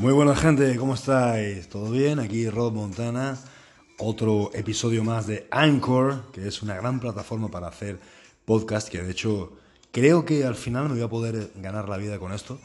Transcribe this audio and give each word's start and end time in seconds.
Muy 0.00 0.14
buena 0.14 0.34
gente, 0.34 0.74
¿cómo 0.78 0.94
estáis? 0.94 1.68
¿Todo 1.68 1.90
bien? 1.90 2.20
Aquí 2.20 2.48
Rod 2.48 2.72
Montana, 2.72 3.36
otro 3.98 4.50
episodio 4.54 5.04
más 5.04 5.26
de 5.26 5.46
Anchor, 5.50 6.32
que 6.32 6.48
es 6.48 6.62
una 6.62 6.74
gran 6.74 7.00
plataforma 7.00 7.50
para 7.50 7.68
hacer 7.68 8.00
podcast, 8.46 8.88
que 8.88 9.02
de 9.02 9.10
hecho 9.10 9.52
creo 9.92 10.24
que 10.24 10.46
al 10.46 10.54
final 10.54 10.84
me 10.84 10.94
voy 10.94 11.02
a 11.02 11.08
poder 11.08 11.50
ganar 11.56 11.86
la 11.86 11.98
vida 11.98 12.18
con 12.18 12.32
esto. 12.32 12.58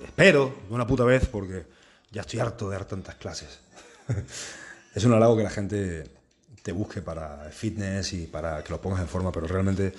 Espero, 0.00 0.54
una 0.70 0.86
puta 0.86 1.02
vez, 1.02 1.26
porque 1.26 1.66
ya 2.12 2.20
estoy 2.20 2.38
harto 2.38 2.70
de 2.70 2.76
dar 2.76 2.84
tantas 2.84 3.16
clases. 3.16 3.58
es 4.94 5.04
un 5.04 5.12
halago 5.12 5.36
que 5.36 5.42
la 5.42 5.50
gente 5.50 6.04
te 6.62 6.72
busque 6.72 7.00
para 7.00 7.48
fitness 7.50 8.12
y 8.12 8.26
para 8.26 8.62
que 8.62 8.70
lo 8.70 8.80
pongas 8.80 9.00
en 9.00 9.08
forma, 9.08 9.32
pero 9.32 9.46
realmente 9.46 9.92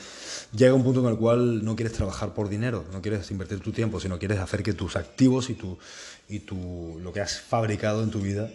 llega 0.54 0.74
un 0.74 0.84
punto 0.84 1.02
en 1.02 1.08
el 1.08 1.18
cual 1.18 1.64
no 1.66 1.76
quieres 1.76 1.94
trabajar 1.94 2.34
por 2.34 2.50
dinero, 2.50 2.86
no 2.92 3.02
quieres 3.02 3.30
invertir 3.32 3.60
tu 3.60 3.72
tiempo, 3.72 4.00
sino 4.00 4.20
quieres 4.20 4.40
hacer 4.40 4.62
que 4.64 4.74
tus 4.74 4.96
activos 4.96 5.50
y, 5.50 5.56
tu, 5.56 5.78
y 6.30 6.40
tu, 6.40 7.00
lo 7.02 7.12
que 7.12 7.22
has 7.22 7.40
fabricado 7.40 8.04
en 8.04 8.12
tu 8.12 8.20
vida, 8.20 8.52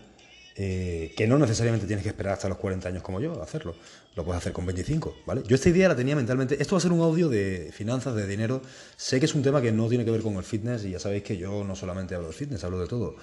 eh, 0.58 1.12
que 1.16 1.26
no 1.26 1.38
necesariamente 1.38 1.86
tienes 1.86 2.02
que 2.02 2.08
esperar 2.08 2.34
hasta 2.34 2.48
los 2.48 2.58
40 2.58 2.88
años 2.88 3.02
como 3.02 3.20
yo 3.20 3.42
hacerlo, 3.42 3.74
lo 4.14 4.24
puedes 4.24 4.38
hacer 4.38 4.52
con 4.52 4.64
25, 4.64 5.16
¿vale? 5.26 5.42
Yo 5.46 5.56
esta 5.56 5.68
idea 5.68 5.88
la 5.88 5.96
tenía 5.96 6.16
mentalmente, 6.16 6.60
esto 6.62 6.76
va 6.76 6.78
a 6.78 6.80
ser 6.80 6.92
un 6.92 7.00
audio 7.00 7.28
de 7.28 7.70
finanzas, 7.74 8.14
de 8.14 8.26
dinero, 8.26 8.62
sé 8.96 9.18
que 9.18 9.26
es 9.26 9.34
un 9.34 9.42
tema 9.42 9.60
que 9.60 9.72
no 9.72 9.88
tiene 9.88 10.04
que 10.04 10.10
ver 10.10 10.22
con 10.22 10.34
el 10.36 10.44
fitness 10.44 10.84
y 10.84 10.92
ya 10.92 10.98
sabéis 10.98 11.24
que 11.24 11.36
yo 11.36 11.64
no 11.64 11.76
solamente 11.76 12.14
hablo 12.14 12.28
de 12.28 12.34
fitness, 12.34 12.64
hablo 12.64 12.80
de 12.80 12.86
todo. 12.86 13.16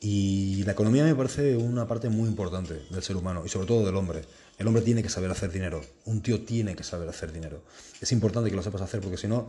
Y 0.00 0.62
la 0.64 0.72
economía 0.72 1.04
me 1.04 1.14
parece 1.14 1.56
una 1.56 1.86
parte 1.88 2.08
muy 2.08 2.28
importante 2.28 2.82
del 2.90 3.02
ser 3.02 3.16
humano 3.16 3.42
y 3.46 3.48
sobre 3.48 3.66
todo 3.66 3.84
del 3.84 3.96
hombre. 3.96 4.22
El 4.58 4.66
hombre 4.66 4.82
tiene 4.82 5.02
que 5.02 5.08
saber 5.08 5.30
hacer 5.30 5.50
dinero. 5.50 5.80
Un 6.04 6.20
tío 6.20 6.44
tiene 6.44 6.76
que 6.76 6.82
saber 6.82 7.08
hacer 7.08 7.32
dinero. 7.32 7.62
Es 8.00 8.12
importante 8.12 8.50
que 8.50 8.56
lo 8.56 8.62
sepas 8.62 8.82
hacer 8.82 9.00
porque 9.00 9.16
si 9.16 9.26
no, 9.26 9.48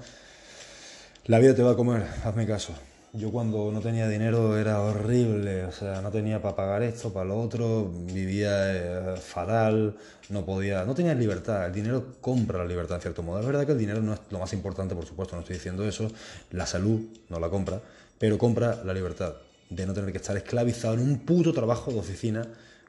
la 1.26 1.40
vida 1.40 1.54
te 1.54 1.64
va 1.64 1.72
a 1.72 1.76
comer. 1.76 2.06
Hazme 2.24 2.48
caso. 2.48 2.74
Yo 3.14 3.32
cuando 3.32 3.72
no 3.72 3.82
tenía 3.82 4.08
dinero 4.08 4.58
era 4.58 4.82
horrible, 4.82 5.66
o 5.66 5.72
sea, 5.72 6.02
no 6.02 6.12
tenía 6.12 6.42
para 6.42 6.56
pagar 6.56 6.84
esto, 6.84 7.12
para 7.12 7.26
lo 7.26 7.40
otro, 7.40 7.90
vivía 7.90 9.16
eh, 9.16 9.18
fatal, 9.18 9.98
no 10.30 10.46
podía, 10.46 10.86
no 10.86 10.94
tenía 10.94 11.16
libertad. 11.16 11.66
El 11.66 11.74
dinero 11.74 12.16
compra 12.22 12.60
la 12.60 12.66
libertad 12.66 12.98
en 12.98 13.02
cierto 13.02 13.24
modo. 13.24 13.40
Es 13.40 13.46
verdad 13.46 13.66
que 13.66 13.72
el 13.72 13.78
dinero 13.78 14.02
no 14.02 14.14
es 14.14 14.20
lo 14.30 14.40
más 14.40 14.54
importante, 14.54 14.94
por 14.94 15.06
supuesto, 15.06 15.36
no 15.36 15.42
estoy 15.42 15.56
diciendo 15.56 15.86
eso. 15.88 16.10
La 16.52 16.66
salud 16.66 17.02
no 17.30 17.40
la 17.40 17.50
compra, 17.50 17.82
pero 18.20 18.38
compra 18.38 18.82
la 18.84 18.94
libertad 18.94 19.34
de 19.70 19.86
no 19.86 19.94
tener 19.94 20.12
que 20.12 20.18
estar 20.18 20.36
esclavizado 20.38 20.94
en 20.94 21.02
un 21.02 21.20
puto 21.20 21.54
trabajo 21.54 21.92
de 21.92 22.00
oficina 22.00 22.48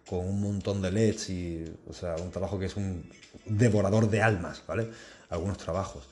con 0.09 0.21
un 0.21 0.41
montón 0.41 0.81
de 0.81 0.91
LEDs 0.91 1.31
y, 1.31 1.65
o 1.89 1.93
sea, 1.93 2.17
un 2.17 2.31
trabajo 2.31 2.59
que 2.59 2.67
es 2.67 2.77
un 2.77 3.11
devorador 3.45 4.09
de 4.09 4.23
almas, 4.23 4.63
¿vale? 4.67 4.89
Algunos 5.29 5.59
trabajos. 5.59 6.05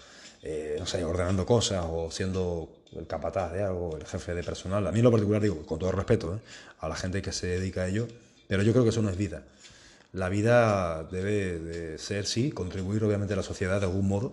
Eh, 0.42 0.76
no 0.78 0.86
sé, 0.86 1.02
ordenando 1.02 1.46
cosas 1.46 1.84
o 1.88 2.10
siendo 2.10 2.68
el 2.92 3.06
capataz 3.06 3.52
de 3.52 3.62
algo, 3.62 3.96
el 3.96 4.06
jefe 4.06 4.34
de 4.34 4.42
personal. 4.42 4.86
A 4.86 4.92
mí 4.92 4.98
en 4.98 5.04
lo 5.04 5.10
particular 5.10 5.40
digo, 5.40 5.64
con 5.64 5.78
todo 5.78 5.92
respeto, 5.92 6.36
¿eh? 6.36 6.38
a 6.78 6.88
la 6.88 6.94
gente 6.94 7.22
que 7.22 7.32
se 7.32 7.46
dedica 7.46 7.82
a 7.82 7.88
ello, 7.88 8.06
pero 8.46 8.62
yo 8.62 8.72
creo 8.72 8.84
que 8.84 8.90
eso 8.90 9.02
no 9.02 9.10
es 9.10 9.16
vida. 9.16 9.42
La 10.12 10.28
vida 10.28 11.04
debe 11.04 11.58
de 11.58 11.98
ser, 11.98 12.26
sí, 12.26 12.50
contribuir 12.50 13.02
obviamente 13.02 13.34
a 13.34 13.36
la 13.36 13.42
sociedad 13.42 13.80
de 13.80 13.86
algún 13.86 14.08
modo, 14.08 14.32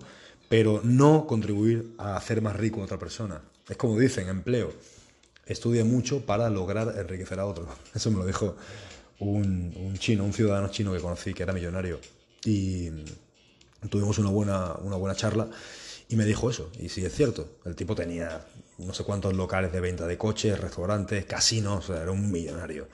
pero 0.49 0.81
no 0.83 1.25
contribuir 1.25 1.95
a 1.97 2.15
hacer 2.15 2.41
más 2.41 2.55
rico 2.55 2.81
a 2.81 2.83
otra 2.83 2.99
persona. 2.99 3.41
Es 3.67 3.77
como 3.77 3.97
dicen, 3.97 4.29
empleo 4.29 4.73
estudia 5.45 5.83
mucho 5.85 6.25
para 6.25 6.49
lograr 6.49 6.95
enriquecer 6.97 7.39
a 7.39 7.45
otro. 7.45 7.67
Eso 7.93 8.11
me 8.11 8.17
lo 8.17 8.25
dijo 8.25 8.55
un, 9.19 9.95
chino, 9.97 10.23
un 10.23 10.33
ciudadano 10.33 10.69
chino 10.69 10.93
que 10.93 10.99
conocí, 10.99 11.33
que 11.33 11.43
era 11.43 11.53
millonario. 11.53 11.99
Y 12.45 12.89
tuvimos 13.89 14.17
una 14.19 14.29
buena, 14.29 14.73
una 14.81 14.97
buena 14.97 15.15
charla 15.15 15.49
y 16.09 16.15
me 16.15 16.25
dijo 16.25 16.49
eso. 16.49 16.69
Y 16.79 16.89
sí, 16.89 17.05
es 17.05 17.13
cierto. 17.15 17.57
El 17.65 17.75
tipo 17.75 17.95
tenía 17.95 18.45
no 18.77 18.93
sé 18.93 19.03
cuántos 19.03 19.33
locales 19.33 19.71
de 19.71 19.79
venta 19.79 20.05
de 20.07 20.17
coches, 20.17 20.59
restaurantes, 20.59 21.25
casinos, 21.25 21.89
era 21.89 22.11
un 22.11 22.31
millonario. 22.31 22.87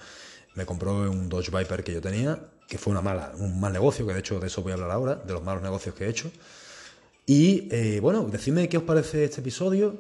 Me 0.56 0.66
compró 0.66 1.10
un 1.10 1.30
Dodge 1.30 1.52
Viper 1.52 1.84
que 1.84 1.94
yo 1.94 2.02
tenía, 2.02 2.40
que 2.68 2.78
fue 2.78 2.92
una 2.92 3.02
mala, 3.02 3.34
un 3.38 3.60
mal 3.60 3.74
negocio, 3.74 4.06
que 4.06 4.14
de 4.14 4.20
hecho 4.20 4.40
de 4.40 4.48
eso 4.48 4.62
voy 4.62 4.72
a 4.72 4.76
hablar 4.76 4.92
ahora, 4.92 5.16
de 5.16 5.34
los 5.34 5.44
malos 5.44 5.64
negocios 5.64 5.96
que 5.96 6.06
he 6.06 6.10
hecho. 6.10 6.32
Y 7.26 7.68
eh, 7.72 8.00
bueno, 8.02 8.24
decidme 8.24 8.68
qué 8.70 8.78
os 8.78 8.84
parece 8.84 9.24
este 9.24 9.42
episodio. 9.42 9.98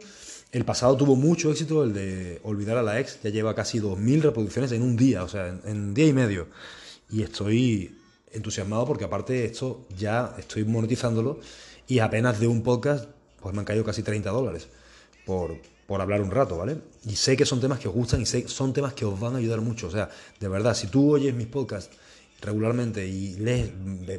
El 0.52 0.66
pasado 0.66 0.98
tuvo 0.98 1.16
mucho 1.16 1.52
éxito, 1.52 1.84
el 1.84 1.94
de 1.94 2.40
Olvidar 2.44 2.78
a 2.78 2.84
la 2.84 3.00
ex, 3.00 3.22
ya 3.22 3.30
lleva 3.30 3.54
casi 3.54 3.80
2.000 3.80 4.22
reproducciones 4.22 4.72
en 4.72 4.82
un 4.82 4.98
día, 4.98 5.24
o 5.24 5.28
sea, 5.28 5.48
en, 5.64 5.94
día 5.94 6.08
y 6.08 6.14
medio. 6.14 6.48
Y 7.12 7.22
estoy 7.22 7.96
entusiasmado 8.32 8.86
porque 8.86 9.04
aparte 9.04 9.46
esto 9.46 9.86
ya 9.96 10.36
estoy 10.40 10.64
monetizándolo 10.64 11.40
y 11.88 12.00
apenas 12.00 12.40
de 12.40 12.48
un 12.48 12.64
podcast 12.64 13.10
pues 13.40 13.54
me 13.54 13.60
han 13.60 13.66
caído 13.66 13.84
casi 13.84 14.02
30 14.04 14.30
dólares 14.32 14.68
por, 15.26 15.56
por 15.86 16.02
hablar 16.02 16.22
un 16.22 16.32
rato, 16.32 16.58
¿vale? 16.58 16.78
Y 17.06 17.16
sé 17.16 17.38
que 17.38 17.46
son 17.46 17.62
temas 17.62 17.80
que 17.80 17.88
os 17.88 17.94
gustan 17.94 18.22
y 18.22 18.26
sé 18.26 18.44
que 18.44 18.50
son 18.50 18.74
temas 18.74 18.94
que 18.94 19.06
os 19.06 19.20
van 19.20 19.36
a 19.36 19.38
ayudar 19.38 19.62
mucho. 19.62 19.88
O 19.88 19.92
sea, 19.92 20.10
de 20.40 20.48
verdad, 20.48 20.74
si 20.74 20.88
tú 20.88 21.14
oyes 21.14 21.34
mis 21.34 21.48
podcasts 21.48 21.96
regularmente 22.42 23.08
y 23.08 23.36
lees, 23.36 23.72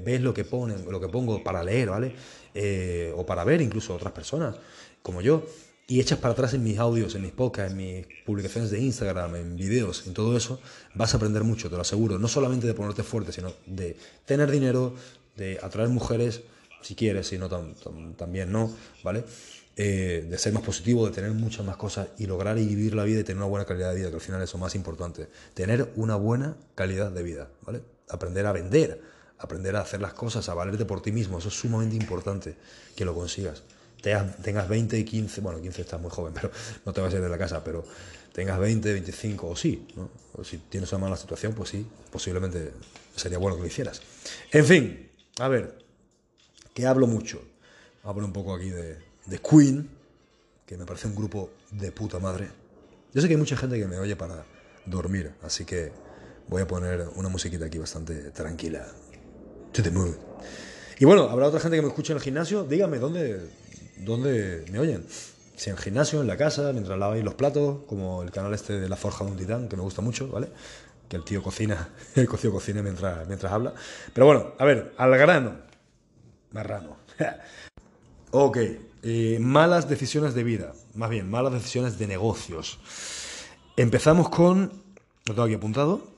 ves 0.04 0.20
lo 0.20 0.32
que 0.32 0.44
ponen, 0.44 0.84
lo 0.88 1.00
que 1.00 1.08
pongo 1.08 1.42
para 1.42 1.64
leer, 1.64 1.90
¿vale? 1.90 2.14
Eh, 2.54 3.12
o 3.16 3.26
para 3.26 3.42
ver 3.42 3.60
incluso 3.60 3.94
otras 3.94 4.12
personas 4.12 4.54
como 5.02 5.20
yo, 5.22 5.44
y 5.90 5.98
echas 5.98 6.20
para 6.20 6.34
atrás 6.34 6.54
en 6.54 6.62
mis 6.62 6.78
audios, 6.78 7.16
en 7.16 7.22
mis 7.22 7.32
podcasts, 7.32 7.72
en 7.72 7.76
mis 7.76 8.06
publicaciones 8.24 8.70
de 8.70 8.78
Instagram, 8.78 9.34
en 9.34 9.56
videos, 9.56 10.06
en 10.06 10.14
todo 10.14 10.36
eso, 10.36 10.60
vas 10.94 11.14
a 11.14 11.16
aprender 11.16 11.42
mucho, 11.42 11.68
te 11.68 11.74
lo 11.74 11.82
aseguro. 11.82 12.16
No 12.16 12.28
solamente 12.28 12.68
de 12.68 12.74
ponerte 12.74 13.02
fuerte, 13.02 13.32
sino 13.32 13.52
de 13.66 13.96
tener 14.24 14.52
dinero, 14.52 14.94
de 15.34 15.58
atraer 15.60 15.88
mujeres, 15.88 16.42
si 16.80 16.94
quieres, 16.94 17.26
si 17.26 17.38
no 17.38 17.48
también 18.16 18.52
no, 18.52 18.72
¿vale? 19.02 19.24
Eh, 19.74 20.28
de 20.30 20.38
ser 20.38 20.52
más 20.52 20.62
positivo, 20.62 21.06
de 21.06 21.12
tener 21.12 21.32
muchas 21.32 21.66
más 21.66 21.76
cosas 21.76 22.06
y 22.18 22.26
lograr 22.26 22.54
vivir 22.54 22.94
la 22.94 23.02
vida 23.02 23.18
y 23.18 23.24
tener 23.24 23.38
una 23.38 23.50
buena 23.50 23.64
calidad 23.64 23.90
de 23.90 23.96
vida, 23.96 24.10
que 24.10 24.14
al 24.14 24.20
final 24.20 24.40
es 24.40 24.52
lo 24.52 24.60
más 24.60 24.76
importante. 24.76 25.26
Tener 25.54 25.90
una 25.96 26.14
buena 26.14 26.56
calidad 26.76 27.10
de 27.10 27.24
vida, 27.24 27.50
¿vale? 27.66 27.82
Aprender 28.08 28.46
a 28.46 28.52
vender, 28.52 29.02
aprender 29.38 29.74
a 29.74 29.80
hacer 29.80 30.00
las 30.00 30.12
cosas, 30.12 30.48
a 30.48 30.54
valerte 30.54 30.84
por 30.84 31.02
ti 31.02 31.10
mismo, 31.10 31.38
eso 31.38 31.48
es 31.48 31.54
sumamente 31.54 31.96
importante 31.96 32.54
que 32.94 33.04
lo 33.04 33.12
consigas 33.12 33.64
tengas 34.00 34.68
20 34.68 34.98
y 34.98 35.04
15, 35.04 35.40
bueno, 35.40 35.60
15 35.60 35.82
estás 35.82 36.00
muy 36.00 36.10
joven, 36.10 36.32
pero 36.34 36.50
no 36.84 36.92
te 36.92 37.00
vas 37.00 37.12
a 37.12 37.16
ir 37.16 37.22
de 37.22 37.28
la 37.28 37.38
casa, 37.38 37.62
pero 37.62 37.84
tengas 38.32 38.58
20, 38.58 38.92
25 38.92 39.48
o 39.48 39.56
sí, 39.56 39.86
¿no? 39.96 40.10
o 40.34 40.44
si 40.44 40.58
tienes 40.58 40.90
una 40.92 41.02
mala 41.02 41.16
situación, 41.16 41.54
pues 41.54 41.70
sí, 41.70 41.86
posiblemente 42.10 42.72
sería 43.14 43.38
bueno 43.38 43.56
que 43.56 43.62
lo 43.62 43.68
hicieras. 43.68 44.00
En 44.52 44.64
fin, 44.64 45.10
a 45.38 45.48
ver, 45.48 45.78
que 46.74 46.86
hablo 46.86 47.06
mucho. 47.06 47.42
Hablo 48.02 48.24
un 48.24 48.32
poco 48.32 48.54
aquí 48.54 48.70
de, 48.70 48.98
de 49.26 49.38
Queen, 49.38 49.88
que 50.64 50.76
me 50.76 50.86
parece 50.86 51.08
un 51.08 51.14
grupo 51.14 51.50
de 51.70 51.92
puta 51.92 52.18
madre. 52.18 52.48
Yo 53.12 53.20
sé 53.20 53.28
que 53.28 53.34
hay 53.34 53.40
mucha 53.40 53.56
gente 53.56 53.78
que 53.78 53.86
me 53.86 53.98
oye 53.98 54.16
para 54.16 54.46
dormir, 54.86 55.32
así 55.42 55.64
que 55.64 55.92
voy 56.48 56.62
a 56.62 56.66
poner 56.66 57.08
una 57.16 57.28
musiquita 57.28 57.66
aquí 57.66 57.78
bastante 57.78 58.30
tranquila. 58.30 58.86
To 59.72 59.82
the 59.82 59.90
mood. 59.90 60.14
Y 60.98 61.04
bueno, 61.04 61.28
habrá 61.28 61.46
otra 61.46 61.60
gente 61.60 61.76
que 61.76 61.82
me 61.82 61.88
escuche 61.88 62.12
en 62.12 62.18
el 62.18 62.22
gimnasio. 62.22 62.64
Dígame, 62.64 62.98
¿dónde, 62.98 63.48
¿Dónde 64.04 64.64
me 64.70 64.78
oyen? 64.78 65.06
Si 65.56 65.68
en 65.68 65.76
el 65.76 65.82
gimnasio, 65.82 66.20
en 66.20 66.26
la 66.26 66.36
casa, 66.36 66.72
mientras 66.72 66.98
laváis 66.98 67.22
los 67.22 67.34
platos, 67.34 67.80
como 67.86 68.22
el 68.22 68.30
canal 68.30 68.54
este 68.54 68.80
de 68.80 68.88
La 68.88 68.96
Forja 68.96 69.24
de 69.24 69.30
un 69.30 69.36
Titán, 69.36 69.68
que 69.68 69.76
me 69.76 69.82
gusta 69.82 70.00
mucho, 70.00 70.28
¿vale? 70.28 70.48
Que 71.08 71.16
el 71.16 71.24
tío 71.24 71.42
cocina, 71.42 71.90
el 72.14 72.26
cocina 72.26 72.52
cocina 72.52 72.82
mientras, 72.82 73.26
mientras 73.26 73.52
habla. 73.52 73.74
Pero 74.14 74.26
bueno, 74.26 74.52
a 74.58 74.64
ver, 74.64 74.94
al 74.96 75.16
grano. 75.18 75.52
Marrano. 76.52 76.96
ok, 78.30 78.58
eh, 79.02 79.38
malas 79.40 79.88
decisiones 79.88 80.34
de 80.34 80.44
vida, 80.44 80.72
más 80.94 81.10
bien, 81.10 81.30
malas 81.30 81.52
decisiones 81.52 81.98
de 81.98 82.06
negocios. 82.06 82.78
Empezamos 83.76 84.30
con, 84.30 84.72
lo 85.26 85.34
tengo 85.34 85.42
aquí 85.42 85.54
apuntado, 85.54 86.08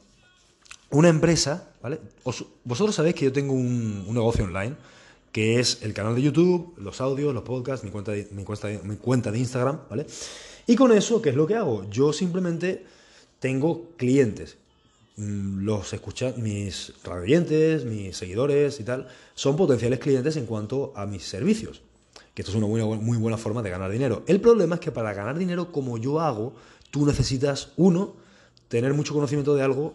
una 0.91 1.09
empresa, 1.09 1.71
¿vale? 1.83 2.01
vosotros 2.65 2.95
sabéis 2.95 3.17
que 3.17 3.25
yo 3.25 3.33
tengo 3.33 3.55
un, 3.55 4.05
un 4.07 4.15
negocio 4.15 4.45
online 4.45 4.77
que 5.33 5.59
es 5.59 5.83
el 5.83 5.95
canal 5.95 6.15
de 6.15 6.23
YouTube, 6.23 6.75
los 6.77 7.01
audios, 7.01 7.35
los 7.35 7.43
podcasts, 7.43 7.85
mi 7.85 7.91
cuenta 7.91 8.13
de, 8.13 8.29
mi 8.33 8.45
cuenta 8.45 8.69
mi 8.85 8.97
cuenta 8.97 9.33
de 9.33 9.39
Instagram, 9.39 9.81
¿vale? 9.89 10.07
Y 10.67 10.77
con 10.77 10.93
eso, 10.93 11.21
¿qué 11.21 11.31
es 11.31 11.37
lo 11.37 11.47
que 11.47 11.57
hago? 11.57 11.89
Yo 11.91 12.13
simplemente 12.13 12.85
tengo 13.41 13.89
clientes. 13.97 14.59
Mm, 15.17 15.65
los 15.65 15.93
escuchan, 15.93 16.35
mis 16.43 16.93
radioyentes, 17.03 17.85
mis 17.85 18.17
seguidores 18.17 18.79
y 18.79 18.85
tal, 18.85 19.09
son 19.35 19.57
potenciales 19.57 19.99
clientes 19.99 20.37
en 20.37 20.47
cuanto 20.47 20.93
a 20.95 21.07
mis 21.07 21.25
servicios. 21.25 21.83
Que 22.35 22.43
esto 22.43 22.53
es 22.53 22.57
una 22.57 22.67
muy, 22.67 22.83
muy 22.83 23.19
buena 23.19 23.37
forma 23.37 23.63
de 23.63 23.71
ganar 23.71 23.91
dinero. 23.91 24.23
El 24.27 24.41
problema 24.41 24.77
es 24.77 24.81
que 24.81 24.93
para 24.93 25.13
ganar 25.13 25.39
dinero 25.39 25.73
como 25.73 25.99
yo 25.99 26.21
hago, 26.21 26.55
tú 26.91 27.05
necesitas, 27.07 27.73
uno, 27.77 28.15
tener 28.69 28.95
mucho 28.95 29.15
conocimiento 29.15 29.55
de 29.55 29.63
algo 29.63 29.95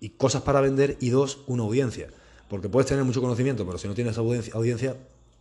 y 0.00 0.10
cosas 0.10 0.42
para 0.42 0.60
vender, 0.60 0.96
y 1.00 1.10
dos, 1.10 1.40
una 1.46 1.62
audiencia. 1.62 2.08
Porque 2.50 2.68
puedes 2.68 2.88
tener 2.88 3.04
mucho 3.04 3.20
conocimiento, 3.20 3.64
pero 3.64 3.78
si 3.78 3.86
no 3.86 3.94
tienes 3.94 4.18
audiencia, 4.18 4.96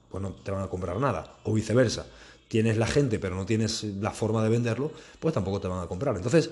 pues 0.09 0.21
no 0.21 0.31
te 0.31 0.51
van 0.51 0.61
a 0.61 0.67
comprar 0.67 0.95
nada. 0.97 1.37
O 1.43 1.53
viceversa. 1.53 2.05
Tienes 2.47 2.77
la 2.77 2.85
gente, 2.85 3.17
pero 3.17 3.35
no 3.35 3.47
tienes 3.47 3.83
la 3.83 4.11
forma 4.11 4.43
de 4.43 4.49
venderlo, 4.49 4.91
pues 5.19 5.33
tampoco 5.33 5.59
te 5.59 5.67
van 5.67 5.83
a 5.83 5.87
comprar. 5.87 6.15
Entonces, 6.15 6.51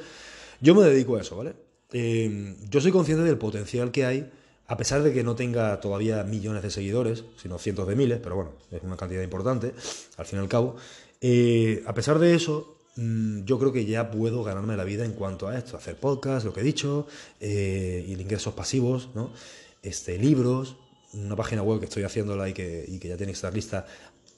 yo 0.60 0.74
me 0.74 0.84
dedico 0.84 1.16
a 1.16 1.22
eso, 1.22 1.38
¿vale? 1.38 1.54
Eh, 1.94 2.56
yo 2.70 2.82
soy 2.82 2.92
consciente 2.92 3.24
del 3.24 3.38
potencial 3.38 3.92
que 3.92 4.06
hay, 4.06 4.32
a 4.68 4.78
pesar 4.78 5.04
de 5.04 5.14
que 5.14 5.24
no 5.24 5.36
tenga 5.36 5.80
todavía 5.80 6.24
millones 6.24 6.64
de 6.64 6.72
seguidores, 6.72 7.24
sino 7.42 7.60
cientos 7.60 7.88
de 7.88 7.96
miles, 7.96 8.20
pero 8.22 8.36
bueno, 8.36 8.52
es 8.72 8.82
una 8.82 8.98
cantidad 8.98 9.22
importante, 9.22 9.74
al 10.18 10.26
fin 10.26 10.40
y 10.40 10.42
al 10.42 10.50
cabo. 10.50 10.76
Eh, 11.22 11.84
a 11.86 11.94
pesar 11.94 12.18
de 12.20 12.34
eso, 12.34 12.78
mm, 12.96 13.44
yo 13.46 13.60
creo 13.60 13.72
que 13.72 13.86
ya 13.86 14.10
puedo 14.12 14.44
ganarme 14.44 14.76
la 14.76 14.84
vida 14.84 15.06
en 15.06 15.14
cuanto 15.14 15.48
a 15.48 15.58
esto, 15.58 15.78
hacer 15.78 15.96
podcast, 15.98 16.46
lo 16.46 16.54
que 16.54 16.62
he 16.62 16.64
dicho, 16.64 17.08
eh, 17.40 18.06
y 18.08 18.14
ingresos 18.14 18.54
pasivos, 18.54 19.10
¿no? 19.14 19.32
Este, 19.84 20.18
libros, 20.18 20.76
una 21.14 21.36
página 21.36 21.64
web 21.64 21.80
que 21.80 21.86
estoy 21.86 22.04
haciéndola 22.04 22.50
y 22.50 22.54
que, 22.54 22.86
y 22.88 23.00
que 23.00 23.08
ya 23.08 23.18
tiene 23.18 23.32
que 23.32 23.38
estar 23.38 23.54
lista 23.54 23.86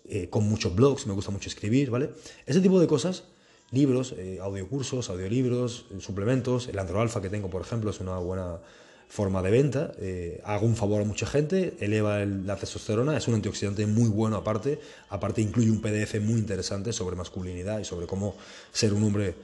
eh, 0.07 0.27
con 0.30 0.47
muchos 0.47 0.75
blogs, 0.75 1.06
me 1.07 1.13
gusta 1.13 1.31
mucho 1.31 1.50
escribir, 1.50 1.91
¿vale? 1.91 2.09
Ese 2.45 2.62
tipo 2.62 2.80
de 2.80 2.88
cosas, 2.88 3.25
libros, 3.71 4.15
eh, 4.18 4.39
audiocursos, 4.41 5.09
audiolibros, 5.09 5.86
suplementos, 6.00 6.68
el 6.68 6.80
Androalfa 6.80 7.21
que 7.21 7.30
tengo, 7.30 7.50
por 7.50 7.62
ejemplo, 7.62 7.91
es 7.91 8.00
una 8.00 8.18
buena 8.18 8.59
forma 9.07 9.41
de 9.41 9.51
venta, 9.51 9.91
eh, 10.00 10.41
hago 10.45 10.65
un 10.68 10.75
favor 10.75 11.01
a 11.01 11.06
mucha 11.06 11.25
gente, 11.25 11.75
eleva 11.80 12.25
la 12.25 12.56
testosterona, 12.56 13.18
es 13.18 13.27
un 13.27 13.33
antioxidante 13.36 13.86
muy 13.88 14.07
bueno 14.07 14.36
aparte, 14.36 14.80
aparte 15.09 15.41
incluye 15.41 15.71
un 15.71 15.81
PDF 15.81 16.19
muy 16.21 16.39
interesante 16.39 16.94
sobre 16.94 17.15
masculinidad 17.15 17.80
y 17.80 17.86
sobre 17.86 18.06
cómo 18.06 18.36
ser 18.71 18.94
un 18.94 19.03
hombre 19.03 19.36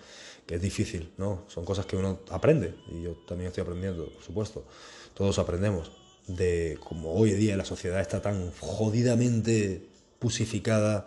que 0.45 0.56
es 0.56 0.62
difícil, 0.62 1.12
¿no? 1.18 1.44
Son 1.47 1.65
cosas 1.65 1.86
que 1.86 1.95
uno 1.95 2.19
aprende 2.30 2.75
y 2.92 3.03
yo 3.03 3.13
también 3.27 3.47
estoy 3.47 3.63
aprendiendo, 3.63 4.06
por 4.07 4.24
supuesto, 4.24 4.65
todos 5.13 5.39
aprendemos 5.39 5.92
de 6.27 6.77
cómo 6.83 7.13
hoy 7.13 7.31
en 7.31 7.39
día 7.39 7.57
la 7.57 7.65
sociedad 7.65 8.01
está 8.01 8.21
tan 8.21 8.51
jodidamente 8.59 9.88
pusificada 10.19 11.06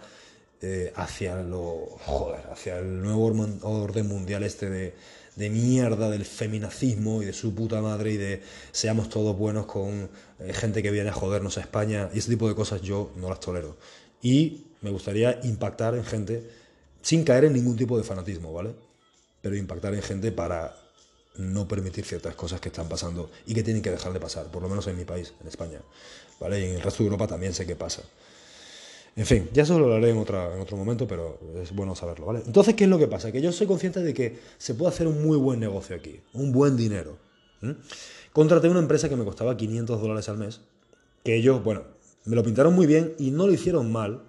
eh, 0.61 0.93
hacia 0.96 1.43
lo 1.43 1.87
joder, 2.05 2.46
hacia 2.50 2.79
el 2.79 3.00
nuevo 3.00 3.26
orden 3.62 4.08
mundial 4.08 4.43
este 4.43 4.70
de 4.70 4.94
de 5.38 5.50
mierda 5.50 6.11
del 6.11 6.25
feminacismo 6.25 7.23
y 7.23 7.26
de 7.26 7.32
su 7.32 7.55
puta 7.55 7.81
madre 7.81 8.11
y 8.11 8.17
de 8.17 8.43
seamos 8.73 9.08
todos 9.08 9.38
buenos 9.38 9.67
con 9.67 10.11
eh, 10.40 10.52
gente 10.52 10.82
que 10.82 10.90
viene 10.90 11.11
a 11.11 11.12
jodernos 11.12 11.58
a 11.58 11.61
España 11.61 12.11
y 12.12 12.19
ese 12.19 12.31
tipo 12.31 12.49
de 12.49 12.56
cosas 12.56 12.82
yo 12.82 13.12
no 13.14 13.29
las 13.29 13.38
tolero. 13.38 13.76
Y 14.20 14.67
me 14.82 14.90
gustaría 14.90 15.38
impactar 15.44 15.94
en 15.94 16.05
gente 16.05 16.50
sin 17.02 17.23
caer 17.23 17.44
en 17.44 17.52
ningún 17.52 17.76
tipo 17.76 17.96
de 17.96 18.02
fanatismo, 18.02 18.52
¿vale? 18.52 18.75
Pero 19.43 19.56
impactar 19.56 19.94
en 19.94 20.02
gente 20.02 20.32
para 20.32 20.76
no 21.37 21.69
permitir 21.69 22.05
ciertas 22.05 22.35
cosas 22.35 22.61
que 22.61 22.69
están 22.69 22.88
pasando 22.88 23.31
y 23.46 23.55
que 23.55 23.62
tienen 23.62 23.82
que 23.82 23.90
dejar 23.90 24.12
de 24.12 24.20
pasar, 24.20 24.46
por 24.46 24.62
lo 24.62 24.69
menos 24.69 24.87
en 24.88 24.96
mi 24.96 25.05
país, 25.05 25.32
en 25.40 25.46
España, 25.46 25.81
¿vale? 26.40 26.61
Y 26.61 26.64
en 26.64 26.75
el 26.75 26.82
resto 26.82 27.02
de 27.02 27.06
Europa 27.06 27.29
también 27.29 27.55
sé 27.55 27.64
qué 27.64 27.76
pasa. 27.76 28.02
En 29.19 29.26
fin, 29.26 29.49
ya 29.52 29.64
eso 29.64 29.79
lo 29.79 29.87
hablaré 29.87 30.11
en, 30.11 30.19
otra, 30.19 30.55
en 30.55 30.61
otro 30.61 30.76
momento, 30.76 31.06
pero 31.08 31.40
es 31.61 31.73
bueno 31.73 31.96
saberlo, 31.96 32.26
¿vale? 32.26 32.43
Entonces, 32.46 32.75
¿qué 32.75 32.85
es 32.85 32.90
lo 32.90 32.99
que 32.99 33.08
pasa? 33.08 33.32
Que 33.32 33.40
yo 33.40 33.50
soy 33.50 33.67
consciente 33.67 34.00
de 34.00 34.14
que 34.14 34.38
se 34.58 34.75
puede 34.75 34.90
hacer 34.90 35.06
un 35.08 35.25
muy 35.25 35.37
buen 35.37 35.58
negocio 35.58 35.96
aquí, 35.96 36.20
un 36.35 36.52
buen 36.52 36.76
dinero. 36.76 37.19
Contraté 38.32 38.69
una 38.69 38.79
empresa 38.79 39.08
que 39.08 39.17
me 39.17 39.25
costaba 39.25 39.56
500 39.56 40.00
dólares 40.00 40.29
al 40.29 40.38
mes, 40.38 40.61
que 41.25 41.35
ellos, 41.35 41.64
bueno, 41.64 41.82
me 42.26 42.37
lo 42.37 42.44
pintaron 42.44 42.75
muy 42.75 42.87
bien 42.87 43.14
y 43.19 43.32
no 43.32 43.46
lo 43.46 43.52
hicieron 43.52 43.90
mal, 43.90 44.23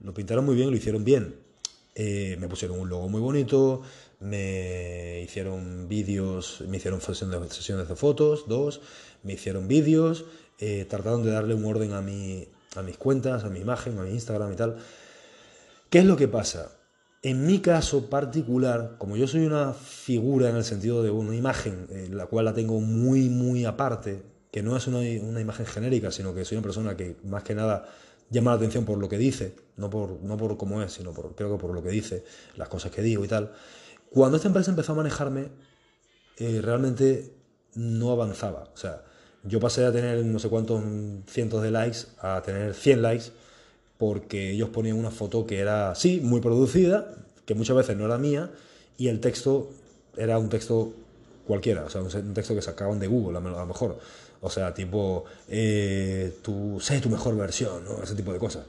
lo 0.00 0.14
pintaron 0.14 0.44
muy 0.44 0.54
bien 0.54 0.68
y 0.68 0.70
lo 0.70 0.76
hicieron 0.76 1.04
bien. 1.04 1.34
Eh, 1.96 2.36
me 2.38 2.46
pusieron 2.46 2.78
un 2.78 2.88
logo 2.88 3.08
muy 3.08 3.20
bonito, 3.20 3.82
me 4.20 5.20
hicieron 5.22 5.88
vídeos, 5.88 6.62
me 6.68 6.76
hicieron 6.76 7.00
sesiones 7.00 7.88
de, 7.88 7.96
fotos, 7.96 8.46
dos, 8.46 8.80
me 9.22 9.32
hicieron 9.32 9.66
vídeos, 9.66 10.26
eh, 10.58 10.86
trataron 10.88 11.24
de 11.24 11.30
darle 11.30 11.54
un 11.54 11.64
orden 11.64 11.92
a 11.92 12.02
mi, 12.02 12.46
a 12.76 12.82
mis 12.82 12.96
cuentas, 12.98 13.44
a 13.44 13.48
mi 13.48 13.60
imagen, 13.60 13.98
a 13.98 14.02
mi 14.02 14.10
Instagram 14.10 14.52
y 14.52 14.56
tal. 14.56 14.76
¿Qué 15.88 16.00
es 16.00 16.04
lo 16.04 16.16
que 16.16 16.28
pasa? 16.28 16.70
En 17.22 17.46
mi 17.46 17.60
caso 17.60 18.08
particular, 18.08 18.94
como 18.98 19.16
yo 19.16 19.26
soy 19.26 19.44
una 19.44 19.72
figura 19.72 20.48
en 20.48 20.56
el 20.56 20.64
sentido 20.64 21.02
de 21.02 21.10
una 21.10 21.34
imagen, 21.34 21.86
en 21.90 22.16
la 22.16 22.26
cual 22.26 22.44
la 22.44 22.54
tengo 22.54 22.80
muy, 22.80 23.28
muy 23.28 23.64
aparte, 23.64 24.22
que 24.50 24.62
no 24.62 24.76
es 24.76 24.86
una, 24.86 25.02
imagen 25.02 25.66
genérica, 25.66 26.10
sino 26.10 26.34
que 26.34 26.44
soy 26.44 26.58
una 26.58 26.62
persona 26.62 26.96
que 26.96 27.16
más 27.24 27.42
que 27.42 27.54
nada 27.54 27.88
llama 28.30 28.52
la 28.52 28.56
atención 28.58 28.84
por 28.84 28.98
lo 28.98 29.08
que 29.08 29.18
dice, 29.18 29.54
no 29.76 29.90
por, 29.90 30.22
no 30.22 30.36
por 30.36 30.56
cómo 30.56 30.82
es, 30.82 30.92
sino 30.92 31.12
por, 31.12 31.34
creo 31.34 31.52
que 31.52 31.60
por 31.60 31.74
lo 31.74 31.82
que 31.82 31.90
dice, 31.90 32.24
las 32.56 32.68
cosas 32.68 32.90
que 32.90 33.02
digo 33.02 33.24
y 33.24 33.28
tal. 33.28 33.52
Cuando 34.10 34.36
esta 34.36 34.48
empresa 34.48 34.70
empezó 34.70 34.92
a 34.92 34.96
manejarme, 34.96 35.48
eh, 36.36 36.60
realmente 36.62 37.32
no 37.74 38.10
avanzaba. 38.10 38.68
O 38.74 38.76
sea, 38.76 39.02
yo 39.44 39.60
pasé 39.60 39.84
a 39.84 39.92
tener 39.92 40.24
no 40.24 40.38
sé 40.38 40.48
cuántos 40.48 40.82
cientos 41.26 41.62
de 41.62 41.70
likes 41.70 41.98
a 42.20 42.42
tener 42.42 42.74
100 42.74 43.02
likes 43.02 43.26
porque 43.98 44.52
ellos 44.52 44.70
ponían 44.70 44.96
una 44.96 45.10
foto 45.10 45.46
que 45.46 45.58
era, 45.58 45.94
sí, 45.94 46.20
muy 46.22 46.40
producida, 46.40 47.14
que 47.44 47.54
muchas 47.54 47.76
veces 47.76 47.96
no 47.98 48.06
era 48.06 48.16
mía, 48.16 48.50
y 48.96 49.08
el 49.08 49.20
texto 49.20 49.68
era 50.16 50.38
un 50.38 50.48
texto 50.48 50.94
cualquiera, 51.46 51.84
o 51.84 51.90
sea, 51.90 52.00
un 52.00 52.34
texto 52.34 52.54
que 52.54 52.62
sacaban 52.62 52.98
de 52.98 53.06
Google 53.06 53.36
a 53.36 53.40
lo 53.40 53.66
mejor. 53.66 53.98
O 54.40 54.48
sea, 54.48 54.72
tipo, 54.72 55.24
eh, 55.48 56.38
tú, 56.42 56.78
sé 56.80 57.00
tu 57.00 57.10
mejor 57.10 57.36
versión, 57.36 57.84
¿no? 57.84 58.02
ese 58.02 58.14
tipo 58.14 58.32
de 58.32 58.38
cosas. 58.38 58.64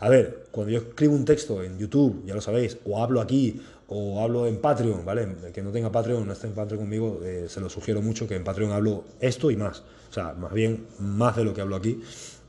A 0.00 0.08
ver, 0.08 0.44
cuando 0.52 0.72
yo 0.72 0.78
escribo 0.78 1.14
un 1.14 1.24
texto 1.24 1.62
en 1.62 1.78
YouTube, 1.78 2.22
ya 2.24 2.34
lo 2.34 2.40
sabéis, 2.40 2.78
o 2.84 3.02
hablo 3.02 3.20
aquí, 3.20 3.60
o 3.88 4.22
hablo 4.22 4.46
en 4.46 4.60
Patreon, 4.60 5.04
¿vale? 5.04 5.26
Que 5.52 5.62
no 5.62 5.72
tenga 5.72 5.90
Patreon, 5.90 6.26
no 6.26 6.32
esté 6.32 6.46
en 6.46 6.52
Patreon 6.52 6.82
conmigo, 6.82 7.20
eh, 7.24 7.46
se 7.48 7.60
lo 7.60 7.68
sugiero 7.68 8.00
mucho 8.02 8.28
que 8.28 8.36
en 8.36 8.44
Patreon 8.44 8.70
hablo 8.72 9.04
esto 9.20 9.50
y 9.50 9.56
más. 9.56 9.82
O 10.10 10.12
sea, 10.12 10.34
más 10.34 10.52
bien 10.52 10.86
más 11.00 11.36
de 11.36 11.44
lo 11.44 11.52
que 11.52 11.62
hablo 11.62 11.76
aquí 11.76 12.00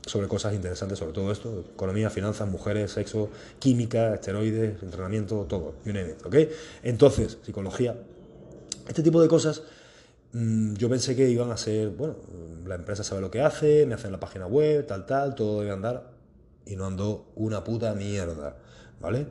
sobre 0.06 0.28
cosas 0.28 0.54
interesantes 0.54 0.98
sobre 0.98 1.12
todo 1.12 1.30
esto, 1.30 1.64
economía, 1.74 2.08
finanzas, 2.08 2.48
mujeres, 2.48 2.92
sexo, 2.92 3.28
química, 3.58 4.14
esteroides, 4.14 4.82
entrenamiento, 4.82 5.44
todo, 5.48 5.74
you 5.84 5.92
name 5.92 6.14
¿ok? 6.24 6.36
Entonces, 6.82 7.38
psicología, 7.42 7.96
este 8.88 9.02
tipo 9.02 9.20
de 9.20 9.28
cosas, 9.28 9.62
mm, 10.32 10.74
yo 10.74 10.88
pensé 10.88 11.14
que 11.14 11.28
iban 11.28 11.50
a 11.50 11.56
ser, 11.56 11.90
bueno, 11.90 12.16
la 12.66 12.76
empresa 12.76 13.04
sabe 13.04 13.20
lo 13.20 13.30
que 13.30 13.42
hace, 13.42 13.84
me 13.86 13.94
hacen 13.94 14.12
la 14.12 14.20
página 14.20 14.46
web, 14.46 14.86
tal, 14.86 15.04
tal, 15.04 15.34
todo 15.34 15.60
debe 15.60 15.72
andar, 15.72 16.19
y 16.66 16.76
no 16.76 16.86
andó 16.86 17.26
una 17.36 17.64
puta 17.64 17.94
mierda, 17.94 18.56
¿vale? 19.00 19.26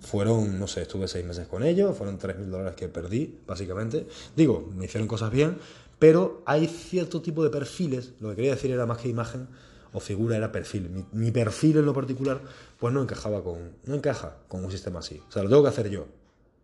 Fueron, 0.00 0.58
no 0.58 0.66
sé, 0.66 0.82
estuve 0.82 1.08
seis 1.08 1.24
meses 1.24 1.46
con 1.46 1.62
ellos, 1.62 1.96
fueron 1.96 2.18
3.000 2.18 2.44
dólares 2.46 2.74
que 2.74 2.88
perdí, 2.88 3.38
básicamente. 3.46 4.06
Digo, 4.36 4.70
me 4.76 4.84
hicieron 4.84 5.08
cosas 5.08 5.30
bien, 5.30 5.56
pero 5.98 6.42
hay 6.44 6.66
cierto 6.66 7.22
tipo 7.22 7.42
de 7.42 7.50
perfiles, 7.50 8.12
lo 8.20 8.30
que 8.30 8.36
quería 8.36 8.50
decir 8.52 8.70
era 8.70 8.84
más 8.84 8.98
que 8.98 9.08
imagen 9.08 9.48
o 9.94 10.00
figura, 10.00 10.36
era 10.36 10.52
perfil. 10.52 11.06
Mi, 11.12 11.30
perfil 11.30 11.78
en 11.78 11.86
lo 11.86 11.94
particular, 11.94 12.40
pues 12.78 12.92
no 12.92 13.00
encajaba 13.00 13.42
con, 13.42 13.76
no 13.84 13.94
encaja 13.94 14.36
con 14.48 14.64
un 14.64 14.70
sistema 14.70 14.98
así. 14.98 15.22
O 15.28 15.32
sea, 15.32 15.42
lo 15.42 15.48
tengo 15.48 15.62
que 15.62 15.68
hacer 15.68 15.88
yo, 15.88 16.06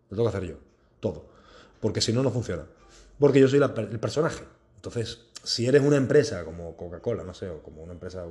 lo 0.09 0.17
tengo 0.17 0.29
que 0.29 0.37
hacer 0.37 0.49
yo, 0.49 0.55
todo. 0.99 1.25
Porque 1.79 2.01
si 2.01 2.13
no, 2.13 2.21
no 2.21 2.29
funciona. 2.29 2.65
Porque 3.17 3.39
yo 3.39 3.47
soy 3.47 3.59
el 3.59 3.99
personaje. 3.99 4.43
Entonces, 4.75 5.30
si 5.43 5.67
eres 5.67 5.81
una 5.81 5.97
empresa 5.97 6.43
como 6.43 6.75
Coca-Cola, 6.75 7.23
no 7.23 7.33
sé, 7.33 7.49
o 7.49 7.61
como 7.61 7.83
una 7.83 7.93
empresa, 7.93 8.25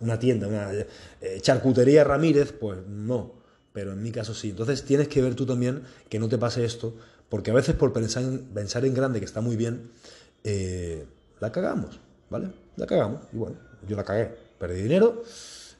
una, 0.00 0.18
tienda, 0.18 0.46
una 0.46 0.72
eh, 0.72 0.86
charcutería 1.40 2.04
Ramírez, 2.04 2.52
pues 2.52 2.78
no. 2.86 3.32
Pero 3.72 3.92
en 3.92 4.02
mi 4.02 4.12
caso 4.12 4.34
sí. 4.34 4.50
Entonces 4.50 4.84
tienes 4.84 5.08
que 5.08 5.20
ver 5.20 5.34
tú 5.34 5.46
también 5.46 5.82
que 6.08 6.18
no 6.18 6.28
te 6.28 6.38
pase 6.38 6.64
esto, 6.64 6.96
porque 7.28 7.50
a 7.50 7.54
veces 7.54 7.74
por 7.74 7.92
pensar 7.92 8.22
en, 8.22 8.38
pensar 8.46 8.84
en 8.84 8.94
grande, 8.94 9.18
que 9.18 9.26
está 9.26 9.40
muy 9.40 9.56
bien, 9.56 9.90
eh, 10.44 11.04
la 11.40 11.50
cagamos, 11.50 12.00
¿vale? 12.30 12.52
La 12.76 12.86
cagamos. 12.86 13.22
Y 13.32 13.36
bueno, 13.36 13.56
yo 13.86 13.96
la 13.96 14.04
cagué. 14.04 14.34
Perdí 14.58 14.82
dinero, 14.82 15.22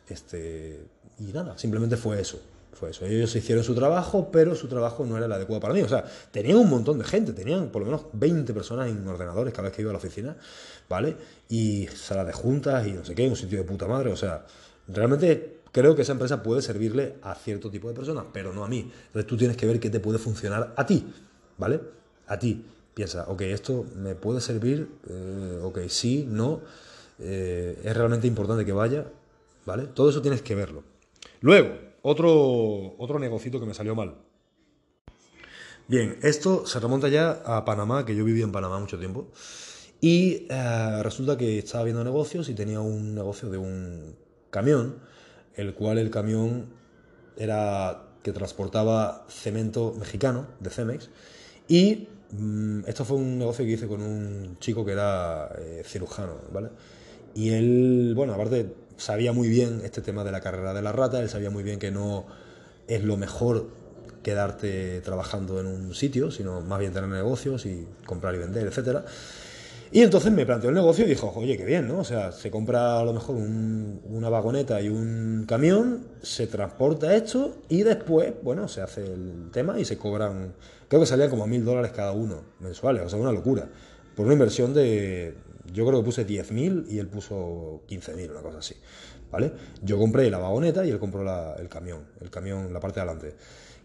este, 0.09 0.85
y 1.19 1.33
nada, 1.33 1.57
simplemente 1.57 1.97
fue 1.97 2.21
eso. 2.21 2.41
Fue 2.75 2.91
eso. 2.91 3.07
Ellos 3.07 3.35
hicieron 3.37 3.63
su 3.65 3.75
trabajo, 3.75 4.31
pero 4.33 4.55
su 4.55 4.69
trabajo 4.69 5.07
no 5.07 5.17
era 5.17 5.27
el 5.27 5.33
adecuado 5.33 5.61
para 5.61 5.75
mí. 5.75 5.83
O 5.83 5.89
sea, 5.89 6.05
tenían 6.31 6.59
un 6.59 6.69
montón 6.69 6.99
de 6.99 7.05
gente, 7.05 7.33
tenían 7.33 7.69
por 7.69 7.83
lo 7.83 7.87
menos 7.87 8.07
20 8.13 8.53
personas 8.53 8.89
en 8.89 9.07
ordenadores 9.07 9.53
cada 9.53 9.69
vez 9.69 9.77
que 9.77 9.83
iba 9.83 9.91
a 9.91 9.93
la 9.93 9.99
oficina, 9.99 10.37
¿vale? 10.89 11.17
Y 11.49 11.87
salas 11.87 12.27
de 12.27 12.33
juntas 12.33 12.87
y 12.87 12.93
no 12.93 13.05
sé 13.05 13.15
qué, 13.15 13.29
un 13.29 13.37
sitio 13.37 13.59
de 13.59 13.65
puta 13.65 13.87
madre. 13.87 14.13
O 14.13 14.17
sea, 14.17 14.45
realmente 14.89 15.61
creo 15.73 15.95
que 15.95 16.03
esa 16.03 16.13
empresa 16.13 16.43
puede 16.43 16.63
servirle 16.63 17.17
a 17.23 17.35
cierto 17.35 17.71
tipo 17.71 17.89
de 17.89 17.95
personas, 17.95 18.25
pero 18.33 18.53
no 18.53 18.65
a 18.65 18.69
mí. 18.69 18.91
Entonces 19.07 19.27
tú 19.27 19.37
tienes 19.37 19.57
que 19.57 19.67
ver 19.67 19.81
qué 19.81 19.91
te 19.91 20.01
puede 20.01 20.19
funcionar 20.19 20.73
a 20.77 20.87
ti, 20.87 21.07
¿vale? 21.59 21.81
A 22.27 22.39
ti. 22.39 22.65
Piensa, 22.95 23.25
ok, 23.29 23.41
esto 23.43 23.85
me 23.97 24.15
puede 24.15 24.41
servir, 24.41 24.89
eh, 25.09 25.59
ok, 25.61 25.81
sí, 25.89 26.29
no, 26.29 26.61
eh, 27.19 27.77
es 27.83 27.97
realmente 27.97 28.29
importante 28.29 28.65
que 28.65 28.73
vaya, 28.73 29.05
¿vale? 29.67 29.89
Todo 29.89 30.11
eso 30.11 30.23
tienes 30.23 30.43
que 30.43 30.55
verlo. 30.55 30.85
Luego, 31.41 31.77
otro, 32.05 32.95
otro 32.99 33.19
negocito 33.19 33.59
que 33.59 33.67
me 33.67 33.73
salió 33.73 33.95
mal. 33.95 34.15
Bien, 35.89 36.19
esto 36.23 36.67
se 36.67 36.79
remonta 36.79 37.09
ya 37.09 37.43
a 37.47 37.65
Panamá, 37.65 38.05
que 38.05 38.15
yo 38.15 38.25
viví 38.25 38.43
en 38.43 38.53
Panamá 38.53 38.79
mucho 38.79 38.99
tiempo. 38.99 39.29
Y 40.03 40.47
eh, 40.51 41.03
resulta 41.03 41.39
que 41.39 41.59
estaba 41.59 41.83
viendo 41.85 42.05
negocios 42.05 42.51
y 42.51 42.55
tenía 42.55 42.81
un 42.81 43.15
negocio 43.15 43.49
de 43.49 43.57
un 43.57 44.17
camión, 44.51 44.99
el 45.55 45.73
cual 45.75 45.97
el 45.97 46.11
camión 46.11 46.67
era 47.39 48.03
que 48.23 48.33
transportaba 48.33 49.25
cemento 49.31 49.95
mexicano 49.99 50.47
de 50.61 50.69
Cemex. 50.69 51.09
Y 51.69 52.09
mm, 52.33 52.81
esto 52.87 53.07
fue 53.07 53.17
un 53.17 53.39
negocio 53.39 53.65
que 53.65 53.73
hice 53.73 53.89
con 53.89 54.03
un 54.03 54.59
chico 54.59 54.85
que 54.85 54.93
era 54.93 55.51
eh, 55.59 55.83
cirujano, 55.87 56.35
¿vale? 56.53 56.69
Y 57.35 57.49
él, 57.51 58.13
bueno, 58.15 58.35
aparte 58.35 58.84
sabía 58.97 59.33
muy 59.33 59.49
bien 59.49 59.81
este 59.85 60.01
tema 60.01 60.25
de 60.25 60.33
la 60.33 60.41
carrera 60.41 60.75
de 60.75 60.83
la 60.83 60.93
rata, 60.93 61.21
él 61.21 61.29
sabía 61.29 61.51
muy 61.51 61.63
bien 61.63 61.79
que 61.79 61.91
no 61.91 62.27
es 62.89 63.03
lo 63.03 63.17
mejor 63.17 63.69
quedarte 64.23 65.01
trabajando 65.03 65.61
en 65.61 65.67
un 65.67 65.95
sitio, 65.95 66.31
sino 66.31 66.61
más 66.61 66.81
bien 66.81 66.93
tener 66.93 67.09
negocios 67.09 67.67
y 67.67 67.87
comprar 68.07 68.35
y 68.35 68.39
vender, 68.39 68.67
etc. 68.67 69.01
Y 69.93 70.03
entonces 70.03 70.33
me 70.33 70.45
planteó 70.45 70.71
el 70.71 70.75
negocio 70.75 71.05
y 71.05 71.09
dijo, 71.09 71.33
oye, 71.37 71.57
qué 71.57 71.65
bien, 71.65 71.87
¿no? 71.87 71.99
O 71.99 72.05
sea, 72.05 72.33
se 72.33 72.51
compra 72.51 72.99
a 72.99 73.05
lo 73.05 73.13
mejor 73.13 73.37
una 73.37 74.29
vagoneta 74.29 74.81
y 74.81 74.89
un 74.89 75.45
camión, 75.47 76.09
se 76.23 76.47
transporta 76.47 77.15
esto 77.15 77.59
y 77.69 77.83
después, 77.85 78.33
bueno, 78.43 78.67
se 78.67 78.81
hace 78.81 79.05
el 79.05 79.51
tema 79.53 79.79
y 79.79 79.85
se 79.85 79.97
cobran, 79.97 80.55
creo 80.89 81.01
que 81.01 81.07
salían 81.07 81.31
como 81.31 81.47
mil 81.47 81.65
dólares 81.65 81.93
cada 81.95 82.13
uno 82.13 82.43
mensuales, 82.61 83.05
o 83.05 83.09
sea, 83.09 83.19
una 83.21 83.31
locura. 83.31 83.69
Por 84.17 84.27
una 84.27 84.33
inversión 84.33 84.75
de, 84.75 85.35
yo 85.75 85.85
creo 85.85 85.99
que 86.01 86.05
puse 86.07 86.27
10.000 86.27 86.87
y 86.89 86.99
él 86.99 87.09
puso 87.09 87.83
15.000, 87.87 88.31
una 88.31 88.41
cosa 88.41 88.59
así, 88.59 88.77
¿vale? 89.31 89.53
Yo 89.83 89.99
compré 89.99 90.31
la 90.31 90.39
vagoneta 90.39 90.87
y 90.87 90.91
él 90.91 90.99
compró 90.99 91.21
el 91.59 91.69
camión, 91.69 92.07
el 92.23 92.31
camión, 92.31 92.73
la 92.73 92.81
parte 92.81 93.01
de 93.01 93.07
adelante 93.07 93.37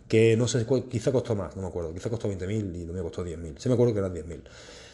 que 0.09 0.35
no 0.35 0.47
sé, 0.47 0.65
quizá 0.89 1.11
costó 1.11 1.35
más, 1.35 1.55
no 1.55 1.61
me 1.61 1.67
acuerdo, 1.67 1.93
quizá 1.93 2.09
costó 2.09 2.27
20.000 2.27 2.75
y 2.75 2.85
lo 2.85 2.93
mío 2.93 3.03
costó 3.03 3.23
10.000. 3.23 3.59
Sí 3.59 3.69
me 3.69 3.75
acuerdo 3.75 3.93
que 3.93 3.99
eran 3.99 4.13
10.000. 4.13 4.41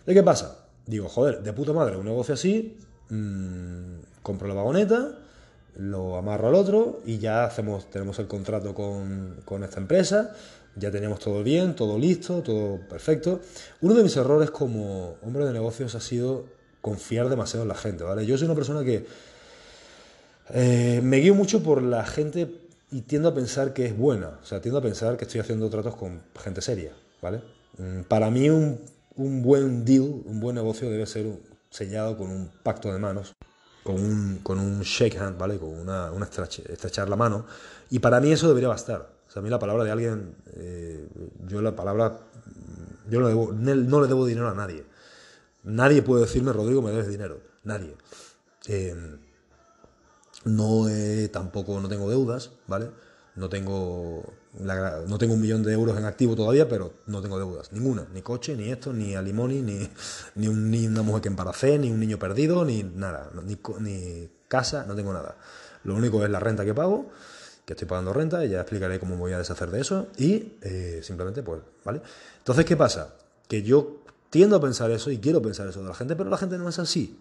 ¿De 0.06 0.14
qué 0.14 0.22
pasa? 0.22 0.68
Digo, 0.86 1.08
joder, 1.08 1.42
de 1.42 1.54
puta 1.54 1.72
madre, 1.72 1.96
un 1.96 2.06
negocio 2.06 2.34
así, 2.34 2.78
mmm, 3.10 4.00
compro 4.22 4.48
la 4.48 4.54
vagoneta, 4.56 5.18
lo 5.78 6.18
amarro 6.18 6.50
al 6.50 6.56
otro 6.56 7.02
y 7.06 7.18
ya 7.18 7.46
hacemos, 7.46 7.90
tenemos 7.90 8.20
el 8.20 8.28
contrato 8.28 8.76
con, 8.76 9.42
con 9.46 9.64
esta 9.64 9.80
empresa, 9.80 10.36
ya 10.76 10.92
teníamos 10.92 11.20
todo 11.20 11.42
bien, 11.44 11.76
todo 11.76 11.98
listo, 11.98 12.44
todo 12.44 12.80
perfecto. 12.88 13.40
Uno 13.82 13.94
de 13.94 14.04
mis 14.04 14.18
errores 14.18 14.52
como 14.52 15.16
hombre 15.24 15.46
de 15.46 15.54
negocios 15.54 15.96
ha 15.96 16.02
sido 16.02 16.46
confiar 16.86 17.30
demasiado 17.30 17.64
en 17.64 17.70
la 17.70 17.74
gente, 17.74 18.04
¿vale? 18.04 18.28
Yo 18.28 18.38
soy 18.38 18.46
una 18.46 18.54
persona 18.54 18.84
que 18.84 19.08
eh, 20.52 21.00
me 21.04 21.18
guío 21.18 21.34
mucho 21.34 21.64
por 21.64 21.82
la 21.82 22.06
gente 22.06 22.48
y 22.92 23.02
tiendo 23.02 23.30
a 23.30 23.34
pensar 23.34 23.74
que 23.74 23.88
es 23.88 23.98
buena, 23.98 24.38
o 24.40 24.46
sea, 24.46 24.62
tiendo 24.62 24.78
a 24.78 24.84
pensar 24.84 25.18
que 25.18 25.26
estoy 25.26 25.42
haciendo 25.42 25.68
tratos 25.72 25.96
con 25.96 26.22
gente 26.40 26.62
seria, 26.62 26.94
¿vale? 27.24 27.42
Mm, 27.80 28.02
para 28.02 28.30
mí 28.30 28.52
un, 28.52 28.80
un 29.16 29.42
buen 29.42 29.84
deal, 29.84 30.04
un 30.04 30.40
buen 30.40 30.54
negocio 30.54 30.88
debe 30.88 31.08
ser 31.08 31.26
sellado 31.72 32.16
con 32.20 32.30
un 32.30 32.52
pacto 32.62 32.94
de 32.94 33.00
manos, 33.00 33.34
con 33.84 33.96
un, 33.96 34.42
con 34.44 34.60
un 34.60 34.82
shake 34.82 35.18
hand, 35.18 35.40
¿vale? 35.40 35.58
Con 35.58 35.70
una, 35.70 36.12
una 36.12 36.26
estrechar 36.28 37.10
la 37.10 37.16
mano, 37.16 37.48
y 37.90 37.98
para 37.98 38.22
mí 38.22 38.32
eso 38.32 38.48
debería 38.48 38.70
bastar. 38.70 39.10
O 39.28 39.32
sea, 39.32 39.40
a 39.40 39.44
mí 39.44 39.50
la 39.50 39.58
palabra 39.58 39.84
de 39.84 39.90
alguien, 39.90 40.36
eh, 40.54 41.08
yo 41.48 41.64
la 41.64 41.76
palabra, 41.76 42.20
yo 43.10 43.22
no, 43.22 44.02
le 44.02 44.08
debo 44.08 44.28
dinero 44.28 44.50
a 44.50 44.54
nadie. 44.54 44.86
Nadie 45.66 46.02
puede 46.04 46.22
decirme, 46.22 46.54
Rodrigo, 46.54 46.82
me 46.82 46.92
debes 46.92 47.08
dinero. 47.08 47.42
Nadie. 47.64 47.96
Eh, 48.68 48.96
no 50.46 50.86
tampoco 51.32 51.80
no 51.80 51.90
tengo 51.90 52.10
deudas, 52.10 52.52
¿vale? 52.68 52.90
No 53.36 53.50
tengo, 53.50 54.24
no 54.60 55.18
tengo 55.18 55.34
un 55.34 55.42
millón 55.42 55.64
de 55.64 55.74
euros 55.74 55.98
en 55.98 56.06
activo 56.06 56.36
todavía, 56.36 56.70
pero 56.70 56.94
no 57.08 57.22
tengo 57.22 57.38
deudas. 57.38 57.74
Ninguna. 57.74 58.08
Ni 58.14 58.22
coche, 58.22 58.56
ni 58.56 58.72
esto, 58.72 58.94
ni 58.94 59.16
alimony, 59.16 59.62
ni, 59.62 59.90
ni, 60.36 60.48
ni 60.48 60.88
una 60.88 61.02
mujer 61.02 61.24
que 61.24 61.28
embaracé, 61.28 61.78
ni 61.78 61.92
un 61.92 62.00
niño 62.00 62.18
perdido, 62.18 62.64
ni 62.64 62.84
nada. 62.84 63.32
Ni, 63.44 63.58
ni 63.82 64.30
casa, 64.48 64.86
no 64.86 64.96
tengo 64.96 65.12
nada. 65.12 65.36
Lo 65.84 65.96
único 65.96 66.24
es 66.24 66.30
la 66.30 66.40
renta 66.40 66.64
que 66.64 66.74
pago, 66.74 67.10
que 67.66 67.74
estoy 67.74 67.88
pagando 67.88 68.14
renta, 68.14 68.46
y 68.46 68.50
ya 68.50 68.62
explicaré 68.62 69.00
cómo 69.00 69.18
voy 69.18 69.34
a 69.34 69.40
deshacer 69.40 69.70
de 69.70 69.82
eso. 69.82 70.08
Y 70.18 70.54
eh, 70.62 71.02
simplemente, 71.04 71.44
pues, 71.44 71.62
¿vale? 71.84 72.02
Entonces, 72.38 72.66
¿qué 72.66 72.78
pasa? 72.78 73.16
Que 73.50 73.64
yo 73.64 74.05
tiendo 74.30 74.56
a 74.56 74.62
pensar 74.62 74.92
eso 74.92 75.12
y 75.12 75.20
quiero 75.20 75.42
pensar 75.42 75.68
eso 75.68 75.82
de 75.82 75.90
la 75.90 75.96
gente, 75.96 76.16
pero 76.16 76.30
la 76.30 76.38
gente 76.38 76.58
no 76.58 76.70
es 76.70 76.80
así. 76.80 77.20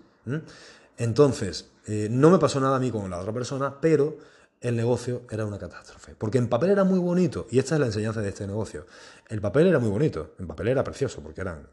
Entonces, 0.96 1.70
eh, 1.86 2.08
no 2.10 2.30
me 2.30 2.38
pasó 2.38 2.60
nada 2.60 2.76
a 2.76 2.80
mí 2.80 2.90
con 2.90 3.08
la 3.10 3.18
otra 3.18 3.32
persona, 3.32 3.80
pero 3.80 4.18
el 4.60 4.76
negocio 4.76 5.22
era 5.30 5.44
una 5.44 5.58
catástrofe. 5.58 6.14
Porque 6.16 6.38
en 6.38 6.48
papel 6.48 6.70
era 6.70 6.84
muy 6.84 6.98
bonito, 6.98 7.46
y 7.50 7.58
esta 7.58 7.74
es 7.74 7.80
la 7.80 7.86
enseñanza 7.86 8.20
de 8.20 8.30
este 8.30 8.46
negocio. 8.46 8.86
El 9.28 9.40
papel 9.40 9.66
era 9.66 9.78
muy 9.78 9.90
bonito, 9.90 10.34
en 10.38 10.46
papel 10.46 10.68
era 10.68 10.82
precioso, 10.82 11.20
porque 11.20 11.42
eran 11.42 11.68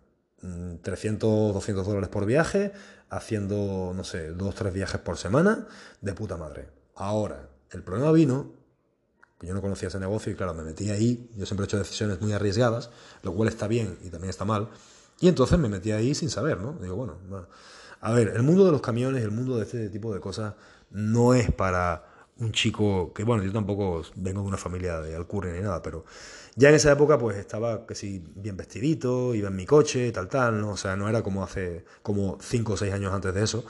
300, 0.81 1.29
mm, 1.29 1.53
200 1.53 1.85
dólares 1.85 2.09
por 2.09 2.25
viaje, 2.25 2.73
haciendo, 3.09 3.93
no 3.95 4.03
sé, 4.03 4.31
dos, 4.31 4.55
tres 4.55 4.73
viajes 4.73 4.99
por 4.99 5.17
semana, 5.17 5.67
de 6.01 6.13
puta 6.13 6.37
madre. 6.37 6.67
Ahora, 6.95 7.49
el 7.71 7.83
problema 7.83 8.11
vino, 8.11 8.51
que 9.39 9.47
yo 9.47 9.53
no 9.53 9.61
conocía 9.61 9.87
ese 9.87 9.99
negocio 9.99 10.31
y 10.31 10.35
claro, 10.35 10.53
me 10.53 10.63
metí 10.63 10.89
ahí, 10.89 11.29
yo 11.35 11.45
siempre 11.45 11.65
he 11.65 11.67
hecho 11.67 11.77
decisiones 11.77 12.21
muy 12.21 12.33
arriesgadas, 12.33 12.89
lo 13.23 13.33
cual 13.33 13.49
está 13.49 13.67
bien 13.67 13.97
y 14.03 14.09
también 14.09 14.29
está 14.29 14.45
mal, 14.45 14.69
y 15.21 15.27
entonces 15.27 15.57
me 15.59 15.69
metí 15.69 15.91
ahí 15.91 16.13
sin 16.15 16.29
saber, 16.29 16.59
¿no? 16.59 16.73
Digo, 16.81 16.95
bueno, 16.95 17.17
a 18.01 18.11
ver, 18.11 18.33
el 18.35 18.41
mundo 18.41 18.65
de 18.65 18.71
los 18.71 18.81
camiones, 18.81 19.23
el 19.23 19.31
mundo 19.31 19.55
de 19.55 19.63
este 19.63 19.89
tipo 19.89 20.13
de 20.13 20.19
cosas, 20.19 20.55
no 20.89 21.35
es 21.35 21.51
para 21.51 22.03
un 22.39 22.51
chico 22.51 23.13
que, 23.13 23.23
bueno, 23.23 23.43
yo 23.43 23.53
tampoco 23.53 24.01
vengo 24.15 24.41
de 24.41 24.47
una 24.47 24.57
familia 24.57 24.99
de 24.99 25.15
alcurnia 25.15 25.53
ni 25.53 25.61
nada, 25.61 25.83
pero 25.83 26.05
ya 26.55 26.69
en 26.69 26.75
esa 26.75 26.91
época 26.91 27.19
pues 27.19 27.37
estaba 27.37 27.85
que 27.85 27.93
sí 27.93 28.23
bien 28.35 28.57
vestidito, 28.57 29.35
iba 29.35 29.49
en 29.49 29.55
mi 29.55 29.65
coche, 29.67 30.11
tal, 30.11 30.27
tal, 30.27 30.59
¿no? 30.59 30.71
O 30.71 30.77
sea, 30.77 30.95
no 30.95 31.07
era 31.07 31.21
como 31.21 31.43
hace, 31.43 31.85
como 32.01 32.39
cinco 32.41 32.73
o 32.73 32.77
seis 32.77 32.91
años 32.91 33.13
antes 33.13 33.31
de 33.33 33.43
eso, 33.43 33.63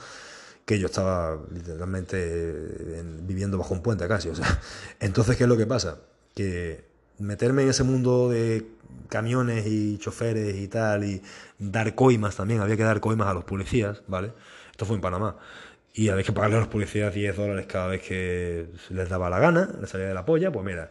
que 0.64 0.78
yo 0.78 0.86
estaba 0.86 1.38
literalmente 1.52 3.04
viviendo 3.24 3.58
bajo 3.58 3.74
un 3.74 3.82
puente 3.82 4.08
casi, 4.08 4.30
o 4.30 4.34
sea. 4.34 4.60
Entonces, 5.00 5.36
¿qué 5.36 5.44
es 5.44 5.48
lo 5.48 5.58
que 5.58 5.66
pasa? 5.66 5.98
Que 6.34 6.91
meterme 7.22 7.62
en 7.62 7.70
ese 7.70 7.84
mundo 7.84 8.28
de 8.28 8.66
camiones 9.08 9.66
y 9.66 9.98
choferes 9.98 10.56
y 10.56 10.68
tal, 10.68 11.04
y 11.04 11.22
dar 11.58 11.94
coimas 11.94 12.36
también, 12.36 12.60
había 12.60 12.76
que 12.76 12.82
dar 12.82 13.00
coimas 13.00 13.28
a 13.28 13.34
los 13.34 13.44
policías, 13.44 14.02
¿vale? 14.08 14.32
Esto 14.70 14.86
fue 14.86 14.96
en 14.96 15.02
Panamá. 15.02 15.36
Y 15.94 16.08
había 16.08 16.24
que 16.24 16.32
pagarle 16.32 16.56
a 16.56 16.60
los 16.60 16.68
policías 16.68 17.14
10 17.14 17.36
dólares 17.36 17.66
cada 17.66 17.88
vez 17.88 18.02
que 18.02 18.66
les 18.90 19.08
daba 19.08 19.28
la 19.28 19.38
gana, 19.38 19.70
les 19.80 19.90
salía 19.90 20.08
de 20.08 20.14
la 20.14 20.24
polla, 20.24 20.50
pues 20.50 20.64
mira, 20.64 20.90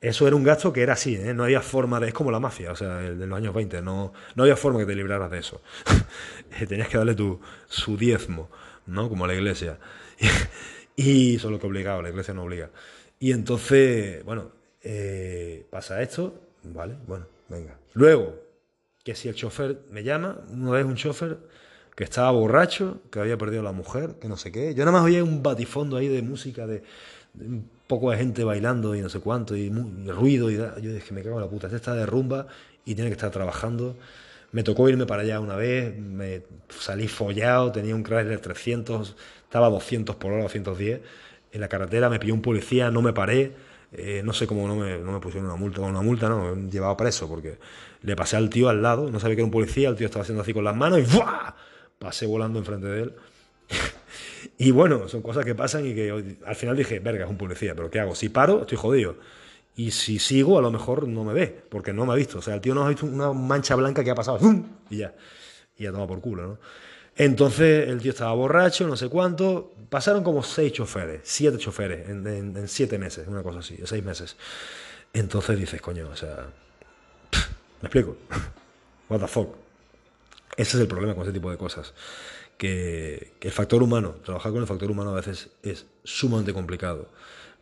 eso 0.00 0.26
era 0.26 0.34
un 0.34 0.42
gasto 0.42 0.72
que 0.72 0.82
era 0.82 0.94
así, 0.94 1.14
¿eh? 1.14 1.32
no 1.32 1.44
había 1.44 1.62
forma 1.62 2.00
de... 2.00 2.08
Es 2.08 2.14
como 2.14 2.32
la 2.32 2.40
mafia, 2.40 2.72
o 2.72 2.76
sea, 2.76 2.96
de 2.96 3.26
los 3.26 3.36
años 3.36 3.54
20, 3.54 3.80
no, 3.82 4.12
no 4.34 4.42
había 4.42 4.56
forma 4.56 4.80
que 4.80 4.86
te 4.86 4.96
libraras 4.96 5.30
de 5.30 5.38
eso. 5.38 5.62
Tenías 6.68 6.88
que 6.88 6.98
darle 6.98 7.14
tu, 7.14 7.40
su 7.68 7.96
diezmo, 7.96 8.50
¿no? 8.86 9.08
Como 9.08 9.24
a 9.24 9.28
la 9.28 9.34
iglesia. 9.34 9.78
y 10.96 11.36
eso 11.36 11.46
es 11.46 11.52
lo 11.52 11.60
que 11.60 11.68
obligaba, 11.68 12.02
la 12.02 12.08
iglesia 12.08 12.34
no 12.34 12.42
obliga. 12.42 12.70
Y 13.20 13.30
entonces, 13.30 14.24
bueno, 14.24 14.50
eh, 14.82 15.66
pasa 15.70 16.02
esto, 16.02 16.34
vale, 16.62 16.94
bueno, 17.06 17.26
venga. 17.48 17.76
Luego, 17.94 18.34
que 19.04 19.14
si 19.14 19.28
el 19.28 19.34
chofer 19.34 19.80
me 19.90 20.02
llama, 20.02 20.40
una 20.50 20.72
vez 20.72 20.84
un 20.84 20.96
chofer 20.96 21.38
que 21.94 22.04
estaba 22.04 22.30
borracho, 22.30 23.00
que 23.10 23.20
había 23.20 23.36
perdido 23.36 23.62
la 23.62 23.72
mujer, 23.72 24.14
que 24.20 24.28
no 24.28 24.36
sé 24.36 24.50
qué. 24.50 24.74
Yo 24.74 24.84
nada 24.84 24.92
más 24.92 25.04
oía 25.04 25.22
un 25.22 25.42
batifondo 25.42 25.96
ahí 25.96 26.08
de 26.08 26.22
música, 26.22 26.66
de, 26.66 26.82
un 27.38 27.68
poco 27.86 28.10
de 28.10 28.16
gente 28.16 28.44
bailando 28.44 28.94
y 28.94 29.00
no 29.00 29.08
sé 29.08 29.20
cuánto, 29.20 29.56
y, 29.56 29.70
ruido, 30.06 30.50
y 30.50 30.56
yo 30.56 30.92
dije, 30.92 31.12
me 31.12 31.22
cago 31.22 31.36
en 31.36 31.42
la 31.42 31.50
puta, 31.50 31.66
este 31.66 31.76
está 31.76 31.94
de 31.94 32.06
rumba 32.06 32.46
y 32.84 32.94
tiene 32.94 33.10
que 33.10 33.14
estar 33.14 33.30
trabajando. 33.30 33.96
Me 34.52 34.62
tocó 34.62 34.88
irme 34.88 35.06
para 35.06 35.22
allá 35.22 35.40
una 35.40 35.56
vez, 35.56 35.96
me 35.98 36.42
salí 36.68 37.08
follado, 37.08 37.72
tenía 37.72 37.94
un 37.94 38.04
Chrysler 38.04 38.38
300, 38.38 39.16
estaba 39.44 39.66
a 39.66 39.70
200 39.70 40.16
por 40.16 40.32
hora, 40.32 40.42
210. 40.42 41.00
En 41.52 41.60
la 41.60 41.68
carretera 41.68 42.10
me 42.10 42.18
pilló 42.18 42.34
un 42.34 42.42
policía, 42.42 42.90
no 42.90 43.02
me 43.02 43.12
paré 43.12 43.52
eh, 43.92 44.22
no 44.24 44.32
sé 44.32 44.46
cómo 44.46 44.66
no 44.66 44.76
me, 44.76 45.20
pusieron 45.20 45.46
una 45.46 45.56
multa, 45.56 45.82
una 45.82 46.00
multa 46.00 46.28
no, 46.28 46.54
me 46.54 46.70
llevaba 46.70 46.96
preso 46.96 47.28
porque 47.28 47.58
le 48.02 48.16
pasé 48.16 48.36
al 48.36 48.48
tío 48.48 48.68
al 48.68 48.80
lado, 48.80 49.10
no 49.10 49.20
sabía 49.20 49.36
que 49.36 49.42
era 49.42 49.46
un 49.46 49.50
policía, 49.50 49.90
el 49.90 49.96
tío 49.96 50.06
estaba 50.06 50.22
haciendo 50.22 50.42
así 50.42 50.54
con 50.54 50.64
las 50.64 50.74
manos 50.74 51.00
y 51.00 51.16
¡buah! 51.16 51.54
pasé 51.98 52.26
volando 52.26 52.58
enfrente 52.58 52.86
de 52.86 53.02
él. 53.02 53.14
y 54.58 54.70
bueno, 54.70 55.08
son 55.08 55.22
cosas 55.22 55.44
que 55.44 55.54
pasan 55.54 55.86
y 55.86 55.94
que 55.94 56.36
al 56.44 56.56
final 56.56 56.76
dije, 56.76 57.00
verga, 57.00 57.24
es 57.24 57.30
un 57.30 57.36
policía, 57.36 57.74
pero 57.74 57.90
¿qué 57.90 58.00
hago? 58.00 58.14
Si 58.14 58.28
paro, 58.28 58.62
estoy 58.62 58.78
jodido. 58.78 59.16
Y 59.76 59.90
si 59.90 60.18
sigo, 60.18 60.58
a 60.58 60.62
lo 60.62 60.70
mejor 60.70 61.06
no 61.06 61.24
me 61.24 61.32
ve, 61.32 61.62
porque 61.68 61.92
no 61.92 62.04
me 62.04 62.12
ha 62.12 62.16
visto. 62.16 62.38
O 62.38 62.42
sea, 62.42 62.54
el 62.54 62.60
tío 62.60 62.74
no 62.74 62.84
ha 62.84 62.88
visto 62.88 63.06
una 63.06 63.32
mancha 63.32 63.74
blanca 63.74 64.02
que 64.02 64.10
ha 64.10 64.14
pasado, 64.14 64.38
y 64.90 64.98
ya, 64.98 65.14
y 65.76 65.84
ya 65.84 65.92
toma 65.92 66.06
por 66.06 66.20
culo, 66.20 66.46
¿no? 66.46 66.58
Entonces 67.16 67.88
el 67.88 68.00
tío 68.00 68.12
estaba 68.12 68.32
borracho, 68.32 68.86
no 68.86 68.96
sé 68.96 69.08
cuánto. 69.08 69.72
Pasaron 69.90 70.24
como 70.24 70.42
seis 70.42 70.72
choferes, 70.72 71.20
siete 71.24 71.58
choferes 71.58 72.08
en, 72.08 72.66
siete 72.68 72.98
meses, 72.98 73.28
una 73.28 73.42
cosa 73.42 73.58
así, 73.58 73.78
seis 73.84 74.02
meses. 74.02 74.36
Entonces 75.12 75.58
dices, 75.58 75.82
coño, 75.82 76.08
o 76.10 76.16
sea, 76.16 76.46
¿me 77.82 77.86
explico? 77.86 78.16
What 79.10 79.20
the 79.20 79.28
fuck. 79.28 79.54
Ese 80.56 80.76
es 80.76 80.82
el 80.82 80.88
problema 80.88 81.14
con 81.14 81.22
este 81.22 81.32
tipo 81.32 81.50
de 81.50 81.58
cosas. 81.58 81.92
Que, 82.56 83.34
el 83.40 83.52
factor 83.52 83.82
humano, 83.82 84.16
trabajar 84.24 84.52
con 84.52 84.60
el 84.62 84.66
factor 84.66 84.90
humano 84.90 85.10
a 85.10 85.14
veces 85.14 85.50
es 85.62 85.86
sumamente 86.04 86.54
complicado, 86.54 87.08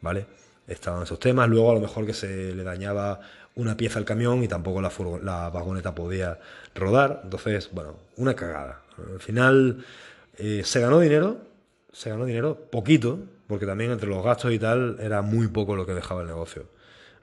¿vale? 0.01 0.27
Estaban 0.69 1.03
esos 1.03 1.19
temas, 1.19 1.49
luego 1.49 1.71
a 1.71 1.75
lo 1.75 1.81
mejor 1.81 2.07
que 2.07 2.15
se 2.15 2.55
le 2.55 2.63
dañaba 2.63 3.21
una 3.57 3.77
pieza 3.77 3.99
al 3.99 4.05
camión 4.05 4.45
y 4.45 4.49
tampoco 4.49 4.81
la, 4.81 4.93
la 5.23 5.51
vagoneta 5.51 5.95
podía 5.95 6.39
rodar, 6.75 7.23
entonces, 7.25 7.71
bueno, 7.73 7.97
una 8.17 8.37
cagada, 8.37 8.83
al 9.13 9.21
final 9.21 9.85
eh, 10.37 10.63
se 10.65 10.81
ganó 10.81 11.01
dinero, 11.01 11.39
se 11.93 12.11
ganó 12.11 12.25
dinero, 12.25 12.69
poquito, 12.71 13.19
porque 13.47 13.67
también 13.67 13.91
entre 13.91 14.09
los 14.09 14.25
gastos 14.25 14.53
y 14.53 14.59
tal 14.59 14.99
era 15.01 15.23
muy 15.23 15.49
poco 15.49 15.77
lo 15.77 15.87
que 15.87 15.93
dejaba 15.93 16.23
el 16.23 16.29
negocio. 16.29 16.67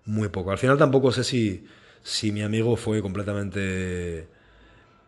Muy 0.05 0.29
poco. 0.29 0.51
Al 0.51 0.57
final 0.57 0.77
tampoco 0.77 1.12
sé 1.12 1.24
si, 1.24 1.65
si 2.03 2.31
mi 2.31 2.41
amigo 2.41 2.75
fue 2.75 3.01
completamente 3.01 4.27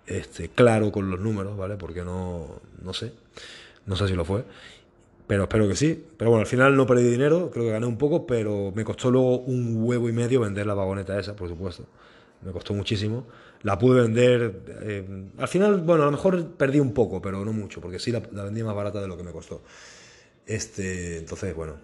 este, 0.07 0.49
claro 0.49 0.91
con 0.91 1.09
los 1.09 1.19
números, 1.19 1.57
¿vale? 1.57 1.75
Porque 1.77 2.03
no, 2.03 2.61
no 2.81 2.93
sé. 2.93 3.13
No 3.85 3.95
sé 3.95 4.07
si 4.07 4.15
lo 4.15 4.25
fue. 4.25 4.43
Pero 5.27 5.43
espero 5.43 5.67
que 5.67 5.75
sí. 5.75 6.05
Pero 6.17 6.31
bueno, 6.31 6.41
al 6.41 6.47
final 6.47 6.75
no 6.75 6.87
perdí 6.87 7.03
dinero, 7.03 7.51
creo 7.51 7.65
que 7.65 7.71
gané 7.71 7.85
un 7.85 7.97
poco, 7.97 8.25
pero 8.25 8.71
me 8.75 8.83
costó 8.83 9.11
luego 9.11 9.39
un 9.39 9.75
huevo 9.83 10.09
y 10.09 10.11
medio 10.11 10.41
vender 10.41 10.65
la 10.65 10.73
vagoneta 10.73 11.19
esa, 11.19 11.35
por 11.35 11.47
supuesto. 11.47 11.85
Me 12.41 12.51
costó 12.51 12.73
muchísimo. 12.73 13.25
La 13.63 13.77
pude 13.77 14.01
vender, 14.01 14.61
eh, 14.81 15.29
al 15.37 15.47
final, 15.47 15.81
bueno, 15.81 16.03
a 16.03 16.05
lo 16.05 16.11
mejor 16.11 16.51
perdí 16.51 16.79
un 16.79 16.93
poco, 16.93 17.21
pero 17.21 17.43
no 17.43 17.51
mucho, 17.51 17.81
porque 17.81 17.99
sí 17.99 18.11
la, 18.11 18.21
la 18.31 18.43
vendí 18.43 18.63
más 18.63 18.75
barata 18.75 19.01
de 19.01 19.07
lo 19.07 19.17
que 19.17 19.23
me 19.23 19.31
costó. 19.31 19.61
Este, 20.45 21.17
entonces, 21.17 21.53
bueno, 21.55 21.75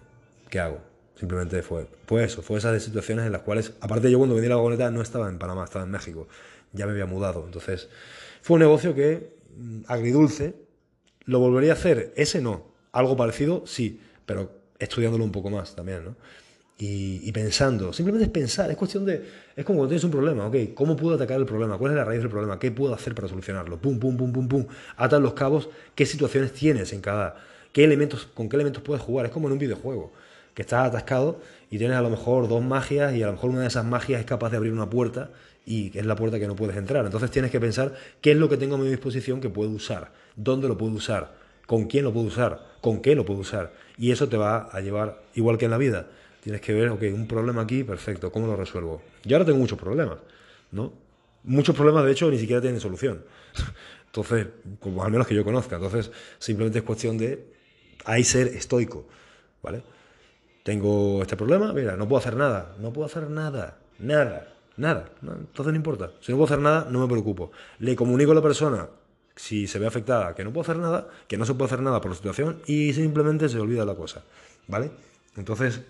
¿qué 0.48 0.58
hago? 0.58 0.80
Simplemente 1.18 1.62
fue, 1.62 1.86
fue 2.06 2.24
eso, 2.24 2.42
fue 2.42 2.58
esas 2.58 2.82
situaciones 2.82 3.26
en 3.26 3.32
las 3.32 3.42
cuales, 3.42 3.72
aparte 3.80 4.10
yo 4.10 4.18
cuando 4.18 4.34
vendí 4.34 4.48
la 4.48 4.56
vagoneta 4.56 4.90
no 4.90 5.02
estaba 5.02 5.28
en 5.28 5.38
Panamá, 5.38 5.64
estaba 5.64 5.84
en 5.84 5.90
México, 5.90 6.28
ya 6.72 6.84
me 6.86 6.92
había 6.92 7.06
mudado. 7.06 7.44
Entonces, 7.44 7.88
fue 8.42 8.54
un 8.54 8.60
negocio 8.60 8.94
que, 8.94 9.36
mm, 9.56 9.82
agridulce, 9.86 10.54
¿lo 11.24 11.38
volvería 11.40 11.72
a 11.72 11.74
hacer? 11.74 12.12
Ese 12.16 12.40
no, 12.40 12.66
algo 12.92 13.16
parecido, 13.16 13.62
sí, 13.66 14.00
pero 14.26 14.50
estudiándolo 14.78 15.24
un 15.24 15.32
poco 15.32 15.48
más 15.48 15.74
también, 15.74 16.04
¿no? 16.04 16.16
Y, 16.78 17.32
pensando, 17.32 17.90
simplemente 17.90 18.26
es 18.26 18.30
pensar, 18.30 18.70
es 18.70 18.76
cuestión 18.76 19.06
de, 19.06 19.24
es 19.56 19.64
como 19.64 19.78
cuando 19.78 19.88
tienes 19.88 20.04
un 20.04 20.10
problema, 20.10 20.46
ok, 20.46 20.74
¿cómo 20.74 20.94
puedo 20.94 21.14
atacar 21.14 21.38
el 21.38 21.46
problema? 21.46 21.78
¿Cuál 21.78 21.92
es 21.92 21.96
la 21.96 22.04
raíz 22.04 22.20
del 22.20 22.28
problema? 22.28 22.58
¿Qué 22.58 22.70
puedo 22.70 22.92
hacer 22.92 23.14
para 23.14 23.28
solucionarlo? 23.28 23.78
Pum, 23.78 23.98
pum, 23.98 24.14
pum, 24.14 24.30
pum, 24.30 24.46
pum, 24.46 24.66
atas 24.98 25.22
los 25.22 25.32
cabos, 25.32 25.70
qué 25.94 26.04
situaciones 26.04 26.52
tienes 26.52 26.92
en 26.92 27.00
cada, 27.00 27.36
qué 27.72 27.82
elementos, 27.82 28.28
con 28.34 28.50
qué 28.50 28.56
elementos 28.56 28.82
puedes 28.82 29.02
jugar, 29.02 29.24
es 29.24 29.32
como 29.32 29.48
en 29.48 29.54
un 29.54 29.58
videojuego, 29.58 30.12
que 30.52 30.62
estás 30.62 30.88
atascado 30.88 31.40
y 31.70 31.78
tienes 31.78 31.96
a 31.96 32.02
lo 32.02 32.10
mejor 32.10 32.46
dos 32.46 32.62
magias 32.62 33.14
y 33.14 33.22
a 33.22 33.26
lo 33.26 33.32
mejor 33.32 33.50
una 33.50 33.60
de 33.60 33.68
esas 33.68 33.84
magias 33.84 34.20
es 34.20 34.26
capaz 34.26 34.50
de 34.50 34.58
abrir 34.58 34.72
una 34.72 34.90
puerta 34.90 35.30
y 35.64 35.96
es 35.98 36.06
la 36.06 36.14
puerta 36.14 36.38
que 36.38 36.46
no 36.46 36.56
puedes 36.56 36.76
entrar. 36.76 37.04
Entonces 37.04 37.30
tienes 37.30 37.50
que 37.50 37.60
pensar 37.60 37.94
qué 38.20 38.32
es 38.32 38.36
lo 38.36 38.48
que 38.48 38.56
tengo 38.56 38.76
a 38.76 38.78
mi 38.78 38.88
disposición 38.88 39.40
que 39.40 39.50
puedo 39.50 39.70
usar, 39.70 40.12
dónde 40.36 40.68
lo 40.68 40.78
puedo 40.78 40.92
usar, 40.92 41.34
con 41.66 41.86
quién 41.86 42.04
lo 42.04 42.12
puedo 42.12 42.26
usar, 42.26 42.60
con 42.80 43.00
qué 43.00 43.14
lo 43.14 43.24
puedo 43.24 43.40
usar. 43.40 43.72
Y 43.98 44.12
eso 44.12 44.28
te 44.28 44.36
va 44.36 44.68
a 44.72 44.80
llevar, 44.80 45.22
igual 45.34 45.58
que 45.58 45.64
en 45.66 45.72
la 45.72 45.78
vida, 45.78 46.06
Tienes 46.46 46.60
que 46.60 46.72
ver, 46.72 46.90
ok, 46.90 47.02
un 47.12 47.26
problema 47.26 47.62
aquí, 47.62 47.82
perfecto, 47.82 48.30
¿cómo 48.30 48.46
lo 48.46 48.54
resuelvo? 48.54 49.02
Yo 49.24 49.36
ahora 49.36 49.44
tengo 49.44 49.58
muchos 49.58 49.76
problemas, 49.76 50.18
¿no? 50.70 50.92
Muchos 51.42 51.74
problemas, 51.74 52.04
de 52.04 52.12
hecho, 52.12 52.30
ni 52.30 52.38
siquiera 52.38 52.62
tienen 52.62 52.78
solución. 52.78 53.24
Entonces, 54.06 54.46
como 54.78 55.02
al 55.02 55.10
menos 55.10 55.26
que 55.26 55.34
yo 55.34 55.42
conozca. 55.42 55.74
Entonces, 55.74 56.12
simplemente 56.38 56.78
es 56.78 56.84
cuestión 56.84 57.18
de 57.18 57.52
ahí 58.04 58.22
ser 58.22 58.46
estoico, 58.46 59.08
¿vale? 59.60 59.82
Tengo 60.62 61.20
este 61.20 61.36
problema, 61.36 61.72
mira, 61.72 61.96
no 61.96 62.06
puedo 62.06 62.20
hacer 62.20 62.36
nada, 62.36 62.76
no 62.78 62.92
puedo 62.92 63.06
hacer 63.06 63.28
nada, 63.28 63.78
nada, 63.98 64.54
nada. 64.76 65.10
Entonces 65.22 65.72
no 65.72 65.76
importa. 65.76 66.12
Si 66.20 66.30
no 66.30 66.38
puedo 66.38 66.44
hacer 66.44 66.60
nada, 66.60 66.86
no 66.88 67.00
me 67.00 67.08
preocupo. 67.08 67.50
Le 67.80 67.96
comunico 67.96 68.30
a 68.30 68.36
la 68.36 68.42
persona 68.42 68.88
si 69.34 69.66
se 69.66 69.80
ve 69.80 69.88
afectada 69.88 70.32
que 70.36 70.44
no 70.44 70.52
puedo 70.52 70.62
hacer 70.62 70.76
nada, 70.76 71.08
que 71.26 71.38
no 71.38 71.44
se 71.44 71.54
puede 71.54 71.66
hacer 71.66 71.82
nada 71.82 72.00
por 72.00 72.12
la 72.12 72.16
situación 72.16 72.62
y 72.66 72.92
simplemente 72.92 73.48
se 73.48 73.58
olvida 73.58 73.84
la 73.84 73.96
cosa, 73.96 74.22
¿vale? 74.68 74.92
Entonces, 75.36 75.82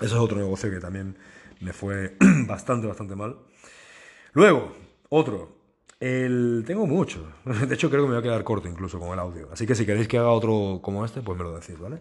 eso 0.00 0.16
es 0.16 0.20
otro 0.20 0.38
negocio 0.38 0.70
que 0.70 0.80
también 0.80 1.16
me 1.60 1.72
fue 1.72 2.16
bastante, 2.46 2.86
bastante 2.86 3.14
mal. 3.14 3.36
Luego, 4.32 4.72
otro. 5.08 5.60
El... 5.98 6.64
Tengo 6.66 6.86
mucho. 6.86 7.26
De 7.44 7.74
hecho, 7.74 7.90
creo 7.90 8.02
que 8.02 8.08
me 8.08 8.14
voy 8.14 8.20
a 8.20 8.22
quedar 8.22 8.42
corto 8.44 8.68
incluso 8.68 8.98
con 8.98 9.12
el 9.12 9.18
audio. 9.18 9.48
Así 9.52 9.66
que 9.66 9.74
si 9.74 9.84
queréis 9.84 10.08
que 10.08 10.18
haga 10.18 10.30
otro 10.30 10.80
como 10.82 11.04
este, 11.04 11.20
pues 11.20 11.36
me 11.36 11.44
lo 11.44 11.54
decís, 11.54 11.78
¿vale? 11.78 11.98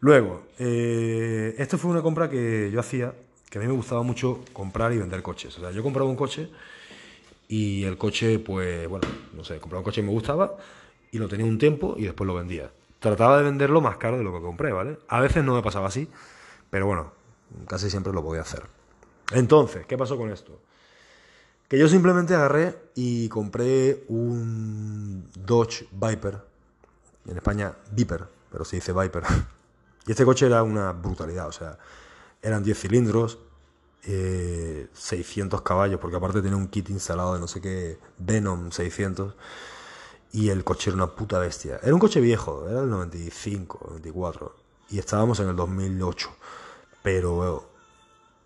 Luego, 0.00 0.42
eh, 0.58 1.54
esto 1.58 1.78
fue 1.78 1.90
una 1.90 2.02
compra 2.02 2.28
que 2.28 2.70
yo 2.70 2.80
hacía, 2.80 3.14
que 3.48 3.58
a 3.58 3.60
mí 3.62 3.66
me 3.66 3.72
gustaba 3.72 4.02
mucho 4.02 4.44
comprar 4.52 4.92
y 4.92 4.98
vender 4.98 5.22
coches. 5.22 5.56
O 5.56 5.60
sea, 5.60 5.70
yo 5.70 5.82
compraba 5.82 6.08
un 6.08 6.16
coche 6.16 6.50
y 7.48 7.84
el 7.84 7.96
coche, 7.96 8.38
pues, 8.38 8.86
bueno, 8.88 9.08
no 9.32 9.42
sé, 9.44 9.58
compraba 9.58 9.80
un 9.80 9.84
coche 9.84 10.02
que 10.02 10.06
me 10.06 10.12
gustaba 10.12 10.56
y 11.10 11.18
lo 11.18 11.28
tenía 11.28 11.46
un 11.46 11.58
tiempo 11.58 11.94
y 11.96 12.04
después 12.04 12.26
lo 12.26 12.34
vendía. 12.34 12.70
Trataba 13.00 13.38
de 13.38 13.44
venderlo 13.44 13.80
más 13.80 13.96
caro 13.96 14.18
de 14.18 14.24
lo 14.24 14.34
que 14.34 14.40
compré, 14.40 14.72
¿vale? 14.72 14.98
A 15.08 15.20
veces 15.20 15.42
no 15.44 15.54
me 15.54 15.62
pasaba 15.62 15.86
así, 15.86 16.08
pero 16.70 16.86
bueno, 16.86 17.12
casi 17.68 17.90
siempre 17.90 18.12
lo 18.12 18.22
podía 18.22 18.42
hacer. 18.42 18.62
Entonces, 19.32 19.86
¿qué 19.86 19.96
pasó 19.98 20.16
con 20.16 20.30
esto? 20.30 20.60
Que 21.68 21.78
yo 21.78 21.88
simplemente 21.88 22.34
agarré 22.34 22.78
y 22.94 23.28
compré 23.28 24.04
un 24.08 25.28
Dodge 25.34 25.88
Viper. 25.90 26.44
En 27.26 27.36
España, 27.36 27.74
Viper, 27.90 28.24
pero 28.52 28.64
se 28.64 28.76
dice 28.76 28.92
Viper. 28.92 29.24
Y 30.06 30.12
este 30.12 30.24
coche 30.24 30.46
era 30.46 30.62
una 30.62 30.92
brutalidad, 30.92 31.48
o 31.48 31.52
sea, 31.52 31.80
eran 32.40 32.62
10 32.62 32.78
cilindros, 32.78 33.40
600 34.02 35.60
eh, 35.60 35.62
caballos, 35.64 35.98
porque 35.98 36.16
aparte 36.16 36.40
tenía 36.40 36.56
un 36.56 36.68
kit 36.68 36.90
instalado 36.90 37.34
de 37.34 37.40
no 37.40 37.48
sé 37.48 37.60
qué, 37.60 37.98
Venom 38.18 38.70
600, 38.70 39.34
y 40.30 40.50
el 40.50 40.62
coche 40.62 40.90
era 40.90 40.96
una 40.96 41.08
puta 41.08 41.40
bestia. 41.40 41.80
Era 41.82 41.92
un 41.92 41.98
coche 41.98 42.20
viejo, 42.20 42.68
era 42.68 42.82
el 42.82 42.90
95, 42.90 43.80
94, 43.88 44.54
y 44.90 44.98
estábamos 44.98 45.40
en 45.40 45.48
el 45.48 45.56
2008 45.56 46.30
pero 47.06 47.70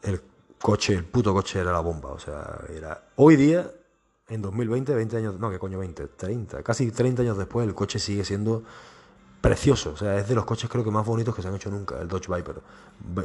el 0.03 0.20
coche, 0.61 0.92
el 0.92 1.07
puto 1.07 1.33
coche 1.33 1.61
era 1.61 1.72
la 1.72 1.81
bomba, 1.81 2.11
o 2.11 2.18
sea, 2.18 2.61
era 2.68 3.09
hoy 3.16 3.37
día 3.37 3.70
en 4.29 4.42
2020, 4.42 4.94
20 4.94 5.16
años, 5.16 5.40
no, 5.40 5.50
que 5.50 5.59
coño 5.59 5.79
20, 5.79 6.09
30, 6.09 6.62
casi 6.62 6.90
30 6.90 7.22
años 7.22 7.38
después 7.38 7.66
el 7.66 7.74
coche 7.74 7.98
sigue 7.98 8.22
siendo 8.22 8.62
precioso, 9.40 9.92
o 9.92 9.96
sea, 9.96 10.18
es 10.18 10.29
de 10.29 10.35
los 10.35 10.44
coches 10.44 10.68
creo 10.68 10.85
que 10.85 10.90
más 10.90 11.07
bonitos 11.07 11.35
que 11.35 11.40
se 11.40 11.48
han 11.48 11.55
hecho 11.55 11.70
nunca, 11.70 11.98
el 12.03 12.09
Dodge 12.09 12.29
Viper, 12.29 12.61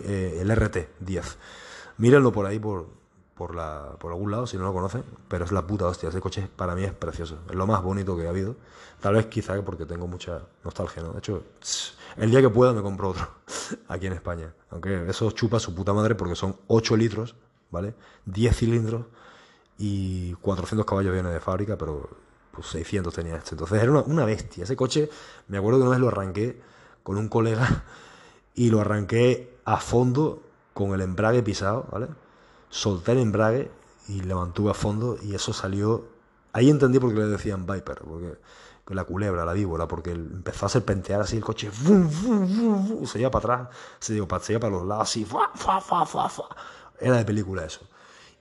eh, 0.06 0.38
el 0.40 0.56
RT 0.56 1.02
10. 1.02 1.38
Mírenlo 1.98 2.32
por 2.32 2.46
ahí 2.46 2.58
por 2.58 2.88
por 3.36 3.54
la 3.54 3.96
por 4.00 4.12
algún 4.12 4.32
lado 4.32 4.48
si 4.48 4.58
no 4.58 4.64
lo 4.64 4.74
conocen, 4.74 5.04
pero 5.28 5.46
es 5.46 5.52
la 5.52 5.68
puta 5.68 5.86
hostia, 5.86 6.10
ese 6.10 6.22
coche 6.22 6.48
para 6.56 6.74
mí 6.74 6.84
es 6.84 6.94
precioso, 6.94 7.40
es 7.50 7.56
lo 7.56 7.68
más 7.68 7.84
bonito 7.84 8.18
que 8.18 8.26
ha 8.26 8.30
habido. 8.30 8.56
Tal 9.02 9.16
vez 9.16 9.28
quizá 9.28 9.62
porque 9.64 9.86
tengo 9.86 10.08
mucha 10.08 10.42
nostalgia, 10.64 11.04
¿no? 11.04 11.12
De 11.12 11.20
hecho, 11.20 11.44
el 12.18 12.32
día 12.32 12.42
que 12.42 12.50
pueda 12.50 12.74
me 12.74 12.82
compro 12.82 13.10
otro 13.10 13.28
aquí 13.88 14.08
en 14.08 14.14
España. 14.14 14.54
Aunque 14.72 15.10
eso 15.10 15.32
chupa 15.32 15.60
su 15.60 15.76
puta 15.76 15.94
madre 15.94 16.16
porque 16.16 16.36
son 16.36 16.56
8 16.68 16.98
litros, 16.98 17.36
¿vale? 17.72 17.94
10 18.26 18.56
cilindros 18.56 19.06
y 19.78 20.34
400 20.36 20.86
caballos 20.86 21.14
viene 21.14 21.30
de 21.30 21.40
fábrica, 21.40 21.78
pero 21.78 22.10
pues 22.52 22.68
600 22.68 23.14
tenía 23.14 23.36
este. 23.36 23.52
Entonces 23.52 23.82
era 23.82 23.92
una, 23.92 24.26
bestia. 24.26 24.64
Ese 24.64 24.76
coche, 24.76 25.10
me 25.50 25.58
acuerdo 25.58 25.80
que 25.80 25.84
una 25.84 25.92
vez 25.92 26.00
lo 26.00 26.08
arranqué 26.08 26.62
con 27.04 27.18
un 27.18 27.28
colega 27.28 27.84
y 28.56 28.70
lo 28.70 28.80
arranqué 28.80 29.58
a 29.66 29.78
fondo 29.78 30.42
con 30.74 30.94
el 30.94 31.02
embrague 31.02 31.44
pisado, 31.44 31.88
¿vale? 31.92 32.08
Solté 32.70 33.14
el 33.14 33.20
embrague 33.20 33.72
y 34.08 34.22
le 34.22 34.36
mantuve 34.36 34.72
a 34.72 34.74
fondo 34.74 35.18
y 35.22 35.36
eso 35.36 35.54
salió... 35.54 36.06
Ahí 36.54 36.70
entendí 36.70 37.00
por 37.00 37.14
qué 37.14 37.20
le 37.20 37.28
decían 37.28 37.66
Viper, 37.66 38.00
porque 38.06 38.38
la 38.94 39.04
culebra, 39.04 39.46
la 39.46 39.54
víbora, 39.54 39.88
porque 39.88 40.12
empezó 40.12 40.68
a 40.68 40.70
serpentear 40.70 41.22
así 41.22 41.38
el 41.38 41.44
coche, 41.44 41.72
se 43.06 43.20
iba 43.20 43.32
para 43.32 43.56
atrás, 43.56 43.76
se 44.00 44.16
iba 44.16 44.28
para, 44.28 44.60
para 44.60 44.70
los 44.70 44.86
lados, 44.86 45.10
así, 45.10 45.26
era 47.00 47.18
de 47.18 47.26
película 47.26 47.66
eso. 47.66 47.82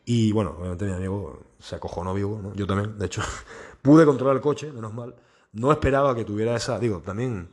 Y 0.05 0.33
bueno, 0.33 0.55
obviamente 0.59 0.85
mi 0.85 0.93
amigo 0.93 1.41
se 1.59 1.77
acojonó 1.77 2.13
vivo, 2.13 2.39
¿no? 2.43 2.55
yo 2.55 2.67
también, 2.67 2.99
de 2.99 3.07
hecho, 3.07 3.23
pude 3.83 4.05
controlar 4.05 4.37
el 4.37 4.43
coche, 4.43 4.71
menos 4.71 4.93
mal. 4.93 5.15
No 5.53 5.73
esperaba 5.73 6.15
que 6.15 6.25
tuviera 6.25 6.55
esa, 6.55 6.79
digo, 6.79 7.01
también 7.01 7.49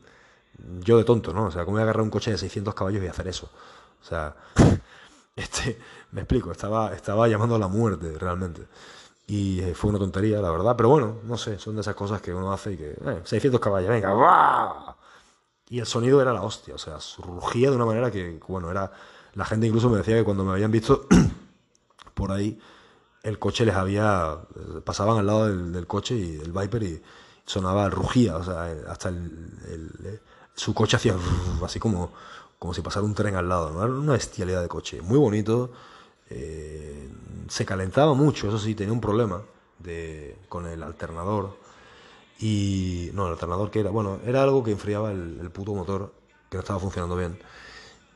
yo 0.81 0.97
de 0.97 1.03
tonto, 1.03 1.33
¿no? 1.33 1.45
O 1.45 1.51
sea, 1.51 1.63
¿cómo 1.63 1.75
voy 1.75 1.81
a 1.81 1.83
agarrar 1.83 2.03
un 2.03 2.09
coche 2.09 2.31
de 2.31 2.37
600 2.37 2.73
caballos 2.73 3.03
y 3.03 3.07
hacer 3.07 3.27
eso? 3.27 3.49
O 4.01 4.03
sea, 4.03 4.35
este, 5.41 5.77
me 6.11 6.21
explico, 6.21 6.51
estaba, 6.51 6.93
estaba 6.93 7.27
llamando 7.27 7.55
a 7.55 7.59
la 7.59 7.67
muerte 7.67 8.17
realmente. 8.17 8.67
Y 9.27 9.61
eh, 9.61 9.73
fue 9.73 9.91
una 9.91 9.99
tontería, 9.99 10.41
la 10.41 10.51
verdad. 10.51 10.75
Pero 10.75 10.89
bueno, 10.89 11.19
no 11.23 11.37
sé, 11.37 11.57
son 11.57 11.75
de 11.75 11.81
esas 11.81 11.95
cosas 11.95 12.21
que 12.21 12.33
uno 12.33 12.51
hace 12.51 12.73
y 12.73 12.77
que... 12.77 12.97
600 13.23 13.59
eh, 13.59 13.61
caballos, 13.61 13.89
venga, 13.89 14.95
Y 15.69 15.79
el 15.79 15.85
sonido 15.85 16.21
era 16.21 16.33
la 16.33 16.41
hostia, 16.41 16.75
o 16.75 16.77
sea, 16.77 16.97
rugía 17.19 17.69
de 17.69 17.75
una 17.75 17.85
manera 17.85 18.11
que, 18.11 18.39
bueno, 18.47 18.69
era... 18.69 18.91
La 19.33 19.45
gente 19.45 19.65
incluso 19.65 19.89
me 19.89 19.97
decía 19.97 20.17
que 20.17 20.25
cuando 20.25 20.43
me 20.43 20.51
habían 20.51 20.71
visto 20.71 21.07
por 22.13 22.33
ahí, 22.33 22.59
el 23.23 23.39
coche 23.39 23.65
les 23.65 23.75
había... 23.75 24.37
Eh, 24.55 24.81
pasaban 24.83 25.17
al 25.17 25.25
lado 25.25 25.47
del, 25.47 25.87
coche 25.87 26.15
y 26.15 26.39
el 26.39 26.51
Viper 26.51 26.83
y 26.83 27.01
sonaba, 27.45 27.89
rugía, 27.89 28.35
o 28.35 28.43
sea, 28.43 28.63
hasta 28.89 29.09
el, 29.09 30.19
su 30.53 30.73
coche 30.73 30.97
hacía 30.97 31.15
así 31.63 31.79
como, 31.79 32.11
como 32.61 32.75
si 32.75 32.81
pasara 32.83 33.03
un 33.03 33.15
tren 33.15 33.35
al 33.35 33.49
lado, 33.49 33.71
¿no? 33.71 33.83
Era 33.83 33.91
una 33.91 34.13
bestialidad 34.13 34.61
de 34.61 34.67
coche, 34.67 35.01
muy 35.01 35.17
bonito, 35.17 35.71
eh, 36.29 37.09
se 37.49 37.65
calentaba 37.65 38.13
mucho, 38.13 38.49
eso 38.49 38.59
sí, 38.59 38.75
tenía 38.75 38.93
un 38.93 39.01
problema 39.01 39.41
de, 39.79 40.37
con 40.47 40.67
el 40.67 40.83
alternador. 40.83 41.57
Y 42.39 43.09
no, 43.15 43.25
el 43.25 43.33
alternador 43.33 43.71
que 43.71 43.79
era, 43.79 43.89
bueno, 43.89 44.19
era 44.27 44.43
algo 44.43 44.63
que 44.63 44.69
enfriaba 44.69 45.09
el, 45.09 45.49
puto 45.51 45.73
motor, 45.73 46.13
que 46.51 46.57
no 46.57 46.59
estaba 46.59 46.79
funcionando 46.79 47.15
bien. 47.15 47.39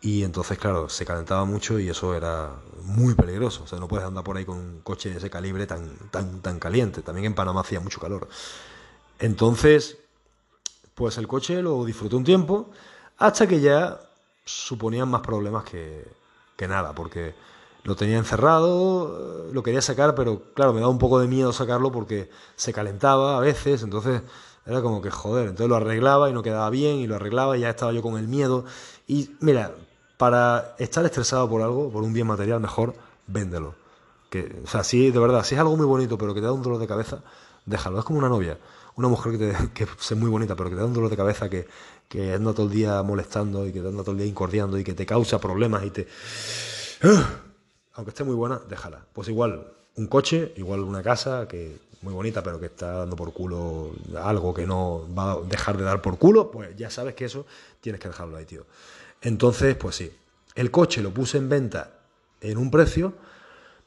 Y 0.02 0.24
entonces, 0.24 0.60
claro, 0.60 0.90
se 0.90 1.08
calentaba 1.08 1.44
mucho 1.46 1.80
y 1.80 1.90
eso 1.90 2.14
era 2.14 2.52
muy 2.84 3.16
peligroso. 3.16 3.64
O 3.64 3.68
sea, 3.68 3.80
no 3.80 3.88
puedes 3.88 4.06
andar 4.06 4.24
por 4.24 4.38
ahí 4.38 4.46
con 4.46 4.60
un 4.60 4.82
coche 4.82 5.10
de 5.10 5.18
ese 5.18 5.32
calibre 5.32 5.66
tan, 5.66 5.98
tan, 6.12 6.42
tan 6.42 6.60
caliente. 6.60 7.02
También 7.02 7.26
en 7.26 7.34
Panamá 7.34 7.62
hacía 7.62 7.80
mucho 7.80 8.00
calor. 8.00 8.30
Entonces, 9.18 9.98
pues 10.94 11.18
el 11.18 11.28
coche 11.28 11.64
lo 11.64 11.84
disfruté 11.84 12.16
un 12.16 12.24
tiempo 12.24 12.70
hasta 13.18 13.48
que 13.48 13.60
ya 13.60 14.05
suponían 14.46 15.10
más 15.10 15.22
problemas 15.22 15.64
que, 15.64 16.08
que 16.56 16.68
nada, 16.68 16.94
porque 16.94 17.36
lo 17.84 17.96
tenía 17.96 18.18
encerrado, 18.18 19.48
lo 19.52 19.64
quería 19.64 19.82
sacar, 19.82 20.16
pero 20.16 20.42
claro, 20.54 20.74
me 20.74 20.80
daba 20.80 20.92
un 20.92 20.98
poco 20.98 21.20
de 21.20 21.28
miedo 21.28 21.54
sacarlo 21.54 21.92
porque 21.92 22.30
se 22.56 22.74
calentaba 22.74 23.38
a 23.38 23.40
veces, 23.40 23.84
entonces 23.84 24.22
era 24.66 24.82
como 24.82 25.02
que 25.02 25.12
joder, 25.12 25.50
entonces 25.50 25.70
lo 25.70 25.76
arreglaba 25.76 26.30
y 26.30 26.34
no 26.34 26.42
quedaba 26.42 26.70
bien 26.72 26.98
y 26.98 27.08
lo 27.08 27.16
arreglaba 27.16 27.58
y 27.58 27.62
ya 27.62 27.70
estaba 27.70 27.92
yo 27.92 28.02
con 28.02 28.18
el 28.18 28.28
miedo. 28.28 28.66
Y 29.08 29.36
mira, 29.40 29.76
para 30.18 30.76
estar 30.80 31.06
estresado 31.06 31.48
por 31.50 31.62
algo, 31.62 31.92
por 31.92 32.04
un 32.04 32.14
bien 32.14 32.28
material, 32.28 32.60
mejor 32.60 32.96
véndelo. 33.28 33.76
Que, 34.30 34.62
o 34.64 34.68
sea, 34.68 34.84
sí, 34.84 35.12
de 35.12 35.20
verdad, 35.20 35.44
si 35.44 35.56
es 35.56 35.62
algo 35.62 35.78
muy 35.78 35.86
bonito, 35.86 36.18
pero 36.18 36.34
que 36.34 36.42
te 36.42 36.48
da 36.48 36.54
un 36.54 36.64
dolor 36.64 36.80
de 36.80 36.88
cabeza, 36.88 37.20
déjalo. 37.66 38.00
Es 38.00 38.06
como 38.06 38.20
una 38.20 38.30
novia. 38.30 38.58
Una 38.96 39.08
mujer 39.08 39.34
que, 39.34 39.38
te, 39.38 39.70
que 39.74 39.84
es 39.84 40.16
muy 40.16 40.30
bonita, 40.30 40.56
pero 40.56 40.70
que 40.70 40.76
te 40.76 40.82
da 40.82 40.88
un 40.88 40.94
dolor 40.94 41.12
de 41.12 41.18
cabeza, 41.18 41.50
que, 41.50 41.68
que 42.10 42.34
anda 42.34 42.54
todo 42.54 42.68
el 42.68 42.72
día 42.72 43.02
molestando 43.04 43.68
y 43.68 43.72
que 43.72 43.80
anda 43.80 44.04
todo 44.04 44.12
el 44.12 44.18
día 44.18 44.28
incordiando 44.28 44.78
y 44.78 44.84
que 44.84 44.94
te 44.94 45.06
causa 45.06 45.40
problemas 45.40 45.84
y 45.86 45.90
te... 45.92 46.08
Aunque 47.94 48.10
esté 48.10 48.24
muy 48.24 48.36
buena, 48.36 48.62
déjala. 48.70 49.06
Pues 49.14 49.30
igual, 49.30 49.72
un 49.96 50.08
coche, 50.08 50.54
igual 50.58 50.82
una 50.82 51.02
casa, 51.02 51.48
que 51.48 51.78
muy 52.02 52.14
bonita, 52.14 52.44
pero 52.44 52.60
que 52.60 52.68
está 52.68 52.92
dando 52.92 53.16
por 53.16 53.34
culo 53.34 53.92
algo 54.22 54.54
que 54.54 54.66
no 54.68 55.08
va 55.18 55.34
a 55.34 55.42
dejar 55.42 55.78
de 55.78 55.84
dar 55.84 56.02
por 56.02 56.18
culo, 56.18 56.52
pues 56.52 56.76
ya 56.78 56.90
sabes 56.90 57.16
que 57.16 57.26
eso 57.26 57.46
tienes 57.82 58.00
que 58.00 58.08
dejarlo 58.08 58.38
ahí, 58.38 58.46
tío. 58.46 58.66
Entonces, 59.22 59.76
pues 59.76 59.96
sí, 59.96 60.12
el 60.54 60.72
coche 60.72 61.02
lo 61.02 61.12
puse 61.12 61.38
en 61.38 61.50
venta 61.50 62.00
en 62.42 62.58
un 62.58 62.70
precio, 62.70 63.14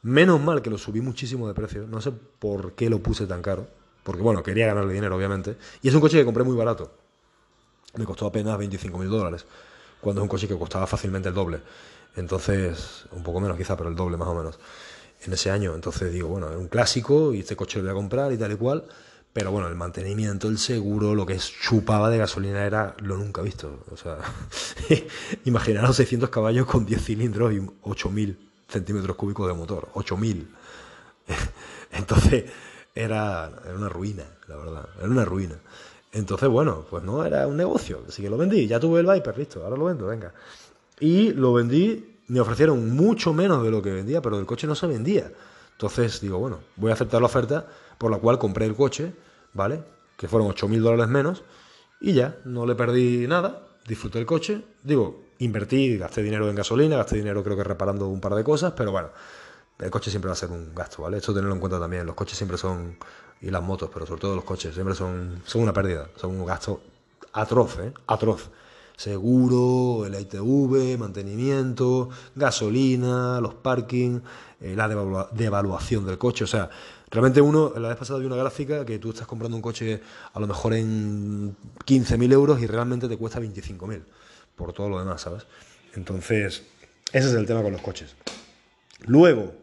menos 0.01 0.41
mal 0.41 0.61
que 0.61 0.69
lo 0.69 0.77
subí 0.77 1.01
muchísimo 1.01 1.47
de 1.47 1.53
precio, 1.53 1.87
no 1.87 2.01
sé 2.01 2.11
por 2.11 2.73
qué 2.73 2.89
lo 2.89 2.99
puse 2.99 3.25
tan 3.25 3.41
caro, 3.41 3.67
porque 4.03 4.21
bueno, 4.21 4.43
quería 4.43 4.67
ganarle 4.67 4.93
dinero, 4.93 5.15
obviamente, 5.15 5.55
y 5.81 5.87
es 5.87 5.93
un 5.93 6.01
coche 6.01 6.17
que 6.17 6.25
compré 6.25 6.43
muy 6.43 6.55
barato, 6.55 6.91
me 7.95 8.05
costó 8.05 8.27
apenas 8.27 8.57
25 8.57 8.97
mil 8.97 9.09
dólares, 9.09 9.45
cuando 10.01 10.21
es 10.21 10.23
un 10.23 10.29
coche 10.29 10.47
que 10.47 10.57
costaba 10.57 10.87
fácilmente 10.87 11.29
el 11.29 11.35
doble, 11.35 11.61
entonces, 12.15 13.05
un 13.11 13.23
poco 13.23 13.39
menos 13.39 13.57
quizá, 13.57 13.77
pero 13.77 13.89
el 13.89 13.95
doble 13.95 14.17
más 14.17 14.27
o 14.27 14.35
menos 14.35 14.59
en 15.21 15.33
ese 15.33 15.51
año. 15.51 15.75
Entonces 15.75 16.11
digo, 16.11 16.29
bueno, 16.29 16.49
es 16.49 16.57
un 16.57 16.67
clásico 16.67 17.33
y 17.33 17.39
este 17.39 17.55
coche 17.55 17.79
lo 17.79 17.83
voy 17.83 17.91
a 17.91 17.93
comprar 17.93 18.31
y 18.33 18.37
tal 18.37 18.51
y 18.51 18.55
cual. 18.55 18.85
Pero 19.31 19.51
bueno, 19.51 19.67
el 19.67 19.75
mantenimiento, 19.75 20.47
el 20.47 20.57
seguro, 20.57 21.13
lo 21.13 21.25
que 21.25 21.37
chupaba 21.37 22.09
de 22.09 22.17
gasolina 22.17 22.65
era 22.65 22.95
lo 22.99 23.15
nunca 23.17 23.41
visto. 23.41 23.85
O 23.91 23.97
sea, 23.97 24.17
imaginaros 25.45 25.95
600 25.97 26.29
caballos 26.29 26.65
con 26.65 26.85
10 26.85 27.03
cilindros 27.03 27.53
y 27.53 27.59
8.000 27.59 28.37
centímetros 28.67 29.15
cúbicos 29.15 29.47
de 29.47 29.53
motor. 29.53 29.89
8.000. 29.93 30.47
Entonces 31.91 32.45
era, 32.95 33.51
era 33.63 33.75
una 33.75 33.89
ruina, 33.89 34.25
la 34.47 34.55
verdad. 34.55 34.89
Era 34.97 35.07
una 35.07 35.25
ruina. 35.25 35.55
Entonces, 36.11 36.49
bueno, 36.49 36.85
pues 36.89 37.03
no, 37.03 37.23
era 37.25 37.47
un 37.47 37.57
negocio. 37.57 38.03
Así 38.07 38.21
que 38.21 38.29
lo 38.29 38.37
vendí. 38.37 38.67
Ya 38.67 38.79
tuve 38.79 39.01
el 39.01 39.05
Viper, 39.05 39.37
listo. 39.37 39.63
Ahora 39.63 39.77
lo 39.77 39.85
vendo, 39.85 40.07
venga. 40.07 40.33
Y 40.99 41.31
lo 41.33 41.53
vendí 41.53 42.19
me 42.29 42.39
ofrecieron 42.39 42.95
mucho 42.95 43.33
menos 43.33 43.63
de 43.63 43.71
lo 43.71 43.81
que 43.81 43.91
vendía, 43.91 44.21
pero 44.21 44.39
el 44.39 44.45
coche 44.45 44.67
no 44.67 44.75
se 44.75 44.87
vendía. 44.87 45.31
Entonces 45.73 46.21
digo, 46.21 46.37
bueno, 46.39 46.59
voy 46.77 46.91
a 46.91 46.93
aceptar 46.93 47.19
la 47.21 47.25
oferta, 47.25 47.67
por 47.97 48.11
la 48.11 48.17
cual 48.17 48.39
compré 48.39 48.65
el 48.65 48.75
coche, 48.75 49.11
¿vale? 49.53 49.83
Que 50.15 50.27
fueron 50.27 50.47
8.000 50.49 50.79
dólares 50.79 51.07
menos, 51.09 51.43
y 51.99 52.13
ya, 52.13 52.37
no 52.45 52.65
le 52.65 52.75
perdí 52.75 53.27
nada, 53.27 53.67
disfruté 53.87 54.19
el 54.19 54.25
coche, 54.25 54.63
digo, 54.83 55.23
invertí, 55.39 55.97
gasté 55.97 56.21
dinero 56.21 56.49
en 56.49 56.55
gasolina, 56.55 56.97
gasté 56.97 57.17
dinero 57.17 57.43
creo 57.43 57.57
que 57.57 57.63
reparando 57.63 58.07
un 58.07 58.21
par 58.21 58.35
de 58.35 58.43
cosas, 58.43 58.73
pero 58.75 58.91
bueno, 58.91 59.09
el 59.79 59.89
coche 59.89 60.11
siempre 60.11 60.27
va 60.29 60.33
a 60.33 60.37
ser 60.37 60.51
un 60.51 60.75
gasto, 60.75 61.01
¿vale? 61.01 61.17
Esto 61.17 61.33
tenerlo 61.33 61.55
en 61.55 61.59
cuenta 61.59 61.79
también, 61.79 62.05
los 62.05 62.15
coches 62.15 62.37
siempre 62.37 62.57
son, 62.57 62.97
y 63.41 63.49
las 63.49 63.63
motos, 63.63 63.89
pero 63.93 64.05
sobre 64.05 64.21
todo 64.21 64.35
los 64.35 64.43
coches, 64.43 64.73
siempre 64.73 64.95
son, 64.95 65.41
son 65.45 65.61
una 65.61 65.73
pérdida, 65.73 66.09
son 66.15 66.31
un 66.31 66.45
gasto 66.45 66.81
atroz, 67.33 67.79
¿eh? 67.79 67.93
Atroz 68.07 68.49
seguro, 68.99 70.05
el 70.05 70.13
ITV, 70.19 70.97
mantenimiento, 70.97 72.09
gasolina, 72.35 73.39
los 73.39 73.53
parking, 73.53 74.19
eh, 74.59 74.75
la 74.75 74.89
devaluación 75.31 76.05
del 76.05 76.17
coche. 76.17 76.43
O 76.43 76.47
sea, 76.47 76.69
realmente 77.09 77.39
uno, 77.39 77.71
la 77.77 77.87
vez 77.87 77.97
pasada 77.97 78.19
vi 78.19 78.25
una 78.25 78.35
gráfica 78.35 78.83
que 78.83 78.99
tú 78.99 79.11
estás 79.11 79.25
comprando 79.25 79.55
un 79.55 79.61
coche 79.61 80.01
a 80.33 80.39
lo 80.41 80.47
mejor 80.47 80.73
en 80.73 81.55
15.000 81.85 82.33
euros 82.33 82.61
y 82.61 82.67
realmente 82.67 83.07
te 83.07 83.15
cuesta 83.15 83.39
25.000 83.39 84.03
por 84.57 84.73
todo 84.73 84.89
lo 84.89 84.99
demás, 84.99 85.21
¿sabes? 85.21 85.45
Entonces, 85.93 86.63
ese 87.13 87.27
es 87.29 87.33
el 87.33 87.45
tema 87.45 87.63
con 87.63 87.71
los 87.71 87.81
coches. 87.81 88.17
Luego, 89.05 89.53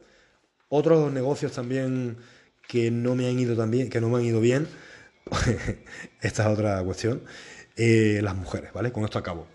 otros 0.70 1.12
negocios 1.12 1.52
también 1.52 2.16
que 2.68 2.90
no 2.90 3.14
me 3.14 3.28
han 3.28 3.38
ido 3.38 3.56
tan 3.56 3.70
bien, 3.70 3.90
que 3.90 4.00
no 4.00 4.08
me 4.08 4.18
han 4.18 4.24
ido 4.24 4.40
bien, 4.40 4.68
esta 6.20 6.46
es 6.46 6.48
otra 6.48 6.82
cuestión, 6.84 7.22
eh, 7.76 8.20
las 8.22 8.34
mujeres, 8.34 8.72
¿vale? 8.72 8.92
Con 8.92 9.04
esto 9.04 9.18
acabo. 9.18 9.46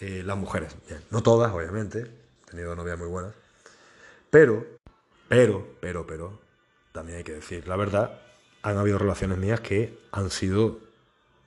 Eh, 0.00 0.22
las 0.24 0.36
mujeres, 0.36 0.76
bien. 0.88 1.00
No 1.10 1.22
todas, 1.22 1.52
obviamente. 1.52 2.06
He 2.46 2.50
tenido 2.50 2.74
novias 2.76 2.98
muy 2.98 3.08
buenas. 3.08 3.34
Pero, 4.30 4.64
pero, 5.28 5.66
pero, 5.80 6.06
pero, 6.06 6.40
también 6.92 7.18
hay 7.18 7.24
que 7.24 7.34
decir 7.34 7.66
la 7.66 7.76
verdad, 7.76 8.20
han 8.62 8.76
habido 8.76 8.98
relaciones 8.98 9.38
mías 9.38 9.60
que 9.60 9.98
han 10.12 10.30
sido, 10.30 10.80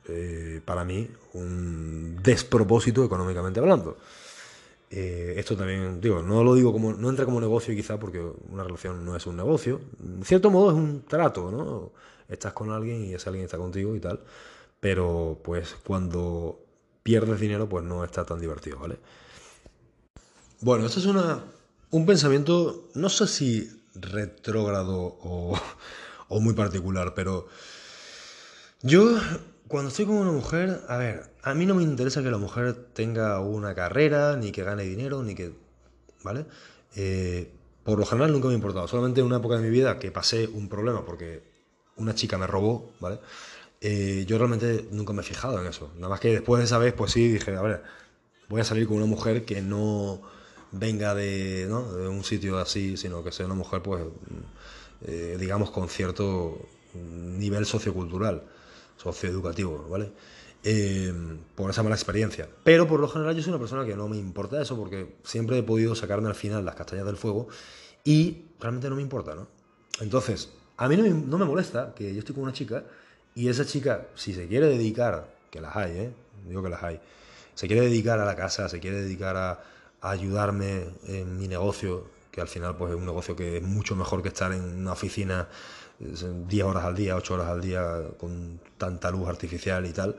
eh, 0.07 0.61
para 0.65 0.83
mí, 0.83 1.09
un 1.33 2.19
despropósito 2.21 3.05
económicamente 3.05 3.59
hablando. 3.59 3.97
Esto 4.91 5.55
también, 5.55 6.01
digo, 6.01 6.21
no 6.21 6.43
lo 6.43 6.53
digo 6.53 6.73
como, 6.73 6.93
no 6.93 7.09
entra 7.09 7.25
como 7.25 7.39
negocio 7.39 7.73
quizá 7.73 7.99
porque 7.99 8.19
una 8.49 8.63
relación 8.63 9.05
no 9.05 9.15
es 9.15 9.25
un 9.25 9.37
negocio. 9.37 9.79
En 10.03 10.23
cierto 10.23 10.49
modo 10.49 10.71
es 10.71 10.77
un 10.77 11.03
trato, 11.03 11.49
¿no? 11.51 11.91
Estás 12.27 12.53
con 12.53 12.71
alguien 12.71 13.03
y 13.05 13.13
ese 13.13 13.29
alguien 13.29 13.45
está 13.45 13.57
contigo 13.57 13.95
y 13.95 13.99
tal 13.99 14.21
pero 14.81 15.39
pues 15.43 15.75
cuando 15.85 16.59
pierdes 17.03 17.39
dinero 17.39 17.69
pues 17.69 17.85
no 17.85 18.03
está 18.03 18.25
tan 18.25 18.41
divertido, 18.41 18.79
¿vale? 18.79 18.97
Bueno, 20.59 20.85
esto 20.85 20.99
es 20.99 21.05
una, 21.05 21.43
un 21.91 22.05
pensamiento, 22.05 22.89
no 22.95 23.07
sé 23.07 23.27
si 23.27 23.83
retrógrado 23.93 24.97
o, 25.21 25.57
o 26.27 26.39
muy 26.41 26.53
particular, 26.53 27.13
pero 27.13 27.47
yo 28.81 29.17
cuando 29.71 29.89
estoy 29.89 30.05
con 30.05 30.15
una 30.15 30.31
mujer, 30.31 30.81
a 30.89 30.97
ver, 30.97 31.31
a 31.43 31.53
mí 31.53 31.65
no 31.65 31.73
me 31.73 31.81
interesa 31.81 32.21
que 32.21 32.29
la 32.29 32.37
mujer 32.37 32.75
tenga 32.93 33.39
una 33.39 33.73
carrera, 33.73 34.35
ni 34.35 34.51
que 34.51 34.63
gane 34.63 34.83
dinero, 34.83 35.23
ni 35.23 35.33
que, 35.33 35.53
¿vale? 36.23 36.45
Eh, 36.97 37.49
por 37.85 37.97
lo 37.97 38.05
general 38.05 38.33
nunca 38.33 38.49
me 38.49 38.53
ha 38.53 38.57
importado, 38.57 38.85
solamente 38.89 39.21
en 39.21 39.27
una 39.27 39.37
época 39.37 39.55
de 39.55 39.61
mi 39.63 39.69
vida 39.69 39.97
que 39.97 40.11
pasé 40.11 40.45
un 40.47 40.67
problema 40.67 41.05
porque 41.05 41.41
una 41.95 42.13
chica 42.13 42.37
me 42.37 42.47
robó, 42.47 42.91
¿vale? 42.99 43.19
Eh, 43.79 44.25
yo 44.27 44.37
realmente 44.37 44.89
nunca 44.91 45.13
me 45.13 45.21
he 45.21 45.25
fijado 45.25 45.61
en 45.61 45.67
eso. 45.67 45.89
Nada 45.95 46.09
más 46.09 46.19
que 46.19 46.33
después 46.33 46.59
de 46.59 46.65
esa 46.65 46.77
vez, 46.77 46.93
pues 46.93 47.13
sí, 47.13 47.29
dije, 47.29 47.55
a 47.55 47.61
ver, 47.61 47.81
voy 48.49 48.59
a 48.59 48.65
salir 48.65 48.87
con 48.87 48.97
una 48.97 49.05
mujer 49.05 49.45
que 49.45 49.61
no 49.61 50.21
venga 50.73 51.15
de, 51.15 51.65
¿no? 51.69 51.93
de 51.93 52.09
un 52.09 52.25
sitio 52.25 52.59
así, 52.59 52.97
sino 52.97 53.23
que 53.23 53.31
sea 53.31 53.45
una 53.45 53.55
mujer, 53.55 53.81
pues, 53.81 54.03
eh, 55.07 55.37
digamos, 55.39 55.71
con 55.71 55.87
cierto 55.87 56.59
nivel 56.93 57.65
sociocultural, 57.65 58.43
socioeducativo, 59.01 59.87
¿vale? 59.89 60.11
Eh, 60.63 61.11
por 61.55 61.71
esa 61.71 61.81
mala 61.81 61.95
experiencia. 61.95 62.47
Pero 62.63 62.87
por 62.87 62.99
lo 62.99 63.07
general 63.07 63.35
yo 63.35 63.41
soy 63.41 63.51
una 63.51 63.59
persona 63.59 63.83
que 63.83 63.95
no 63.95 64.07
me 64.07 64.17
importa 64.17 64.61
eso 64.61 64.77
porque 64.77 65.15
siempre 65.23 65.57
he 65.57 65.63
podido 65.63 65.95
sacarme 65.95 66.27
al 66.27 66.35
final 66.35 66.63
las 66.63 66.75
castañas 66.75 67.05
del 67.05 67.17
fuego 67.17 67.47
y 68.03 68.45
realmente 68.59 68.89
no 68.89 68.95
me 68.95 69.01
importa, 69.01 69.33
¿no? 69.33 69.47
Entonces, 69.99 70.49
a 70.77 70.87
mí 70.87 70.97
no 70.97 71.37
me, 71.37 71.45
molesta 71.45 71.93
que 71.95 72.13
yo 72.13 72.19
estoy 72.19 72.35
con 72.35 72.43
una 72.43 72.53
chica 72.53 72.83
y 73.33 73.49
esa 73.49 73.65
chica, 73.65 74.07
si 74.15 74.33
se 74.33 74.47
quiere 74.47 74.67
dedicar, 74.67 75.33
que 75.49 75.61
las 75.61 75.75
hay, 75.75 75.91
¿eh? 75.91 76.11
digo 76.47 76.61
que 76.61 76.69
las 76.69 76.83
hay, 76.83 76.99
se 77.55 77.67
quiere 77.67 77.81
dedicar 77.83 78.19
a 78.19 78.25
la 78.25 78.35
casa, 78.35 78.69
se 78.69 78.79
quiere 78.79 79.01
dedicar 79.01 79.35
a, 79.37 79.63
ayudarme 80.01 80.85
en 81.07 81.37
mi 81.37 81.47
negocio, 81.47 82.05
que 82.31 82.41
al 82.41 82.47
final 82.47 82.75
pues 82.75 82.91
es 82.91 82.97
un 82.97 83.05
negocio 83.05 83.35
que 83.35 83.57
es 83.57 83.63
mucho 83.63 83.95
mejor 83.95 84.23
que 84.23 84.29
estar 84.29 84.51
en 84.51 84.63
una 84.63 84.93
oficina 84.93 85.47
10 86.47 86.63
horas 86.63 86.85
al 86.85 86.95
día, 86.95 87.15
8 87.15 87.33
horas 87.33 87.47
al 87.47 87.61
día 87.61 88.01
con 88.17 88.59
tanta 88.77 89.11
luz 89.11 89.27
artificial 89.27 89.85
y 89.85 89.93
tal. 89.93 90.15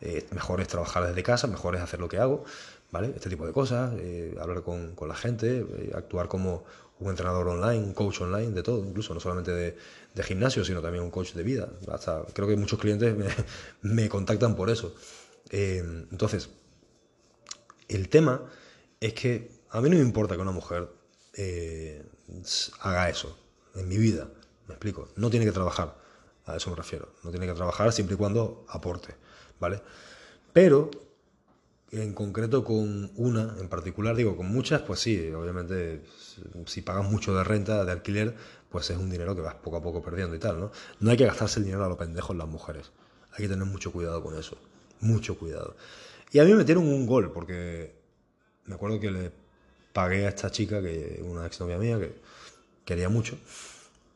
Eh, 0.00 0.26
mejor 0.32 0.60
es 0.60 0.66
trabajar 0.66 1.06
desde 1.06 1.22
casa, 1.22 1.46
mejor 1.46 1.76
es 1.76 1.80
hacer 1.80 2.00
lo 2.00 2.08
que 2.08 2.18
hago, 2.18 2.44
¿vale? 2.90 3.12
Este 3.14 3.30
tipo 3.30 3.46
de 3.46 3.52
cosas, 3.52 3.92
eh, 3.98 4.36
hablar 4.40 4.62
con, 4.62 4.96
con, 4.96 5.08
la 5.08 5.14
gente, 5.14 5.60
eh, 5.60 5.92
actuar 5.94 6.26
como 6.26 6.64
un 6.98 7.10
entrenador 7.10 7.46
online, 7.46 7.84
un 7.84 7.94
coach 7.94 8.20
online, 8.20 8.50
de 8.50 8.64
todo, 8.64 8.84
incluso 8.84 9.14
no 9.14 9.20
solamente 9.20 9.52
de, 9.52 9.76
de 10.12 10.22
gimnasio, 10.24 10.64
sino 10.64 10.82
también 10.82 11.04
un 11.04 11.10
coach 11.12 11.34
de 11.34 11.44
vida. 11.44 11.68
Hasta, 11.88 12.24
creo 12.32 12.48
que 12.48 12.56
muchos 12.56 12.80
clientes 12.80 13.14
me, 13.82 14.08
contactan 14.08 14.56
por 14.56 14.70
eso. 14.70 14.92
Entonces, 15.50 16.48
el 17.88 18.08
tema 18.08 18.42
es 19.00 19.12
que 19.14 19.50
a 19.70 19.80
mí 19.80 19.88
no 19.88 19.96
me 19.96 20.02
importa 20.02 20.34
que 20.34 20.40
una 20.40 20.50
mujer 20.50 20.88
haga 22.80 23.08
eso 23.08 23.38
en 23.76 23.88
mi 23.88 23.98
vida. 23.98 24.28
Me 24.66 24.74
explico. 24.74 25.08
No 25.16 25.30
tiene 25.30 25.46
que 25.46 25.52
trabajar. 25.52 25.96
A 26.46 26.56
eso 26.56 26.70
me 26.70 26.76
refiero. 26.76 27.08
No 27.22 27.30
tiene 27.30 27.46
que 27.46 27.54
trabajar 27.54 27.92
siempre 27.92 28.14
y 28.14 28.18
cuando 28.18 28.64
aporte. 28.68 29.14
¿Vale? 29.60 29.80
Pero 30.52 30.90
en 31.92 32.14
concreto 32.14 32.64
con 32.64 33.10
una 33.16 33.54
en 33.60 33.68
particular, 33.68 34.16
digo, 34.16 34.36
con 34.36 34.46
muchas, 34.46 34.80
pues 34.80 35.00
sí, 35.00 35.30
obviamente 35.30 36.02
si 36.66 36.80
pagas 36.80 37.08
mucho 37.08 37.34
de 37.34 37.44
renta, 37.44 37.84
de 37.84 37.92
alquiler, 37.92 38.34
pues 38.70 38.88
es 38.88 38.96
un 38.96 39.10
dinero 39.10 39.36
que 39.36 39.42
vas 39.42 39.54
poco 39.56 39.76
a 39.76 39.82
poco 39.82 40.02
perdiendo 40.02 40.34
y 40.34 40.38
tal, 40.38 40.58
¿no? 40.58 40.72
No 41.00 41.10
hay 41.10 41.18
que 41.18 41.26
gastarse 41.26 41.60
el 41.60 41.66
dinero 41.66 41.84
a 41.84 41.88
los 41.88 41.98
pendejos 41.98 42.34
las 42.34 42.48
mujeres. 42.48 42.90
Hay 43.32 43.44
que 43.44 43.48
tener 43.48 43.66
mucho 43.66 43.92
cuidado 43.92 44.22
con 44.22 44.38
eso. 44.38 44.56
Mucho 45.00 45.36
cuidado. 45.38 45.76
Y 46.32 46.38
a 46.38 46.44
mí 46.44 46.50
me 46.50 46.56
metieron 46.56 46.86
un 46.86 47.06
gol, 47.06 47.30
porque 47.32 47.94
me 48.64 48.74
acuerdo 48.74 48.98
que 48.98 49.10
le 49.10 49.32
pagué 49.92 50.24
a 50.24 50.30
esta 50.30 50.50
chica, 50.50 50.80
que 50.80 51.20
una 51.22 51.46
exnovia 51.46 51.76
mía, 51.76 51.98
que 51.98 52.14
quería 52.86 53.10
mucho, 53.10 53.36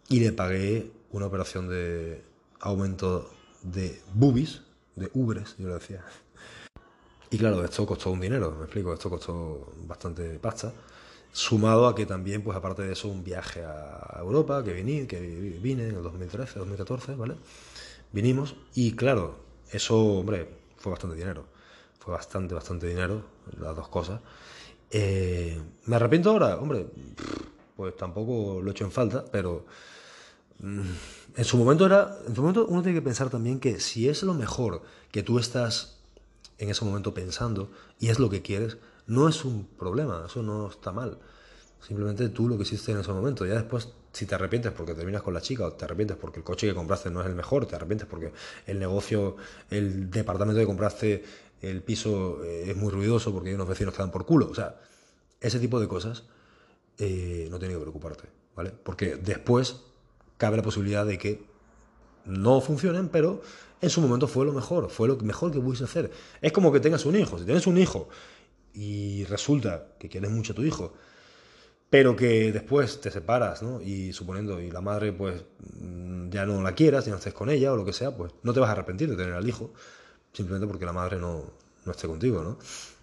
y 0.08 0.20
le 0.20 0.32
pagué 0.32 0.90
una 1.10 1.26
operación 1.26 1.68
de 1.68 2.22
aumento 2.60 3.30
de 3.62 4.00
boobies, 4.14 4.62
de 4.94 5.10
ubres, 5.14 5.56
yo 5.58 5.68
le 5.68 5.74
decía. 5.74 6.04
Y 7.30 7.38
claro, 7.38 7.64
esto 7.64 7.86
costó 7.86 8.10
un 8.10 8.20
dinero, 8.20 8.52
me 8.52 8.64
explico, 8.64 8.92
esto 8.94 9.10
costó 9.10 9.72
bastante 9.86 10.38
pasta. 10.38 10.72
Sumado 11.32 11.86
a 11.86 11.94
que 11.94 12.06
también, 12.06 12.42
pues 12.42 12.56
aparte 12.56 12.82
de 12.82 12.92
eso, 12.92 13.08
un 13.08 13.22
viaje 13.22 13.62
a 13.62 14.16
Europa, 14.20 14.62
que 14.64 14.72
vine, 14.72 15.06
que 15.06 15.20
vine 15.20 15.88
en 15.88 15.96
el 15.96 16.02
2013, 16.02 16.60
2014, 16.60 17.14
¿vale? 17.14 17.34
Vinimos 18.12 18.54
y 18.74 18.92
claro, 18.92 19.36
eso, 19.70 20.00
hombre, 20.02 20.48
fue 20.78 20.92
bastante 20.92 21.16
dinero. 21.16 21.44
Fue 21.98 22.14
bastante, 22.14 22.54
bastante 22.54 22.86
dinero, 22.86 23.22
las 23.58 23.74
dos 23.74 23.88
cosas. 23.88 24.20
Eh, 24.90 25.60
¿Me 25.86 25.96
arrepiento 25.96 26.30
ahora? 26.30 26.56
Hombre, 26.56 26.86
pues 27.76 27.96
tampoco 27.96 28.60
lo 28.62 28.68
he 28.68 28.70
hecho 28.70 28.84
en 28.84 28.92
falta, 28.92 29.24
pero 29.30 29.66
en 30.62 31.44
su 31.44 31.56
momento 31.58 31.86
era, 31.86 32.18
en 32.26 32.34
su 32.34 32.40
momento 32.40 32.66
uno 32.66 32.82
tiene 32.82 32.98
que 32.98 33.04
pensar 33.04 33.28
también 33.30 33.60
que 33.60 33.78
si 33.80 34.08
es 34.08 34.22
lo 34.22 34.34
mejor 34.34 34.82
que 35.10 35.22
tú 35.22 35.38
estás 35.38 35.98
en 36.58 36.70
ese 36.70 36.84
momento 36.84 37.12
pensando 37.12 37.70
y 37.98 38.08
es 38.08 38.18
lo 38.18 38.30
que 38.30 38.42
quieres, 38.42 38.78
no 39.06 39.28
es 39.28 39.44
un 39.44 39.66
problema, 39.66 40.24
eso 40.26 40.42
no 40.42 40.68
está 40.68 40.92
mal. 40.92 41.18
Simplemente 41.86 42.28
tú 42.30 42.48
lo 42.48 42.56
que 42.56 42.62
hiciste 42.62 42.92
en 42.92 42.98
ese 42.98 43.12
momento. 43.12 43.46
Ya 43.46 43.54
después, 43.54 43.88
si 44.12 44.26
te 44.26 44.34
arrepientes 44.34 44.72
porque 44.72 44.94
terminas 44.94 45.22
con 45.22 45.34
la 45.34 45.40
chica, 45.40 45.66
o 45.66 45.72
te 45.72 45.84
arrepientes 45.84 46.16
porque 46.16 46.38
el 46.38 46.44
coche 46.44 46.66
que 46.66 46.74
compraste 46.74 47.10
no 47.10 47.20
es 47.20 47.26
el 47.26 47.34
mejor, 47.34 47.66
te 47.66 47.76
arrepientes 47.76 48.08
porque 48.08 48.32
el 48.66 48.78
negocio, 48.78 49.36
el 49.70 50.10
departamento 50.10 50.58
que 50.58 50.66
compraste, 50.66 51.24
el 51.60 51.82
piso 51.82 52.42
eh, 52.44 52.70
es 52.70 52.76
muy 52.76 52.90
ruidoso 52.90 53.32
porque 53.32 53.50
hay 53.50 53.54
unos 53.54 53.68
vecinos 53.68 53.94
que 53.94 54.02
dan 54.02 54.10
por 54.10 54.26
culo. 54.26 54.48
O 54.50 54.54
sea, 54.54 54.80
ese 55.40 55.60
tipo 55.60 55.78
de 55.78 55.86
cosas 55.86 56.24
eh, 56.98 57.46
no 57.50 57.58
tienes 57.58 57.76
que 57.76 57.82
preocuparte, 57.82 58.28
¿vale? 58.56 58.70
Porque 58.70 59.16
después 59.16 59.76
cabe 60.36 60.56
la 60.56 60.62
posibilidad 60.62 61.06
de 61.06 61.18
que 61.18 61.42
no 62.24 62.60
funcionen, 62.60 63.08
pero 63.08 63.42
en 63.80 63.90
su 63.90 64.00
momento 64.00 64.26
fue 64.26 64.44
lo 64.44 64.52
mejor, 64.52 64.90
fue 64.90 65.08
lo 65.08 65.16
mejor 65.18 65.52
que 65.52 65.60
pudiste 65.60 65.84
hacer. 65.84 66.10
Es 66.40 66.52
como 66.52 66.72
que 66.72 66.80
tengas 66.80 67.04
un 67.06 67.16
hijo. 67.16 67.38
Si 67.38 67.44
tienes 67.44 67.66
un 67.66 67.78
hijo 67.78 68.08
y 68.74 69.24
resulta 69.24 69.88
que 69.98 70.08
quieres 70.08 70.30
mucho 70.30 70.52
a 70.52 70.56
tu 70.56 70.64
hijo, 70.64 70.92
pero 71.88 72.16
que 72.16 72.52
después 72.52 73.00
te 73.00 73.10
separas, 73.10 73.62
¿no? 73.62 73.80
Y 73.80 74.12
suponiendo, 74.12 74.60
y 74.60 74.70
la 74.70 74.80
madre 74.80 75.12
pues 75.12 75.44
mm, 75.80 76.30
ya 76.30 76.44
no 76.44 76.60
la 76.62 76.74
quieras, 76.74 77.06
y 77.06 77.10
no 77.10 77.16
estés 77.16 77.32
con 77.32 77.48
ella 77.48 77.72
o 77.72 77.76
lo 77.76 77.84
que 77.84 77.92
sea, 77.92 78.16
pues 78.16 78.32
no 78.42 78.52
te 78.52 78.60
vas 78.60 78.68
a 78.68 78.72
arrepentir 78.72 79.08
de 79.08 79.16
tener 79.16 79.34
al 79.34 79.48
hijo, 79.48 79.72
simplemente 80.32 80.66
porque 80.66 80.84
la 80.84 80.92
madre 80.92 81.18
no, 81.18 81.44
no 81.84 81.92
esté 81.92 82.08
contigo, 82.08 82.42
¿no? 82.42 82.58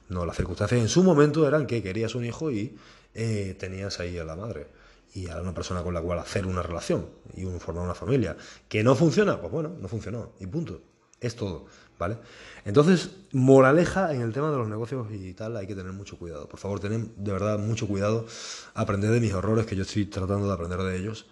No, 0.10 0.26
las 0.26 0.36
circunstancias 0.36 0.82
en 0.82 0.90
su 0.90 1.04
momento 1.04 1.48
eran 1.48 1.66
que 1.66 1.82
querías 1.82 2.14
un 2.14 2.26
hijo 2.26 2.52
y 2.52 2.78
eh, 3.14 3.56
tenías 3.58 4.00
ahí 4.00 4.18
a 4.18 4.26
la 4.26 4.36
madre 4.36 4.68
y 5.14 5.30
a 5.30 5.40
una 5.42 5.54
persona 5.54 5.84
con 5.84 5.94
la 5.94 6.02
cual 6.02 6.20
hacer 6.20 6.46
una 6.46 6.64
relación 6.64 7.08
y 7.36 7.46
formar 7.60 7.86
una 7.86 7.96
familia. 7.96 8.36
¿Que 8.68 8.84
no 8.84 8.96
funciona? 8.96 9.40
Pues 9.40 9.52
bueno, 9.52 9.76
no 9.80 9.88
funcionó 9.88 10.34
y 10.40 10.48
punto. 10.48 10.82
Es 11.20 11.36
todo. 11.36 11.68
¿vale? 11.98 12.18
Entonces, 12.66 13.12
moraleja 13.32 14.14
en 14.14 14.22
el 14.22 14.34
tema 14.34 14.52
de 14.52 14.58
los 14.58 14.68
negocios 14.68 15.08
y 15.12 15.34
tal, 15.34 15.58
hay 15.58 15.68
que 15.68 15.76
tener 15.76 15.94
mucho 15.94 16.18
cuidado. 16.18 16.48
Por 16.48 16.60
favor, 16.60 16.80
tened 16.80 17.08
de 17.18 17.32
verdad 17.32 17.60
mucho 17.60 17.88
cuidado, 17.88 18.26
aprender 18.74 19.12
de 19.12 19.20
mis 19.20 19.32
errores, 19.32 19.66
que 19.66 19.76
yo 19.76 19.84
estoy 19.84 20.06
tratando 20.06 20.48
de 20.48 20.54
aprender 20.54 20.80
de 20.80 20.98
ellos, 20.98 21.26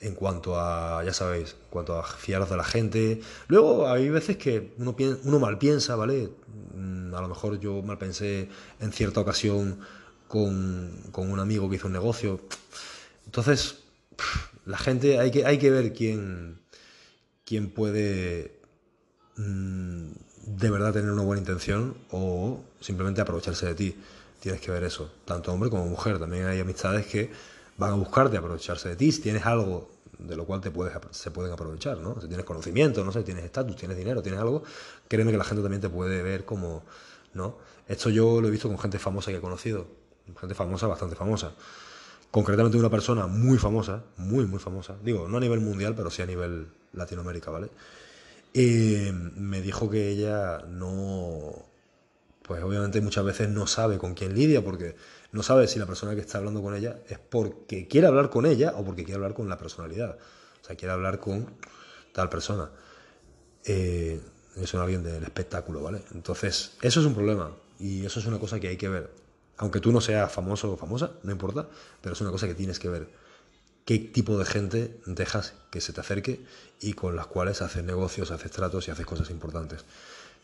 en 0.00 0.14
cuanto 0.14 0.58
a, 0.60 1.02
ya 1.04 1.12
sabéis, 1.12 1.52
en 1.52 1.70
cuanto 1.70 1.98
a 1.98 2.04
fiaros 2.04 2.50
de 2.50 2.56
la 2.56 2.64
gente. 2.64 3.20
Luego, 3.48 3.88
hay 3.88 4.08
veces 4.08 4.36
que 4.36 4.74
uno, 4.78 4.94
uno 5.24 5.38
mal 5.38 5.58
piensa, 5.58 5.96
¿vale? 5.96 6.30
Mm, 6.74 7.14
a 7.14 7.20
lo 7.20 7.28
mejor 7.28 7.58
yo 7.60 7.82
mal 7.82 7.98
pensé 7.98 8.48
en 8.80 8.92
cierta 8.92 9.20
ocasión 9.20 9.80
con, 10.28 10.92
con 11.12 11.30
un 11.30 11.40
amigo 11.40 11.70
que 11.70 11.76
hizo 11.76 11.86
un 11.86 11.92
negocio. 11.92 12.40
Entonces, 13.26 13.84
la 14.64 14.78
gente, 14.78 15.18
hay 15.18 15.30
que, 15.30 15.44
hay 15.44 15.58
que 15.58 15.70
ver 15.70 15.92
quién, 15.92 16.60
quién 17.44 17.70
puede 17.70 18.64
Mm, 19.36 20.12
de 20.46 20.70
verdad 20.70 20.92
tener 20.92 21.10
una 21.10 21.22
buena 21.22 21.40
intención 21.40 21.96
o 22.10 22.60
simplemente 22.80 23.20
aprovecharse 23.20 23.66
de 23.66 23.74
ti. 23.74 23.96
Tienes 24.40 24.60
que 24.60 24.70
ver 24.70 24.84
eso, 24.84 25.10
tanto 25.24 25.52
hombre 25.52 25.70
como 25.70 25.86
mujer. 25.86 26.18
También 26.18 26.46
hay 26.46 26.60
amistades 26.60 27.06
que 27.06 27.30
van 27.76 27.92
a 27.92 27.94
buscarte 27.94 28.36
aprovecharse 28.36 28.90
de 28.90 28.96
ti. 28.96 29.10
Si 29.12 29.22
tienes 29.22 29.44
algo 29.46 29.88
de 30.18 30.36
lo 30.36 30.44
cual 30.44 30.60
te 30.60 30.70
puedes, 30.70 30.94
se 31.10 31.30
pueden 31.30 31.52
aprovechar, 31.52 31.98
¿no? 31.98 32.20
Si 32.20 32.28
tienes 32.28 32.46
conocimiento, 32.46 33.04
no 33.04 33.10
sé, 33.12 33.22
tienes 33.22 33.44
estatus, 33.44 33.76
tienes 33.76 33.96
dinero, 33.96 34.22
tienes 34.22 34.40
algo, 34.40 34.62
créeme 35.08 35.32
que 35.32 35.38
la 35.38 35.44
gente 35.44 35.62
también 35.62 35.80
te 35.80 35.88
puede 35.88 36.22
ver 36.22 36.44
como, 36.44 36.84
¿no? 37.34 37.58
Esto 37.88 38.10
yo 38.10 38.40
lo 38.40 38.48
he 38.48 38.50
visto 38.50 38.68
con 38.68 38.78
gente 38.78 38.98
famosa 38.98 39.32
que 39.32 39.38
he 39.38 39.40
conocido, 39.40 39.86
gente 40.38 40.54
famosa, 40.54 40.86
bastante 40.86 41.16
famosa. 41.16 41.52
Concretamente 42.34 42.76
una 42.76 42.90
persona 42.90 43.28
muy 43.28 43.58
famosa, 43.58 44.02
muy, 44.16 44.44
muy 44.44 44.58
famosa. 44.58 44.96
Digo, 45.04 45.28
no 45.28 45.36
a 45.36 45.40
nivel 45.40 45.60
mundial, 45.60 45.94
pero 45.94 46.10
sí 46.10 46.20
a 46.20 46.26
nivel 46.26 46.66
Latinoamérica, 46.92 47.52
¿vale? 47.52 47.70
Y 48.52 49.12
me 49.36 49.62
dijo 49.62 49.88
que 49.88 50.08
ella 50.08 50.64
no, 50.68 51.54
pues 52.42 52.60
obviamente 52.64 53.00
muchas 53.00 53.24
veces 53.24 53.48
no 53.50 53.68
sabe 53.68 53.98
con 53.98 54.14
quién 54.14 54.34
lidia, 54.34 54.64
porque 54.64 54.96
no 55.30 55.44
sabe 55.44 55.68
si 55.68 55.78
la 55.78 55.86
persona 55.86 56.16
que 56.16 56.22
está 56.22 56.38
hablando 56.38 56.60
con 56.60 56.74
ella 56.74 56.98
es 57.08 57.20
porque 57.20 57.86
quiere 57.86 58.08
hablar 58.08 58.30
con 58.30 58.46
ella 58.46 58.72
o 58.76 58.84
porque 58.84 59.04
quiere 59.04 59.14
hablar 59.14 59.34
con 59.34 59.48
la 59.48 59.56
personalidad. 59.56 60.18
O 60.60 60.66
sea, 60.66 60.74
quiere 60.74 60.92
hablar 60.92 61.20
con 61.20 61.48
tal 62.12 62.28
persona. 62.30 62.68
Eh, 63.64 64.20
es 64.56 64.74
alguien 64.74 65.04
del 65.04 65.22
espectáculo, 65.22 65.84
¿vale? 65.84 66.02
Entonces, 66.12 66.72
eso 66.82 66.98
es 66.98 67.06
un 67.06 67.14
problema 67.14 67.52
y 67.78 68.04
eso 68.04 68.18
es 68.18 68.26
una 68.26 68.40
cosa 68.40 68.58
que 68.58 68.66
hay 68.66 68.76
que 68.76 68.88
ver. 68.88 69.23
Aunque 69.56 69.80
tú 69.80 69.92
no 69.92 70.00
seas 70.00 70.30
famoso 70.32 70.72
o 70.72 70.76
famosa, 70.76 71.12
no 71.22 71.32
importa, 71.32 71.68
pero 72.00 72.14
es 72.14 72.20
una 72.20 72.30
cosa 72.30 72.46
que 72.46 72.54
tienes 72.54 72.78
que 72.78 72.88
ver 72.88 73.08
qué 73.84 73.98
tipo 73.98 74.38
de 74.38 74.44
gente 74.44 75.00
dejas 75.06 75.54
que 75.70 75.80
se 75.80 75.92
te 75.92 76.00
acerque 76.00 76.44
y 76.80 76.94
con 76.94 77.16
las 77.16 77.26
cuales 77.26 77.62
haces 77.62 77.84
negocios, 77.84 78.30
haces 78.30 78.50
tratos 78.50 78.88
y 78.88 78.90
haces 78.90 79.06
cosas 79.06 79.30
importantes. 79.30 79.84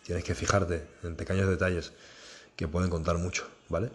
Tienes 0.04 0.24
que 0.24 0.34
fijarte 0.34 0.86
en 1.02 1.16
pequeños 1.16 1.48
detalles 1.48 1.92
que 2.56 2.68
pueden 2.68 2.90
contar 2.90 3.18
mucho, 3.18 3.46
¿vale? 3.68 3.90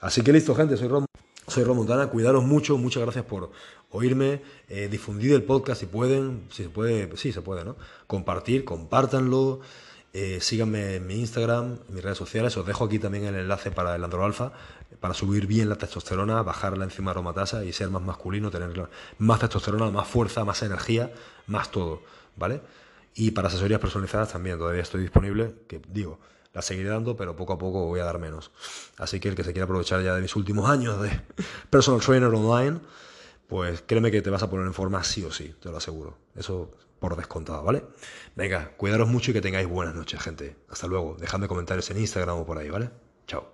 Así 0.00 0.22
que 0.22 0.32
listo, 0.32 0.54
gente, 0.54 0.76
soy 0.76 0.88
Ron, 0.88 1.06
soy 1.46 1.64
Ron 1.64 1.76
Montana, 1.76 2.08
cuidaros 2.08 2.44
mucho, 2.44 2.76
muchas 2.78 3.02
gracias 3.02 3.24
por 3.24 3.50
oírme, 3.90 4.42
eh, 4.68 4.88
difundir 4.90 5.32
el 5.32 5.42
podcast 5.42 5.80
si 5.80 5.86
pueden, 5.86 6.46
si 6.50 6.64
se 6.64 6.68
puede, 6.68 7.16
sí 7.16 7.32
se 7.32 7.42
puede, 7.42 7.64
¿no? 7.64 7.76
Compartir, 8.06 8.64
compártanlo, 8.64 9.60
eh, 10.18 10.40
síganme 10.40 10.94
en 10.94 11.06
mi 11.06 11.16
Instagram, 11.20 11.78
en 11.88 11.94
mis 11.94 12.02
redes 12.02 12.16
sociales. 12.16 12.56
Os 12.56 12.64
dejo 12.64 12.86
aquí 12.86 12.98
también 12.98 13.26
el 13.26 13.34
enlace 13.34 13.70
para 13.70 13.94
el 13.94 14.02
androalfa, 14.02 14.50
para 14.98 15.12
subir 15.12 15.46
bien 15.46 15.68
la 15.68 15.76
testosterona, 15.76 16.40
bajar 16.42 16.78
la 16.78 16.84
enzima 16.84 17.10
aromatasa 17.10 17.66
y 17.66 17.72
ser 17.74 17.90
más 17.90 18.00
masculino, 18.00 18.50
tener 18.50 18.88
más 19.18 19.40
testosterona, 19.40 19.90
más 19.90 20.08
fuerza, 20.08 20.42
más 20.46 20.62
energía, 20.62 21.12
más 21.46 21.70
todo, 21.70 22.00
¿vale? 22.34 22.62
Y 23.14 23.32
para 23.32 23.48
asesorías 23.48 23.78
personalizadas 23.78 24.32
también, 24.32 24.56
todavía 24.56 24.80
estoy 24.80 25.02
disponible, 25.02 25.54
que 25.68 25.82
digo, 25.86 26.18
la 26.54 26.62
seguiré 26.62 26.88
dando, 26.88 27.14
pero 27.14 27.36
poco 27.36 27.52
a 27.52 27.58
poco 27.58 27.84
voy 27.84 28.00
a 28.00 28.04
dar 28.04 28.18
menos. 28.18 28.52
Así 28.96 29.20
que 29.20 29.28
el 29.28 29.34
que 29.34 29.44
se 29.44 29.52
quiera 29.52 29.64
aprovechar 29.64 30.02
ya 30.02 30.14
de 30.14 30.22
mis 30.22 30.34
últimos 30.34 30.70
años 30.70 30.98
de 31.02 31.10
personal 31.68 32.00
trainer 32.00 32.32
online, 32.32 32.80
pues 33.48 33.84
créeme 33.86 34.10
que 34.10 34.22
te 34.22 34.30
vas 34.30 34.42
a 34.42 34.48
poner 34.48 34.66
en 34.66 34.72
forma 34.72 35.04
sí 35.04 35.22
o 35.24 35.30
sí, 35.30 35.54
te 35.60 35.68
lo 35.68 35.76
aseguro. 35.76 36.16
Eso 36.34 36.70
por 37.08 37.16
descontado, 37.16 37.62
¿vale? 37.62 37.84
Venga, 38.34 38.72
cuidaros 38.76 39.08
mucho 39.08 39.30
y 39.30 39.34
que 39.34 39.40
tengáis 39.40 39.68
buenas 39.68 39.94
noches, 39.94 40.20
gente. 40.20 40.56
Hasta 40.68 40.88
luego. 40.88 41.16
Dejadme 41.20 41.46
comentarios 41.46 41.88
en 41.92 41.98
Instagram 41.98 42.40
o 42.40 42.44
por 42.44 42.58
ahí, 42.58 42.68
¿vale? 42.68 42.90
Chao. 43.28 43.46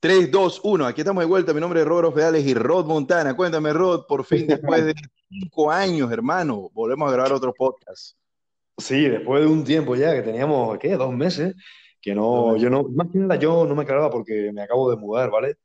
3, 0.00 0.28
2, 0.28 0.62
1. 0.64 0.86
Aquí 0.86 1.02
estamos 1.02 1.22
de 1.22 1.28
vuelta. 1.28 1.54
Mi 1.54 1.60
nombre 1.60 1.80
es 1.80 1.86
Rod 1.86 2.12
Pedales 2.12 2.44
y 2.44 2.54
Rod 2.54 2.86
Montana. 2.86 3.36
Cuéntame, 3.36 3.72
Rod, 3.72 4.06
por 4.06 4.24
fin, 4.24 4.48
después 4.48 4.84
de 4.84 4.94
cinco 5.28 5.70
años, 5.70 6.10
hermano, 6.10 6.70
volvemos 6.74 7.08
a 7.08 7.12
grabar 7.12 7.32
otro 7.32 7.54
podcast. 7.54 8.16
Sí, 8.76 9.08
después 9.08 9.42
de 9.42 9.46
un 9.46 9.62
tiempo 9.62 9.94
ya 9.94 10.12
que 10.14 10.22
teníamos, 10.22 10.76
¿qué? 10.78 10.96
Dos 10.96 11.12
meses. 11.12 11.54
Que 12.00 12.16
no, 12.16 12.56
yo 12.56 12.68
no, 12.68 12.82
más 12.82 13.08
que 13.12 13.18
nada 13.18 13.36
yo 13.36 13.64
no 13.64 13.76
me 13.76 13.82
aclaraba 13.82 14.10
porque 14.10 14.50
me 14.52 14.62
acabo 14.62 14.90
de 14.90 14.96
mudar, 14.96 15.30
¿vale? 15.30 15.56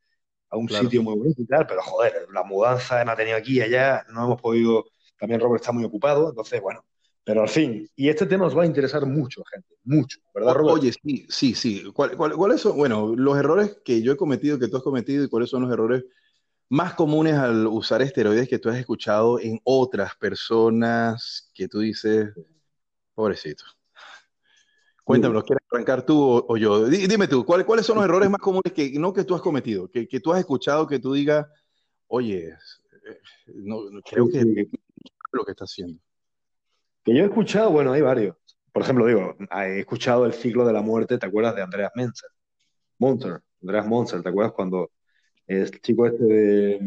A 0.51 0.57
un 0.57 0.69
sitio 0.69 1.01
muy 1.01 1.17
bonito 1.17 1.41
y 1.41 1.47
tal, 1.47 1.65
pero 1.65 1.81
joder, 1.81 2.27
la 2.31 2.43
mudanza 2.43 3.03
me 3.03 3.11
ha 3.11 3.15
tenido 3.15 3.37
aquí 3.37 3.57
y 3.57 3.61
allá, 3.61 4.05
no 4.13 4.25
hemos 4.25 4.39
podido 4.39 4.85
también 5.23 5.39
Robert 5.39 5.61
está 5.61 5.71
muy 5.71 5.85
ocupado, 5.85 6.27
entonces, 6.27 6.61
bueno, 6.61 6.83
pero 7.23 7.43
al 7.43 7.47
fin, 7.47 7.89
y 7.95 8.09
este 8.09 8.25
tema 8.25 8.45
os 8.45 8.57
va 8.57 8.63
a 8.63 8.65
interesar 8.65 9.05
mucho, 9.05 9.41
gente, 9.49 9.69
mucho, 9.85 10.19
¿verdad, 10.35 10.53
Robert? 10.53 10.79
Oye, 10.79 10.91
sí, 11.01 11.25
sí, 11.29 11.55
sí. 11.55 11.81
¿Cuáles 11.93 12.59
son, 12.59 12.75
bueno, 12.75 13.15
los 13.15 13.37
errores 13.37 13.77
que 13.85 14.01
yo 14.01 14.11
he 14.11 14.17
cometido, 14.17 14.59
que 14.59 14.67
tú 14.67 14.75
has 14.75 14.83
cometido, 14.83 15.23
y 15.23 15.29
cuáles 15.29 15.49
son 15.49 15.61
los 15.61 15.71
errores 15.71 16.03
más 16.67 16.95
comunes 16.95 17.35
al 17.35 17.67
usar 17.67 18.01
esteroides 18.01 18.49
que 18.49 18.59
tú 18.59 18.67
has 18.67 18.75
escuchado 18.75 19.39
en 19.39 19.61
otras 19.63 20.13
personas 20.17 21.49
que 21.53 21.69
tú 21.69 21.79
dices, 21.79 22.33
pobrecito? 23.15 23.63
Cuéntame, 25.05 25.41
¿quieres 25.43 25.63
arrancar 25.71 26.05
tú 26.05 26.43
o, 26.45 26.57
yo? 26.57 26.85
Dime 26.87 27.29
tú, 27.29 27.45
¿cuáles 27.45 27.85
son 27.85 27.95
los 27.95 28.03
errores 28.03 28.29
más 28.29 28.41
comunes 28.41 28.73
que 28.73 28.91
no 28.99 29.13
que 29.13 29.23
tú 29.23 29.35
has 29.35 29.41
cometido, 29.41 29.89
que, 29.89 30.05
que 30.05 30.19
tú 30.19 30.33
has 30.33 30.39
escuchado 30.39 30.85
que 30.85 30.99
tú 30.99 31.13
digas, 31.13 31.47
oye, 32.07 32.49
eh, 32.49 33.21
no, 33.55 33.83
creo 34.03 34.27
que 34.27 34.67
lo 35.33 35.45
que 35.45 35.51
está 35.51 35.65
haciendo. 35.65 35.99
Que 37.03 37.15
yo 37.15 37.23
he 37.23 37.27
escuchado, 37.27 37.71
bueno, 37.71 37.91
hay 37.93 38.01
varios. 38.01 38.35
Por 38.71 38.83
ejemplo, 38.83 39.05
digo, 39.05 39.35
he 39.51 39.79
escuchado 39.79 40.25
el 40.25 40.33
ciclo 40.33 40.65
de 40.65 40.73
la 40.73 40.81
muerte, 40.81 41.17
¿te 41.17 41.25
acuerdas 41.25 41.55
de 41.55 41.61
Andreas 41.61 41.91
Menzer? 41.95 42.29
Monter, 42.97 43.41
Andreas 43.61 43.85
Monzer, 43.87 44.23
¿te 44.23 44.29
acuerdas 44.29 44.53
cuando 44.53 44.91
el 45.47 45.69
chico 45.81 46.07
este 46.07 46.23
de 46.23 46.79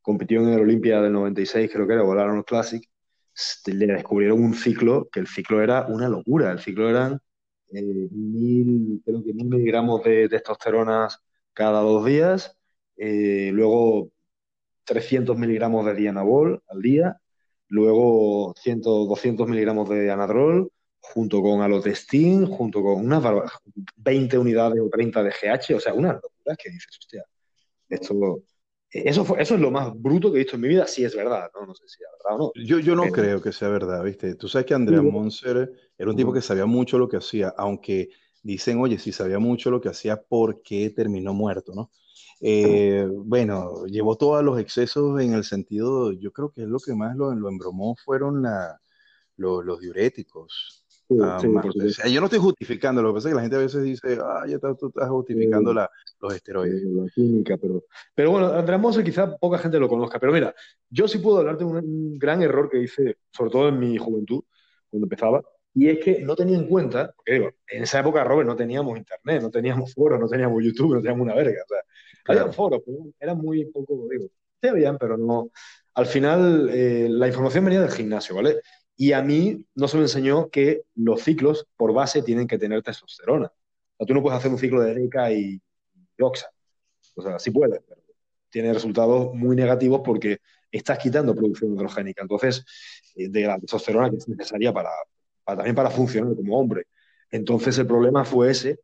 compitió 0.00 0.40
en 0.40 0.48
el 0.50 0.60
Olimpia 0.60 1.02
del 1.02 1.12
96, 1.12 1.70
creo 1.72 1.86
que 1.86 1.94
era, 1.94 2.02
volaron 2.02 2.42
Classic, 2.42 2.82
le 3.66 3.86
descubrieron 3.86 4.42
un 4.42 4.54
ciclo, 4.54 5.08
que 5.12 5.20
el 5.20 5.26
ciclo 5.26 5.62
era 5.62 5.86
una 5.86 6.08
locura, 6.08 6.50
el 6.50 6.60
ciclo 6.60 6.88
eran 6.88 7.20
eh, 7.72 8.08
mil, 8.10 9.02
creo 9.04 9.22
que 9.22 9.34
mil 9.34 9.46
miligramos 9.46 10.02
de 10.04 10.28
testosterona 10.28 11.08
cada 11.52 11.80
dos 11.80 12.06
días 12.06 12.56
eh, 12.96 13.50
luego 13.52 14.10
300 14.88 15.36
miligramos 15.36 15.84
de 15.84 15.94
Dianabol 15.94 16.62
al 16.66 16.80
día, 16.80 17.20
luego 17.68 18.54
100, 18.56 18.80
200 18.80 19.46
miligramos 19.46 19.88
de 19.88 20.10
Anadrol, 20.10 20.70
junto 21.00 21.42
con 21.42 21.60
Alotestin, 21.60 22.46
junto 22.46 22.82
con 22.82 23.04
unas 23.04 23.22
20 23.96 24.38
unidades 24.38 24.80
o 24.80 24.88
30 24.88 25.22
de 25.22 25.30
GH, 25.30 25.74
o 25.76 25.80
sea, 25.80 25.94
unas 25.94 26.14
locuras 26.14 26.56
que 26.56 26.70
dices, 26.70 26.98
hostia, 26.98 27.24
esto, 27.88 28.42
eso, 28.90 29.24
fue, 29.24 29.42
eso 29.42 29.54
es 29.54 29.60
lo 29.60 29.70
más 29.70 29.92
bruto 29.94 30.32
que 30.32 30.38
he 30.38 30.42
visto 30.42 30.56
en 30.56 30.62
mi 30.62 30.68
vida, 30.68 30.86
si 30.86 31.04
es 31.04 31.14
verdad, 31.14 31.50
¿no? 31.54 31.66
No 31.66 31.74
sé 31.74 31.84
si 31.86 32.02
es 32.02 32.08
verdad 32.18 32.40
o 32.40 32.44
no. 32.44 32.64
Yo, 32.64 32.78
yo 32.78 32.94
no 32.96 33.10
creo 33.12 33.42
que 33.42 33.52
sea 33.52 33.68
verdad, 33.68 34.02
¿viste? 34.02 34.34
Tú 34.34 34.48
sabes 34.48 34.66
que 34.66 34.74
Andrea 34.74 35.02
Monser 35.02 35.70
era 35.96 36.10
un 36.10 36.16
tipo 36.16 36.32
que 36.32 36.40
sabía 36.40 36.66
mucho 36.66 36.98
lo 36.98 37.08
que 37.08 37.18
hacía, 37.18 37.54
aunque 37.56 38.08
dicen, 38.42 38.80
oye, 38.80 38.98
si 38.98 39.12
sabía 39.12 39.38
mucho 39.38 39.70
lo 39.70 39.80
que 39.80 39.90
hacía, 39.90 40.22
¿por 40.22 40.62
qué 40.62 40.90
terminó 40.90 41.34
muerto, 41.34 41.74
no? 41.74 41.90
Eh, 42.40 43.08
bueno, 43.10 43.84
llevó 43.86 44.16
todos 44.16 44.44
los 44.44 44.60
excesos 44.60 45.20
en 45.20 45.34
el 45.34 45.44
sentido, 45.44 46.12
yo 46.12 46.32
creo 46.32 46.50
que 46.50 46.62
es 46.62 46.68
lo 46.68 46.78
que 46.78 46.94
más 46.94 47.16
lo, 47.16 47.34
lo 47.34 47.48
embromó 47.48 47.96
fueron 47.96 48.42
la, 48.42 48.80
los 49.36 49.80
diuréticos. 49.80 50.84
Ah, 51.22 51.38
yo 51.40 52.20
no 52.20 52.26
estoy 52.26 52.38
justificando, 52.38 53.00
lo 53.00 53.10
que 53.10 53.14
pasa 53.14 53.28
es 53.28 53.32
que 53.32 53.36
la 53.36 53.40
gente 53.40 53.56
a 53.56 53.60
veces 53.60 53.82
dice, 53.82 54.18
ah, 54.22 54.44
ya 54.46 54.58
tú 54.58 54.88
estás 54.88 55.08
justificando 55.08 55.72
la, 55.72 55.90
los 56.20 56.34
esteroides. 56.34 56.82
La 56.82 57.08
química, 57.08 57.56
pero, 57.56 57.84
pero 58.14 58.30
bueno, 58.30 58.48
Andrés 58.48 58.78
Monser 58.78 59.02
quizá 59.02 59.34
poca 59.38 59.56
gente 59.56 59.78
lo 59.78 59.88
conozca, 59.88 60.20
pero 60.20 60.32
mira, 60.32 60.54
yo 60.90 61.08
sí 61.08 61.18
puedo 61.18 61.38
hablarte 61.38 61.64
de 61.64 61.70
un, 61.70 62.18
gran 62.18 62.42
error 62.42 62.68
que 62.68 62.82
hice, 62.82 63.16
sobre 63.32 63.50
todo 63.50 63.68
en 63.68 63.78
mi 63.78 63.96
juventud, 63.96 64.42
cuando 64.90 65.06
empezaba, 65.06 65.42
y 65.72 65.88
es 65.88 65.98
que 66.00 66.20
no 66.20 66.36
tenía 66.36 66.58
en 66.58 66.68
cuenta, 66.68 67.14
porque 67.16 67.32
digo, 67.32 67.50
en 67.68 67.84
esa 67.84 68.00
época, 68.00 68.22
Robert, 68.24 68.46
no 68.46 68.56
teníamos 68.56 68.98
internet, 68.98 69.40
no 69.40 69.50
teníamos 69.50 69.94
foros, 69.94 70.20
no 70.20 70.28
teníamos 70.28 70.62
YouTube, 70.62 70.94
no 70.94 71.00
teníamos 71.00 71.22
una 71.22 71.34
verga, 71.34 71.62
o 71.64 71.68
sea, 71.68 71.80
había 72.28 72.52
foros, 72.52 72.82
pero 72.84 72.98
eran 73.18 73.38
muy 73.38 73.64
poco, 73.66 74.06
digo, 74.10 74.28
se 74.60 74.72
veían, 74.72 74.98
pero 74.98 75.16
no. 75.16 75.50
Al 75.94 76.06
final, 76.06 76.70
eh, 76.72 77.08
la 77.10 77.26
información 77.26 77.64
venía 77.64 77.80
del 77.80 77.90
gimnasio, 77.90 78.36
¿vale? 78.36 78.60
Y 78.96 79.12
a 79.12 79.22
mí 79.22 79.64
no 79.74 79.88
se 79.88 79.96
me 79.96 80.04
enseñó 80.04 80.50
que 80.50 80.82
los 80.96 81.22
ciclos 81.22 81.66
por 81.76 81.92
base 81.92 82.22
tienen 82.22 82.46
que 82.46 82.58
tener 82.58 82.82
testosterona. 82.82 83.46
O 83.46 83.96
sea, 83.96 84.06
tú 84.06 84.14
no 84.14 84.22
puedes 84.22 84.38
hacer 84.38 84.50
un 84.50 84.58
ciclo 84.58 84.80
de 84.80 84.90
ERICA 84.92 85.32
y, 85.32 85.60
Oxa. 86.20 86.50
O 87.14 87.22
sea, 87.22 87.38
sí 87.38 87.50
puedes, 87.50 87.80
pero 87.88 88.00
tiene 88.50 88.72
resultados 88.72 89.34
muy 89.34 89.54
negativos 89.56 90.02
porque 90.04 90.38
estás 90.70 90.98
quitando 90.98 91.34
producción 91.34 91.72
androgénica. 91.72 92.22
Entonces, 92.22 92.64
eh, 93.14 93.28
de 93.28 93.42
la 93.42 93.58
testosterona 93.58 94.10
que 94.10 94.16
es 94.16 94.28
necesaria 94.28 94.72
para, 94.72 94.90
también 95.44 95.74
para 95.74 95.90
funcionar 95.90 96.34
como 96.34 96.58
hombre. 96.58 96.86
Entonces, 97.30 97.78
el 97.78 97.86
problema 97.86 98.24
fue 98.24 98.50
ese. 98.50 98.80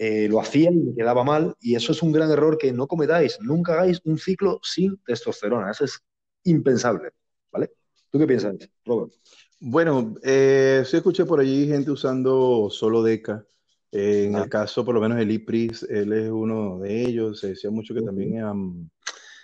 Eh, 0.00 0.28
lo 0.28 0.40
hacía 0.40 0.70
y 0.70 0.76
me 0.76 0.94
quedaba 0.94 1.24
mal. 1.24 1.56
Y 1.60 1.74
eso 1.74 1.90
es 1.90 2.02
un 2.02 2.12
gran 2.12 2.30
error 2.30 2.56
que 2.56 2.72
no 2.72 2.86
cometáis. 2.86 3.38
Nunca 3.40 3.72
hagáis 3.72 4.00
un 4.04 4.16
ciclo 4.16 4.60
sin 4.62 4.96
testosterona. 4.98 5.72
Eso 5.72 5.84
es 5.84 6.00
impensable. 6.44 7.10
¿Vale? 7.50 7.72
¿Tú 8.10 8.18
qué 8.18 8.26
piensas, 8.26 8.56
Robert? 8.84 9.12
Bueno, 9.60 10.14
eh, 10.22 10.84
sí 10.86 10.96
escuché 10.96 11.24
por 11.24 11.40
allí 11.40 11.66
gente 11.66 11.90
usando 11.90 12.68
solo 12.70 13.02
DECA. 13.02 13.44
Eh, 13.90 14.26
en 14.26 14.36
el 14.36 14.48
caso, 14.48 14.84
por 14.84 14.94
lo 14.94 15.00
menos, 15.00 15.18
el 15.18 15.32
IPRIS, 15.32 15.82
él 15.84 16.12
es 16.12 16.30
uno 16.30 16.78
de 16.78 17.02
ellos. 17.02 17.40
Se 17.40 17.48
decía 17.48 17.70
mucho 17.70 17.92
que 17.92 18.02
también 18.02 18.44
um, 18.44 18.88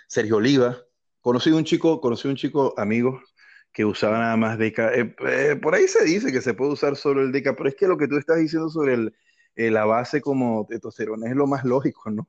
Sergio 0.07 0.37
Oliva. 0.37 0.77
Conocí 1.19 1.51
un 1.51 1.65
chico, 1.65 1.99
conocí 1.99 2.29
un 2.29 2.35
chico 2.37 2.73
amigo 2.77 3.19
que 3.73 3.83
usaba 3.83 4.19
nada 4.19 4.37
más 4.37 4.57
DECA. 4.57 4.93
Eh, 4.95 5.57
por 5.61 5.75
ahí 5.75 5.87
se 5.89 6.05
dice 6.05 6.31
que 6.31 6.39
se 6.39 6.53
puede 6.53 6.71
usar 6.71 6.95
solo 6.95 7.21
el 7.21 7.33
DECA, 7.33 7.57
pero 7.57 7.67
es 7.67 7.75
que 7.75 7.87
lo 7.87 7.97
que 7.97 8.07
tú 8.07 8.15
estás 8.15 8.37
diciendo 8.37 8.69
sobre 8.69 9.11
la 9.55 9.85
base 9.85 10.21
como 10.21 10.65
testosterona 10.67 11.29
es 11.29 11.35
lo 11.35 11.47
más 11.47 11.63
lógico, 11.63 12.09
¿no? 12.11 12.27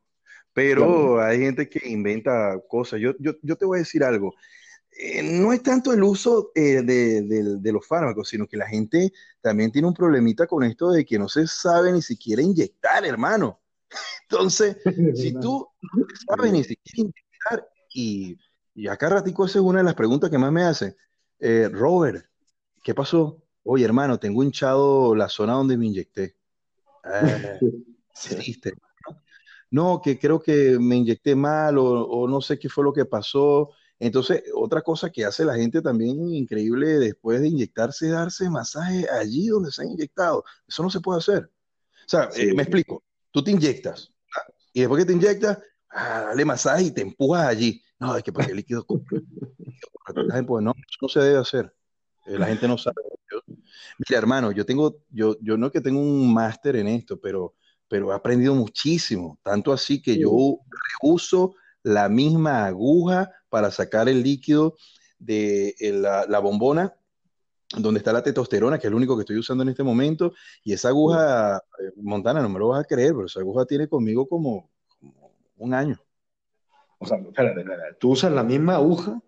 Pero 0.52 1.20
hay 1.22 1.38
gente 1.40 1.68
que 1.68 1.86
inventa 1.88 2.58
cosas. 2.68 2.98
Yo, 3.00 3.12
yo, 3.18 3.32
yo 3.42 3.56
te 3.56 3.66
voy 3.66 3.78
a 3.78 3.80
decir 3.80 4.02
algo. 4.02 4.34
Eh, 4.98 5.22
no 5.22 5.52
es 5.52 5.62
tanto 5.62 5.92
el 5.92 6.02
uso 6.02 6.52
eh, 6.54 6.80
de, 6.82 7.72
los 7.72 7.86
fármacos, 7.86 8.30
sino 8.30 8.46
que 8.46 8.56
la 8.56 8.66
gente 8.66 9.12
también 9.42 9.70
tiene 9.70 9.88
un 9.88 9.94
problemita 9.94 10.46
con 10.46 10.64
esto 10.64 10.90
de 10.90 11.04
que 11.04 11.18
no 11.18 11.28
se 11.28 11.46
sabe 11.46 11.92
ni 11.92 12.00
siquiera 12.00 12.40
inyectar, 12.40 13.04
hermano. 13.04 13.60
Entonces, 14.22 14.78
si 15.14 15.34
tú 15.34 15.68
no 15.92 16.06
sabes 16.26 16.52
ni 16.52 16.64
siquiera 16.64 17.10
inyectar, 17.10 17.68
y, 17.92 18.38
y 18.74 18.88
acá 18.88 19.10
ratico 19.10 19.44
esa 19.44 19.58
es 19.58 19.64
una 19.64 19.78
de 19.80 19.84
las 19.84 19.94
preguntas 19.94 20.30
que 20.30 20.38
más 20.38 20.50
me 20.50 20.62
hacen, 20.62 20.96
eh, 21.38 21.68
Robert, 21.70 22.24
¿qué 22.82 22.94
pasó? 22.94 23.42
Oye, 23.64 23.84
hermano, 23.84 24.18
tengo 24.18 24.42
hinchado 24.42 25.14
la 25.14 25.28
zona 25.28 25.52
donde 25.52 25.76
me 25.76 25.86
inyecté. 25.86 26.36
Ah, 27.06 27.58
no, 29.70 30.00
que 30.02 30.18
creo 30.18 30.40
que 30.40 30.78
me 30.78 30.96
inyecté 30.96 31.34
mal 31.34 31.78
o, 31.78 31.84
o 31.84 32.28
no 32.28 32.40
sé 32.40 32.58
qué 32.58 32.68
fue 32.68 32.84
lo 32.84 32.92
que 32.92 33.04
pasó 33.04 33.70
entonces, 33.98 34.42
otra 34.54 34.82
cosa 34.82 35.10
que 35.10 35.24
hace 35.24 35.44
la 35.44 35.54
gente 35.54 35.80
también 35.80 36.28
increíble 36.28 36.98
después 36.98 37.40
de 37.40 37.48
inyectarse, 37.48 38.08
darse 38.08 38.50
masaje 38.50 39.06
allí 39.10 39.46
donde 39.48 39.72
se 39.72 39.82
ha 39.82 39.86
inyectado. 39.86 40.44
Eso 40.68 40.82
no 40.82 40.90
se 40.90 41.00
puede 41.00 41.18
hacer. 41.18 41.44
O 41.44 42.08
sea, 42.08 42.28
eh, 42.36 42.52
me 42.54 42.62
explico. 42.62 43.02
Tú 43.30 43.42
te 43.42 43.50
inyectas 43.50 44.12
y 44.72 44.80
después 44.80 45.02
que 45.02 45.06
te 45.06 45.14
inyectas, 45.14 45.58
ah, 45.90 46.24
dale 46.28 46.44
masaje 46.44 46.84
y 46.84 46.90
te 46.90 47.00
empujas 47.02 47.46
allí. 47.46 47.82
No, 47.98 48.14
es 48.14 48.22
que 48.22 48.32
porque 48.32 48.50
el 48.50 48.58
líquido 48.58 48.84
no, 50.60 50.72
eso 50.72 50.98
no 51.00 51.08
se 51.08 51.20
debe 51.20 51.38
hacer. 51.38 51.74
La 52.26 52.46
gente 52.46 52.66
no 52.66 52.76
sabe. 52.76 52.96
mira, 53.98 54.18
hermano, 54.18 54.52
yo 54.52 54.66
tengo, 54.66 54.98
yo, 55.10 55.36
yo 55.40 55.56
no 55.56 55.66
es 55.66 55.72
que 55.72 55.80
tengo 55.80 56.00
un 56.00 56.32
máster 56.32 56.76
en 56.76 56.88
esto, 56.88 57.20
pero, 57.20 57.54
pero 57.88 58.12
he 58.12 58.14
aprendido 58.14 58.54
muchísimo. 58.54 59.38
Tanto 59.42 59.72
así 59.72 60.02
que 60.02 60.18
yo 60.18 60.58
reuso 61.00 61.54
la 61.82 62.08
misma 62.08 62.66
aguja 62.66 63.30
para 63.48 63.70
sacar 63.70 64.08
el 64.08 64.22
líquido 64.22 64.76
de 65.18 65.74
eh, 65.78 65.92
la, 65.92 66.38
bombona 66.40 66.94
donde 67.76 67.98
está 67.98 68.12
la 68.12 68.22
testosterona, 68.22 68.78
que 68.78 68.86
es 68.86 68.90
lo 68.90 68.96
único 68.96 69.16
que 69.16 69.22
estoy 69.22 69.38
usando 69.38 69.62
en 69.62 69.70
este 69.70 69.82
momento, 69.82 70.32
y 70.62 70.72
esa 70.72 70.88
aguja, 70.88 71.56
eh, 71.56 71.92
Montana, 71.96 72.40
no 72.40 72.48
me 72.48 72.58
lo 72.58 72.68
vas 72.68 72.80
a 72.80 72.86
creer, 72.86 73.12
pero 73.12 73.26
esa 73.26 73.40
aguja 73.40 73.64
tiene 73.66 73.88
conmigo 73.88 74.28
como, 74.28 74.70
un 75.58 75.74
año. 75.74 75.98
O 76.98 77.06
sea, 77.06 77.18
espérate, 77.18 77.60
espérate, 77.60 77.96
tú 77.98 78.10
usas 78.10 78.32
la 78.32 78.42
misma 78.42 78.74
aguja, 78.74 79.20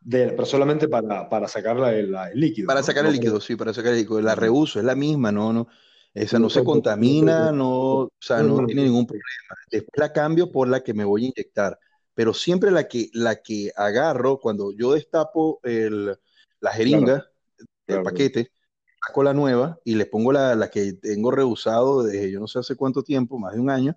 de, 0.00 0.28
pero 0.28 0.46
solamente 0.46 0.88
para, 0.88 1.28
para 1.28 1.48
sacar 1.48 1.76
el, 1.94 2.16
líquido. 2.34 2.66
Para 2.66 2.82
sacar 2.82 3.06
el 3.06 3.12
líquido, 3.12 3.40
sí, 3.40 3.56
para 3.56 3.74
sacar 3.74 3.92
el 3.92 3.98
líquido. 4.00 4.20
La 4.20 4.34
reuso, 4.34 4.78
es 4.78 4.84
la 4.84 4.94
misma, 4.94 5.32
no, 5.32 5.52
no. 5.52 5.68
Esa 6.14 6.38
no 6.38 6.50
se 6.50 6.64
contamina, 6.64 7.52
no, 7.52 7.70
o 7.70 8.12
sea, 8.18 8.42
no 8.42 8.66
tiene 8.66 8.84
ningún 8.84 9.06
problema. 9.06 9.26
Después 9.70 9.92
la 9.96 10.12
cambio 10.12 10.50
por 10.50 10.66
la 10.66 10.82
que 10.82 10.94
me 10.94 11.04
voy 11.04 11.24
a 11.24 11.28
inyectar 11.28 11.78
pero 12.18 12.34
siempre 12.34 12.72
la 12.72 12.88
que, 12.88 13.10
la 13.12 13.42
que 13.42 13.70
agarro 13.76 14.40
cuando 14.40 14.72
yo 14.72 14.94
destapo 14.94 15.60
el, 15.62 16.18
la 16.58 16.72
jeringa 16.72 17.30
del 17.86 18.02
paquete, 18.02 18.50
saco 19.06 19.22
la 19.22 19.32
nueva 19.32 19.78
y 19.84 19.94
le 19.94 20.04
pongo 20.04 20.32
la, 20.32 20.56
la, 20.56 20.68
que 20.68 20.94
tengo 20.94 21.30
rehusado 21.30 22.02
desde 22.02 22.32
yo 22.32 22.40
no 22.40 22.48
sé 22.48 22.58
hace 22.58 22.74
cuánto 22.74 23.04
tiempo, 23.04 23.38
más 23.38 23.54
de 23.54 23.60
un 23.60 23.70
año, 23.70 23.96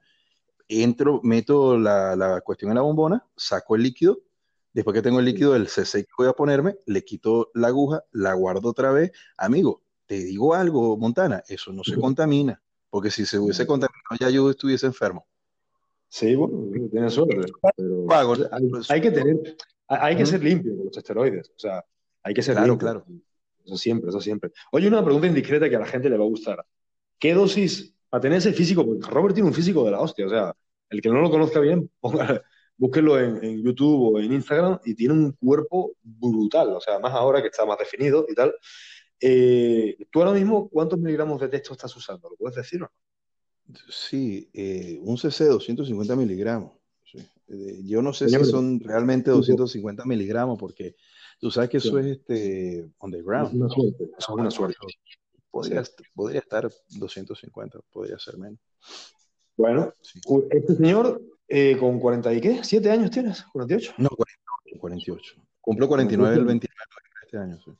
entro, 0.68 1.20
meto 1.24 1.80
la, 1.80 2.16
la 2.16 2.42
cuestión 2.42 2.70
en 2.70 2.76
la 2.76 2.84
bombona, 2.84 3.26
saco 3.36 3.76
el 3.76 3.82
líquido, 3.82 4.20
después 4.74 4.94
que 4.94 5.02
tengo 5.02 5.20
el 5.20 5.26
líquido 5.26 5.54
del 5.54 5.68
CC 5.68 6.06
que 6.06 6.12
voy 6.18 6.28
a 6.28 6.34
ponerme, 6.34 6.78
le 6.86 7.04
quito 7.04 7.52
la 7.54 7.68
aguja, 7.68 8.04
la 8.12 8.34
guardo 8.34 8.70
otra 8.70 8.92
vez. 8.92 9.12
Amigo, 9.38 9.84
te 10.06 10.16
digo 10.16 10.54
algo, 10.54 10.98
Montana, 10.98 11.44
eso 11.48 11.72
no 11.72 11.84
se 11.84 11.96
contamina, 12.00 12.62
porque 12.90 13.12
si 13.12 13.26
se 13.26 13.40
hubiese 13.40 13.66
contaminado 13.66 14.18
ya 14.20 14.30
yo 14.30 14.50
estuviese 14.50 14.86
enfermo. 14.86 15.28
Sí, 16.10 16.36
bueno, 16.36 16.70
tiene 16.92 17.10
suerte. 17.10 17.38
Pero 17.78 18.06
hay, 18.90 19.00
que 19.00 19.12
tener, 19.12 19.56
hay 19.88 20.18
que 20.18 20.26
ser 20.26 20.44
limpio 20.44 20.76
con 20.76 20.86
los 20.88 20.98
esteroides. 20.98 21.50
O 21.56 21.60
sea, 21.60 21.86
hay 22.22 22.34
que 22.34 22.42
ser 22.42 22.56
claro, 22.56 22.78
Claro, 22.78 23.06
Eso 23.66 23.78
siempre, 23.78 24.10
eso 24.10 24.20
siempre. 24.20 24.52
Oye, 24.74 24.90
una 24.90 25.04
pregunta 25.04 25.28
indiscreta 25.28 25.70
que 25.70 25.78
a 25.78 25.80
la 25.80 25.86
gente 25.86 26.10
le 26.10 26.18
va 26.18 26.26
a 26.26 26.28
gustar. 26.28 26.66
¿Qué 27.18 27.34
dosis, 27.34 27.96
para 28.10 28.20
tener 28.20 28.40
ese 28.40 28.52
físico, 28.52 28.86
porque 28.86 29.08
Robert 29.10 29.34
tiene 29.34 29.48
un 29.48 29.56
físico 29.56 29.86
de 29.86 29.92
la 29.92 30.02
hostia, 30.02 30.26
o 30.26 30.30
sea, 30.30 30.54
el 30.90 31.02
que 31.02 31.08
no 31.08 31.22
lo 31.22 31.32
conozca 31.32 31.62
bien, 31.62 31.90
búsquelo 32.82 33.20
en, 33.20 33.62
YouTube 33.62 34.16
o 34.16 34.20
en 34.20 34.34
Instagram 34.34 34.80
y 34.84 34.96
tiene 34.96 35.14
un 35.14 35.32
cuerpo 35.34 35.94
brutal, 36.02 36.70
o 36.70 36.82
sea, 36.82 36.98
más 36.98 37.14
ahora 37.14 37.40
que 37.40 37.50
está 37.50 37.64
más 37.64 37.78
definido 37.78 38.26
y 38.28 38.34
tal. 38.34 38.56
Eh, 39.20 39.96
¿Tú 40.10 40.20
ahora 40.20 40.34
mismo 40.34 40.68
cuántos 40.68 40.98
miligramos 40.98 41.40
de 41.40 41.48
texto 41.48 41.74
estás 41.74 41.96
usando? 41.96 42.28
¿Lo 42.28 42.36
puedes 42.36 42.56
decir 42.56 42.82
o 42.82 42.86
no? 42.86 43.76
Sí, 43.88 44.50
eh, 44.52 44.98
un 45.04 45.16
CC 45.16 45.44
de 45.44 45.52
250 45.52 46.16
miligramos. 46.16 46.72
Eh, 47.14 47.82
yo 47.84 48.02
no 48.02 48.14
sé 48.14 48.28
si 48.28 48.46
son 48.46 48.80
realmente 48.80 49.30
250 49.30 50.04
miligramos, 50.06 50.58
porque 50.58 50.96
tú 51.40 51.52
sabes 51.52 51.70
que 51.70 51.78
eso 51.78 52.00
es 52.00 52.08
este 52.08 52.90
underground. 53.00 53.54
Una 53.54 53.70
suerte, 53.70 54.10
es 54.18 54.30
una 54.30 54.50
suerte. 54.50 54.78
Podría, 55.52 55.84
podría, 56.16 56.40
estar 56.40 56.72
250, 56.98 57.80
podría 57.92 58.18
ser 58.18 58.40
menos. 58.40 58.60
Bueno, 59.56 59.94
este 60.50 60.76
señor 60.78 61.22
eh, 61.54 61.76
con 61.78 62.00
40 62.00 62.34
y 62.34 62.40
qué, 62.40 62.62
¿7 62.62 62.90
años 62.90 63.12
tienes? 63.12 63.46
¿48? 63.54 63.96
No, 63.98 64.08
48. 64.08 64.80
48. 64.80 65.36
Cumplo 65.60 65.88
49 65.90 66.36
el 66.36 66.46
29 66.46 66.78
de 67.20 67.26
este 67.26 67.38
año, 67.38 67.60
sí. 67.64 67.72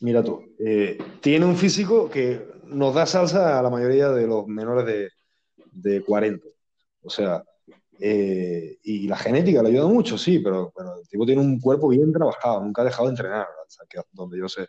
Mira 0.00 0.22
tú, 0.22 0.54
eh, 0.58 0.98
tiene 1.22 1.46
un 1.46 1.56
físico 1.56 2.10
que 2.10 2.46
nos 2.64 2.94
da 2.94 3.06
salsa 3.06 3.58
a 3.58 3.62
la 3.62 3.70
mayoría 3.70 4.10
de 4.10 4.26
los 4.26 4.46
menores 4.46 5.10
de, 5.72 6.04
40. 6.04 6.46
O 7.02 7.10
sea, 7.10 7.42
Eh, 7.98 8.78
y 8.82 9.08
la 9.08 9.16
genética 9.16 9.62
le 9.62 9.70
ayuda 9.70 9.86
mucho, 9.86 10.18
sí, 10.18 10.40
pero, 10.40 10.70
pero, 10.76 10.98
el 11.00 11.08
tipo 11.08 11.24
tiene 11.24 11.40
un 11.40 11.58
cuerpo 11.58 11.88
bien 11.88 12.12
trabajado, 12.12 12.60
nunca 12.60 12.82
ha 12.82 12.84
dejado 12.84 13.04
de 13.04 13.12
entrenar, 13.12 13.46
o 13.46 13.70
sea, 13.70 13.86
que, 13.88 13.98
donde 14.12 14.38
yo 14.38 14.48
sé. 14.50 14.68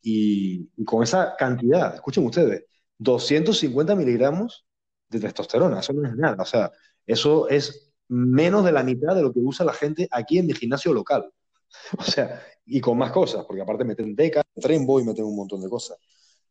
Y, 0.00 0.70
y, 0.76 0.84
con 0.84 1.02
esa 1.02 1.36
cantidad, 1.36 1.94
escuchen 1.94 2.24
ustedes, 2.24 2.64
250 2.96 3.94
miligramos 3.94 4.66
de 5.10 5.20
testosterona, 5.20 5.80
eso 5.80 5.92
no 5.92 6.08
es 6.08 6.16
nada, 6.16 6.42
o 6.42 6.46
sea, 6.46 6.72
eso 7.06 7.48
es 7.48 7.92
menos 8.08 8.64
de 8.64 8.72
la 8.72 8.82
mitad 8.82 9.14
de 9.14 9.22
lo 9.22 9.32
que 9.32 9.40
usa 9.40 9.64
la 9.64 9.72
gente 9.72 10.08
aquí 10.10 10.38
en 10.38 10.46
mi 10.46 10.54
gimnasio 10.54 10.92
local. 10.92 11.30
O 11.98 12.02
sea, 12.02 12.42
y 12.66 12.80
con 12.80 12.98
más 12.98 13.10
cosas, 13.12 13.46
porque 13.46 13.62
aparte 13.62 13.84
meten 13.84 14.14
Deca, 14.14 14.42
Trembo 14.54 15.00
y 15.00 15.04
meten 15.04 15.24
un 15.24 15.36
montón 15.36 15.62
de 15.62 15.70
cosas. 15.70 15.96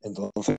Entonces, 0.01 0.55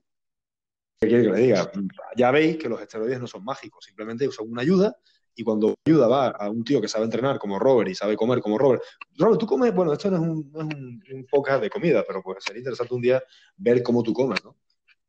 ¿qué 1.01 1.07
quiere 1.07 1.23
que 1.23 1.29
le 1.31 1.39
diga? 1.41 1.71
Ya 2.15 2.31
veis 2.31 2.57
que 2.57 2.69
los 2.69 2.81
esteroides 2.81 3.19
no 3.19 3.27
son 3.27 3.43
mágicos, 3.43 3.83
simplemente 3.83 4.25
usan 4.25 4.49
una 4.49 4.61
ayuda 4.61 4.95
y 5.35 5.43
cuando 5.43 5.73
ayuda 5.85 6.07
va 6.07 6.27
a 6.27 6.49
un 6.49 6.63
tío 6.63 6.79
que 6.79 6.87
sabe 6.87 7.05
entrenar 7.05 7.39
como 7.39 7.59
Robert 7.59 7.89
y 7.89 7.95
sabe 7.95 8.15
comer 8.15 8.39
como 8.39 8.57
Robert. 8.57 8.81
Robert, 9.17 9.39
tú 9.39 9.45
comes, 9.45 9.73
bueno, 9.73 9.93
esto 9.93 10.09
no 10.11 10.17
es 10.17 10.21
un, 10.21 10.51
no 10.51 10.61
es 10.61 10.67
un, 11.13 11.25
podcast 11.29 11.61
de 11.61 11.69
comida, 11.69 12.03
pero 12.07 12.21
pues 12.21 12.43
sería 12.43 12.59
interesante 12.59 12.93
un 12.93 13.01
día 13.01 13.23
ver 13.57 13.81
cómo 13.81 14.03
tú 14.03 14.13
comes, 14.13 14.43
¿no? 14.43 14.55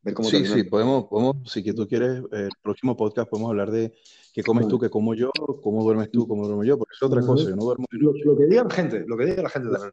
Ver 0.05 0.13
cómo 0.13 0.29
sí, 0.29 0.45
sí, 0.45 0.65
podemos, 0.65 1.07
podemos, 1.07 1.37
si 1.51 1.63
tú 1.73 1.89
quieres, 1.89 2.23
el 2.31 2.51
próximo 2.63 2.95
podcast 2.95 3.29
podemos 3.31 3.49
hablar 3.49 3.71
de 3.71 3.95
qué 4.35 4.43
comes 4.43 4.69
tú, 4.69 4.79
qué 4.79 4.91
como 4.91 5.15
yo, 5.15 5.31
cómo 5.63 5.83
duermes 5.83 6.11
tú, 6.11 6.29
cómo 6.29 6.45
duermo 6.45 6.63
yo, 6.63 6.77
porque 6.77 6.95
es 6.95 7.03
otra 7.03 7.23
cosa, 7.23 7.49
yo 7.49 7.57
no 7.57 7.65
duermo. 7.65 7.87
Lo, 7.91 8.13
lo, 8.13 8.37
que 8.37 8.47
diga 8.47 8.65
la 8.65 8.71
gente, 8.71 9.05
lo 9.07 9.17
que 9.17 9.25
diga 9.25 9.43
la 9.43 9.49
gente 9.49 9.71
también. 9.71 9.93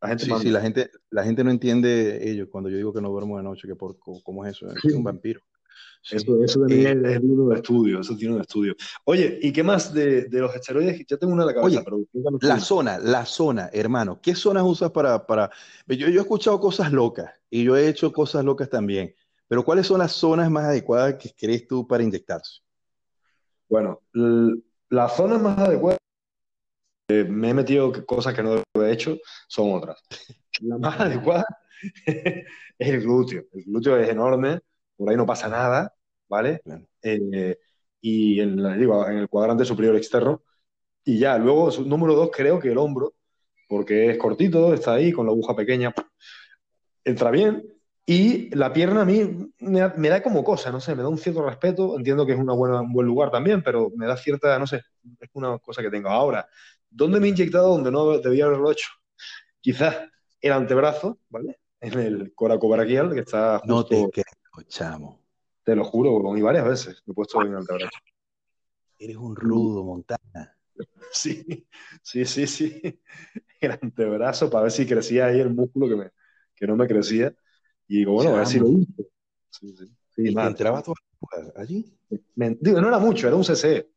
La 0.00 0.08
gente 0.08 0.24
sí, 0.24 0.32
sí, 0.40 0.50
la 0.50 0.60
gente, 0.60 0.90
la 1.10 1.24
gente 1.24 1.44
no 1.44 1.50
entiende 1.50 2.30
ellos 2.30 2.48
cuando 2.50 2.70
yo 2.70 2.76
digo 2.76 2.94
que 2.94 3.00
no 3.02 3.10
duermo 3.10 3.36
de 3.36 3.42
noche, 3.42 3.68
que 3.68 3.76
por, 3.76 3.98
¿cómo 3.98 4.44
es 4.46 4.56
eso? 4.56 4.68
Es 4.68 4.80
sí. 4.80 4.92
un 4.92 5.04
vampiro. 5.04 5.40
Sí. 6.02 6.16
Eso, 6.16 6.42
eso 6.42 6.60
de 6.60 6.82
eh, 6.82 7.14
es 7.14 7.20
uno 7.22 7.48
de 7.48 7.56
estudio, 7.56 8.00
eso 8.00 8.16
tiene 8.16 8.36
un 8.36 8.40
estudio. 8.40 8.74
Oye, 9.04 9.38
¿y 9.42 9.52
qué 9.52 9.62
más 9.62 9.92
de, 9.92 10.26
de, 10.26 10.40
los 10.40 10.54
esteroides? 10.54 11.04
Ya 11.06 11.16
tengo 11.16 11.32
una 11.32 11.42
en 11.42 11.48
la 11.48 11.54
cabeza, 11.54 11.80
Oye, 11.80 11.84
pero 11.84 12.38
la 12.40 12.60
zona, 12.60 12.98
la 12.98 13.26
zona, 13.26 13.68
hermano. 13.72 14.20
¿Qué 14.22 14.34
zonas 14.34 14.62
usas 14.64 14.92
para, 14.92 15.26
para... 15.26 15.50
Yo, 15.88 16.08
yo 16.08 16.20
he 16.20 16.22
escuchado 16.22 16.60
cosas 16.60 16.92
locas 16.92 17.32
y 17.50 17.64
yo 17.64 17.76
he 17.76 17.88
hecho 17.88 18.12
cosas 18.12 18.44
locas 18.44 18.70
también. 18.70 19.14
Pero 19.48 19.64
¿cuáles 19.64 19.86
son 19.86 19.98
las 19.98 20.12
zonas 20.12 20.50
más 20.50 20.64
adecuadas 20.64 21.14
que 21.14 21.32
crees 21.36 21.66
tú 21.66 21.86
para 21.86 22.02
inyectarse? 22.02 22.60
Bueno, 23.68 24.02
las 24.88 25.16
zonas 25.16 25.40
más 25.40 25.58
adecuadas, 25.58 25.98
eh, 27.08 27.24
me 27.24 27.50
he 27.50 27.54
metido 27.54 27.92
cosas 28.04 28.34
que 28.34 28.42
no 28.42 28.56
he 28.56 28.92
hecho, 28.92 29.16
son 29.48 29.74
otras. 29.74 30.02
La 30.60 30.78
más 30.78 30.98
adecuada 31.00 31.44
es 32.06 32.44
el 32.78 33.00
glúteo. 33.02 33.44
El 33.52 33.64
glúteo 33.64 33.96
es 33.98 34.08
enorme, 34.08 34.60
por 34.96 35.10
ahí 35.10 35.16
no 35.16 35.26
pasa 35.26 35.48
nada, 35.48 35.94
¿vale? 36.28 36.62
Eh, 37.02 37.58
y 38.00 38.40
en, 38.40 38.78
digo, 38.78 39.06
en 39.06 39.18
el 39.18 39.28
cuadrante 39.28 39.64
superior 39.64 39.96
externo. 39.96 40.42
Y 41.04 41.18
ya, 41.18 41.38
luego, 41.38 41.70
número 41.84 42.14
dos, 42.14 42.30
creo 42.32 42.58
que 42.58 42.70
el 42.72 42.78
hombro, 42.78 43.14
porque 43.68 44.10
es 44.10 44.18
cortito, 44.18 44.74
está 44.74 44.94
ahí 44.94 45.12
con 45.12 45.26
la 45.26 45.32
aguja 45.32 45.54
pequeña, 45.54 45.94
entra 47.04 47.30
bien, 47.30 47.75
y 48.08 48.54
la 48.54 48.72
pierna 48.72 49.02
a 49.02 49.04
mí 49.04 49.50
me, 49.58 49.88
me, 49.96 50.08
da 50.08 50.22
como 50.22 50.44
cosa, 50.44 50.70
no 50.70 50.80
sé, 50.80 50.94
me 50.94 51.02
da 51.02 51.08
un 51.08 51.18
cierto 51.18 51.44
respeto. 51.44 51.98
Entiendo 51.98 52.24
que 52.24 52.34
es 52.34 52.38
una 52.38 52.52
buena, 52.52 52.80
un 52.80 52.92
buen 52.92 53.06
lugar 53.06 53.32
también, 53.32 53.64
pero 53.64 53.90
me 53.96 54.06
da 54.06 54.16
cierta, 54.16 54.56
no 54.60 54.66
sé, 54.68 54.82
es 55.18 55.28
una 55.32 55.58
cosa 55.58 55.82
que 55.82 55.90
tengo. 55.90 56.08
Ahora, 56.08 56.48
¿dónde 56.88 57.18
me 57.18 57.26
he 57.26 57.30
inyectado 57.30 57.70
donde 57.70 57.90
no 57.90 58.18
debía 58.18 58.44
haberlo 58.44 58.70
hecho? 58.70 58.88
Quizás 59.60 59.96
el 60.40 60.52
antebrazo, 60.52 61.18
¿vale? 61.28 61.58
En 61.80 61.98
el 61.98 62.32
coracobraquial, 62.32 63.12
que 63.12 63.20
está 63.20 63.58
justo... 63.58 63.74
No 63.74 63.84
te 63.84 64.08
creo, 64.12 64.68
chamo. 64.68 65.20
Te 65.64 65.74
lo 65.74 65.82
juro, 65.82 66.36
y 66.36 66.42
varias 66.42 66.64
veces 66.64 67.02
me 67.06 67.10
he 67.10 67.14
puesto 67.14 67.42
en 67.42 67.48
el 67.48 67.56
antebrazo. 67.56 67.98
Eres 69.00 69.16
un 69.16 69.34
rudo, 69.34 69.82
Montana. 69.82 70.56
Sí, 71.12 71.66
sí, 72.02 72.24
sí, 72.24 72.46
sí. 72.46 73.00
El 73.60 73.70
antebrazo 73.70 74.50
para 74.50 74.64
ver 74.64 74.72
si 74.72 74.86
crecía 74.86 75.26
ahí 75.26 75.40
el 75.40 75.54
músculo 75.54 75.88
que, 75.88 75.96
me, 75.96 76.10
que 76.54 76.66
no 76.66 76.76
me 76.76 76.86
crecía. 76.86 77.34
Y 77.88 77.98
digo, 77.98 78.12
bueno, 78.12 78.34
a 78.34 78.38
ver 78.38 78.46
si 78.46 78.58
lo 78.58 78.68
hice. 78.68 79.08
Sí, 79.50 79.74
sí. 79.76 79.86
sí 80.10 80.22
¿Y 80.22 80.38
entrabas 80.38 80.84
tú 80.84 80.94
allí? 81.56 81.92
Me, 82.34 82.56
digo, 82.60 82.80
no 82.80 82.88
era 82.88 82.98
mucho, 82.98 83.26
era 83.26 83.36
un 83.36 83.44
CC. 83.44 83.88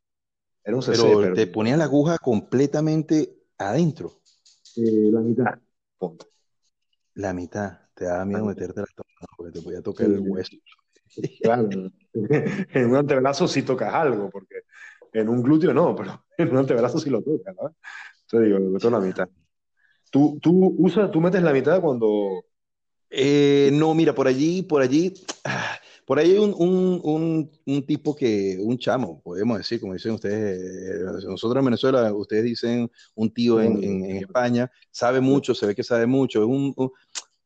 Era 0.64 0.76
un 0.76 0.82
CC. 0.82 1.02
Pero, 1.02 1.22
pero... 1.22 1.34
te 1.36 1.48
ponía 1.48 1.78
la 1.78 1.86
aguja 1.86 2.18
completamente 2.18 3.44
adentro. 3.58 4.22
Eh, 4.76 5.10
la 5.12 5.22
mitad. 5.22 5.60
La 7.16 7.34
mitad. 7.34 7.80
Te 7.94 8.06
daba 8.06 8.26
miedo 8.26 8.46
meterte 8.46 8.80
la 8.80 8.88
toma 8.96 9.28
porque 9.36 9.52
te 9.52 9.62
podía 9.62 9.82
tocar 9.82 10.08
sí, 10.08 10.14
el 10.14 10.20
hueso. 10.22 10.58
Claro. 11.42 11.70
en 12.14 12.90
un 12.90 12.96
antebrazo 12.96 13.48
sí 13.48 13.64
tocas 13.64 13.94
algo, 13.94 14.30
porque 14.30 14.62
en 15.14 15.28
un 15.28 15.42
glúteo 15.42 15.74
no, 15.74 15.96
pero 15.96 16.24
en 16.38 16.50
un 16.50 16.58
antebrazo 16.58 17.00
sí 17.00 17.10
lo 17.10 17.22
tocas, 17.22 17.56
¿no? 17.56 17.76
Entonces 18.22 18.48
digo, 18.48 18.60
meto 18.60 18.90
la 18.90 19.00
mitad. 19.00 19.30
¿Tú, 20.12 20.40
tú, 20.42 20.76
usas, 20.78 21.12
tú 21.12 21.20
metes 21.22 21.42
la 21.44 21.54
mitad 21.54 21.82
cuando, 21.82 22.46
eh, 23.10 23.70
no, 23.74 23.93
mira, 23.93 24.14
por 24.14 24.28
allí, 24.28 24.62
por 24.64 24.82
allí, 24.82 25.14
por 26.05 26.20
ahí 26.20 26.32
hay 26.32 26.38
un, 26.38 26.53
un, 26.57 26.99
un, 27.03 27.51
un, 27.66 27.86
tipo 27.86 28.16
que, 28.16 28.57
un 28.60 28.78
chamo, 28.78 29.22
podemos 29.22 29.57
decir, 29.57 29.80
como 29.80 29.93
dicen 29.93 30.14
ustedes, 30.14 30.60
eh, 30.60 31.28
nosotros 31.28 31.60
en 31.60 31.66
Venezuela, 31.66 32.14
ustedes 32.14 32.43
dicen 32.43 32.91
un 33.16 33.34
tío 33.34 33.62
en, 33.62 33.84
en, 33.84 34.05
en 34.05 34.18
España, 34.18 34.72
sabe 34.91 35.22
mucho, 35.22 35.53
se 35.53 35.68
ve 35.68 35.76
que 35.76 35.84
sabe 35.84 36.05
mucho, 36.05 36.39
es 36.41 36.47
un, 36.47 36.74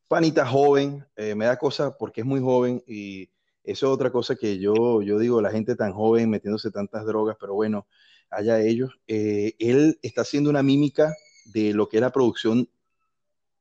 panita 0.08 0.46
joven, 0.46 1.04
eh, 1.16 1.34
me 1.34 1.46
da 1.46 1.58
cosa 1.58 1.96
porque 1.96 2.20
es 2.20 2.26
muy 2.26 2.40
joven 2.40 2.82
y 2.86 3.30
eso 3.64 3.86
es 3.86 3.92
otra 3.92 4.12
cosa 4.12 4.36
que 4.36 4.58
yo, 4.58 5.02
yo 5.02 5.18
digo, 5.18 5.40
la 5.40 5.50
gente 5.50 5.74
tan 5.74 5.92
joven 5.92 6.30
metiéndose 6.30 6.70
tantas 6.70 7.06
drogas, 7.06 7.36
pero 7.40 7.54
bueno, 7.54 7.86
allá 8.30 8.60
ellos, 8.60 8.92
eh, 9.06 9.54
él 9.58 9.98
está 10.02 10.20
haciendo 10.22 10.50
una 10.50 10.62
mímica 10.62 11.14
de 11.46 11.72
lo 11.72 11.88
que 11.88 11.96
es 11.96 12.00
la 12.00 12.12
producción 12.12 12.68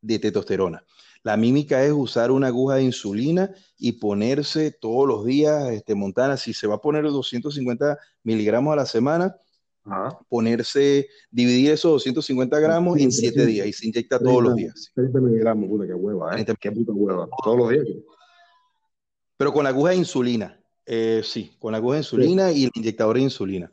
de 0.01 0.19
testosterona. 0.19 0.83
La 1.23 1.37
mímica 1.37 1.83
es 1.83 1.93
usar 1.93 2.31
una 2.31 2.47
aguja 2.47 2.75
de 2.75 2.83
insulina 2.83 3.49
y 3.77 3.93
ponerse 3.93 4.71
todos 4.71 5.07
los 5.07 5.25
días, 5.25 5.71
este, 5.71 5.95
Montana, 5.95 6.35
si 6.35 6.53
se 6.53 6.67
va 6.67 6.75
a 6.75 6.81
poner 6.81 7.03
250 7.03 7.97
miligramos 8.23 8.73
a 8.73 8.75
la 8.75 8.85
semana, 8.85 9.37
Ajá. 9.85 10.19
ponerse, 10.27 11.07
dividir 11.31 11.71
esos 11.71 11.93
250 11.93 12.59
gramos 12.59 12.97
sí, 12.97 13.03
en 13.03 13.11
7 13.11 13.45
días 13.45 13.67
y 13.67 13.73
se 13.73 13.87
inyecta 13.87 14.19
30, 14.19 14.31
todos 14.31 14.43
los 14.43 14.55
días. 14.55 14.91
30 14.95 15.21
miligramos, 15.21 15.69
puta, 15.69 15.87
qué 15.87 15.93
hueva, 15.93 16.37
¿eh? 16.37 16.45
Qué 16.59 16.71
puta 16.71 16.91
hueva, 16.91 17.27
todos 17.41 17.57
los 17.57 17.69
días. 17.69 17.85
Pero 19.37 19.53
con 19.53 19.63
la 19.63 19.69
aguja 19.69 19.91
de 19.91 19.97
insulina, 19.97 20.61
eh, 20.85 21.21
sí, 21.23 21.55
con 21.57 21.71
la 21.71 21.77
aguja 21.77 21.95
de 21.95 22.01
insulina 22.01 22.51
y 22.51 22.65
el 22.65 22.71
inyectador 22.73 23.15
de 23.15 23.21
insulina. 23.21 23.71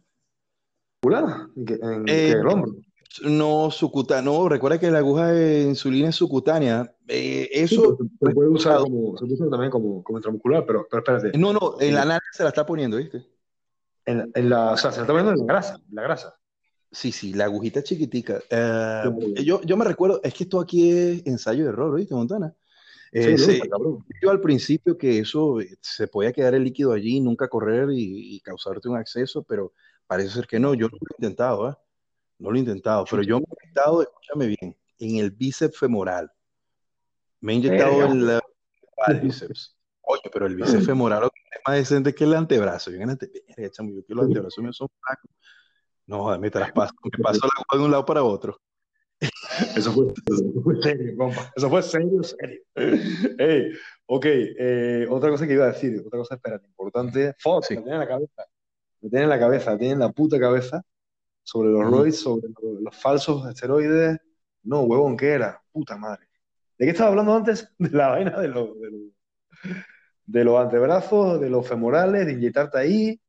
¿En, 1.57 1.65
qué, 1.65 1.75
en 1.75 2.09
eh, 2.09 2.31
el 2.31 2.47
hombro? 2.47 2.75
No, 3.23 3.71
subcutánea. 3.71 4.23
No, 4.23 4.49
recuerda 4.49 4.79
que 4.79 4.91
la 4.91 4.99
aguja 4.99 5.29
de 5.29 5.63
insulina 5.63 6.11
es 6.11 6.17
subcutánea. 6.17 6.95
Eh, 7.13 7.49
eso. 7.53 7.97
Sí, 8.01 8.09
se 8.21 8.35
puede 8.35 8.49
usar 8.49 8.79
como, 8.79 9.19
se 9.19 9.25
puede 9.25 9.35
usar 9.35 9.51
también 9.51 9.71
como, 9.71 10.03
como 10.05 10.19
intramuscular, 10.19 10.65
pero, 10.65 10.87
pero 10.89 11.03
espérate. 11.03 11.37
No, 11.37 11.53
no, 11.53 11.75
en 11.81 11.95
la 11.95 12.05
nariz 12.05 12.29
se 12.33 12.45
la 12.45 12.51
está 12.51 12.65
poniendo, 12.65 12.97
¿viste? 12.99 13.27
En, 14.07 14.31
en, 14.35 14.49
la, 14.49 14.73
o 14.73 14.77
sea, 14.77 14.93
se 14.93 14.99
la 14.99 15.03
está 15.03 15.13
poniendo 15.13 15.33
en 15.33 15.47
la 15.47 15.53
grasa, 15.53 15.81
la 15.91 16.03
grasa. 16.03 16.37
Sí, 16.93 17.13
sí, 17.13 17.35
la 17.35 17.45
agujita 17.45 17.83
chiquitica. 17.83 18.41
Uh, 18.51 19.35
yo, 19.43 19.61
yo 19.63 19.77
me 19.77 19.85
recuerdo, 19.85 20.21
es 20.23 20.35
que 20.35 20.45
esto 20.45 20.61
aquí 20.61 20.91
es 20.91 21.27
ensayo 21.27 21.65
de 21.65 21.71
error, 21.71 21.97
¿viste, 21.97 22.15
Montana? 22.15 22.55
Eh, 23.13 23.37
sí, 23.37 23.55
sí, 23.55 23.61
yo 24.23 24.31
al 24.31 24.41
principio 24.41 24.97
que 24.97 25.19
eso 25.19 25.59
se 25.81 26.07
podía 26.07 26.33
quedar 26.33 26.55
el 26.55 26.63
líquido 26.63 26.93
allí, 26.93 27.21
nunca 27.21 27.49
correr 27.49 27.91
y, 27.91 28.37
y 28.37 28.41
causarte 28.41 28.89
un 28.89 28.97
acceso, 28.97 29.43
pero 29.43 29.73
parece 30.07 30.31
ser 30.31 30.47
que 30.47 30.61
no. 30.61 30.75
Yo 30.75 30.87
lo 30.89 30.97
he 30.97 31.15
intentado, 31.19 31.71
¿eh? 31.71 31.75
No 32.39 32.51
lo 32.51 32.57
he 32.57 32.61
intentado, 32.61 33.05
pero 33.11 33.23
yo 33.23 33.39
me 33.39 33.45
he 33.45 33.65
inyectado, 33.65 34.03
escúchame 34.03 34.47
bien, 34.47 34.77
en 34.99 35.17
el 35.17 35.31
bíceps 35.33 35.77
femoral. 35.77 36.31
Me 37.41 37.53
he 37.53 37.57
inyectado 37.57 38.05
en 38.05 38.13
el 38.13 38.41
cuádriceps. 38.95 39.77
Oye, 40.03 40.23
pero 40.33 40.47
el 40.47 40.57
bíceps 40.57 40.87
femoral 40.87 41.25
es 41.25 41.61
más 41.65 41.77
decente 41.77 42.15
que 42.15 42.25
el 42.25 42.35
antebrazo. 42.35 42.91
Yo, 42.91 42.97
en 42.97 43.11
ante... 43.11 43.31
yo 43.57 44.05
que 44.07 44.15
los 44.15 44.27
antebrazos 44.27 44.63
míos 44.63 44.77
son 44.77 44.89
flacos. 45.01 45.31
No, 46.07 46.37
me 46.39 46.51
traspaso, 46.51 46.93
me 47.05 47.11
paso 47.23 47.41
la 47.43 47.63
agua 47.63 47.79
de 47.79 47.85
un 47.85 47.91
lado 47.91 48.05
para 48.05 48.23
otro. 48.25 48.61
Eso 49.77 49.93
fue, 49.93 50.07
eso 50.07 50.63
fue 50.65 50.83
serio, 50.83 51.15
compa. 51.17 51.53
Eso 51.55 51.69
fue 51.69 51.83
serio, 51.83 52.23
serio. 52.23 52.61
Hey, 52.75 53.71
ok, 54.07 54.27
eh, 54.27 55.07
otra 55.09 55.31
cosa 55.31 55.47
que 55.47 55.53
iba 55.53 55.67
a 55.67 55.73
decir, 55.73 56.03
otra 56.05 56.19
cosa, 56.19 56.35
espérate, 56.35 56.67
importante. 56.67 57.35
Fox, 57.39 57.69
sí. 57.69 57.77
me 57.77 57.83
tiene 57.83 57.97
en 57.97 58.01
la 58.01 58.09
cabeza. 58.09 58.45
Me 59.01 59.11
tiene 59.11 59.25
en 59.25 59.31
la 59.31 59.39
cabeza, 59.39 59.73
me 59.73 59.79
tiene 59.79 59.93
en 59.93 59.99
la 60.01 60.11
puta 60.11 60.41
cabeza 60.41 60.83
sobre 61.43 61.69
los 61.71 61.91
roids, 61.91 62.19
sobre 62.19 62.49
los, 62.49 62.81
los, 62.81 62.97
falsos 62.97 63.47
esteroides. 63.47 64.19
No, 64.63 64.83
huevón, 64.83 65.17
¿qué 65.17 65.29
era? 65.29 65.63
Puta 65.71 65.97
madre. 65.97 66.30
¿De 66.81 66.87
qué 66.87 66.93
estaba 66.93 67.11
hablando 67.11 67.37
antes? 67.37 67.71
De 67.79 67.91
la 67.91 68.09
vaina 68.09 68.41
de 68.41 68.49
los, 68.49 68.81
de 68.81 68.91
los, 68.91 69.01
de 70.25 70.45
los 70.45 70.59
antebrazos, 70.59 71.39
de 71.39 71.51
los 71.51 71.69
femorales, 71.69 72.25
de 72.25 72.33
inyectarte 72.33 72.79
ahí. 72.79 73.21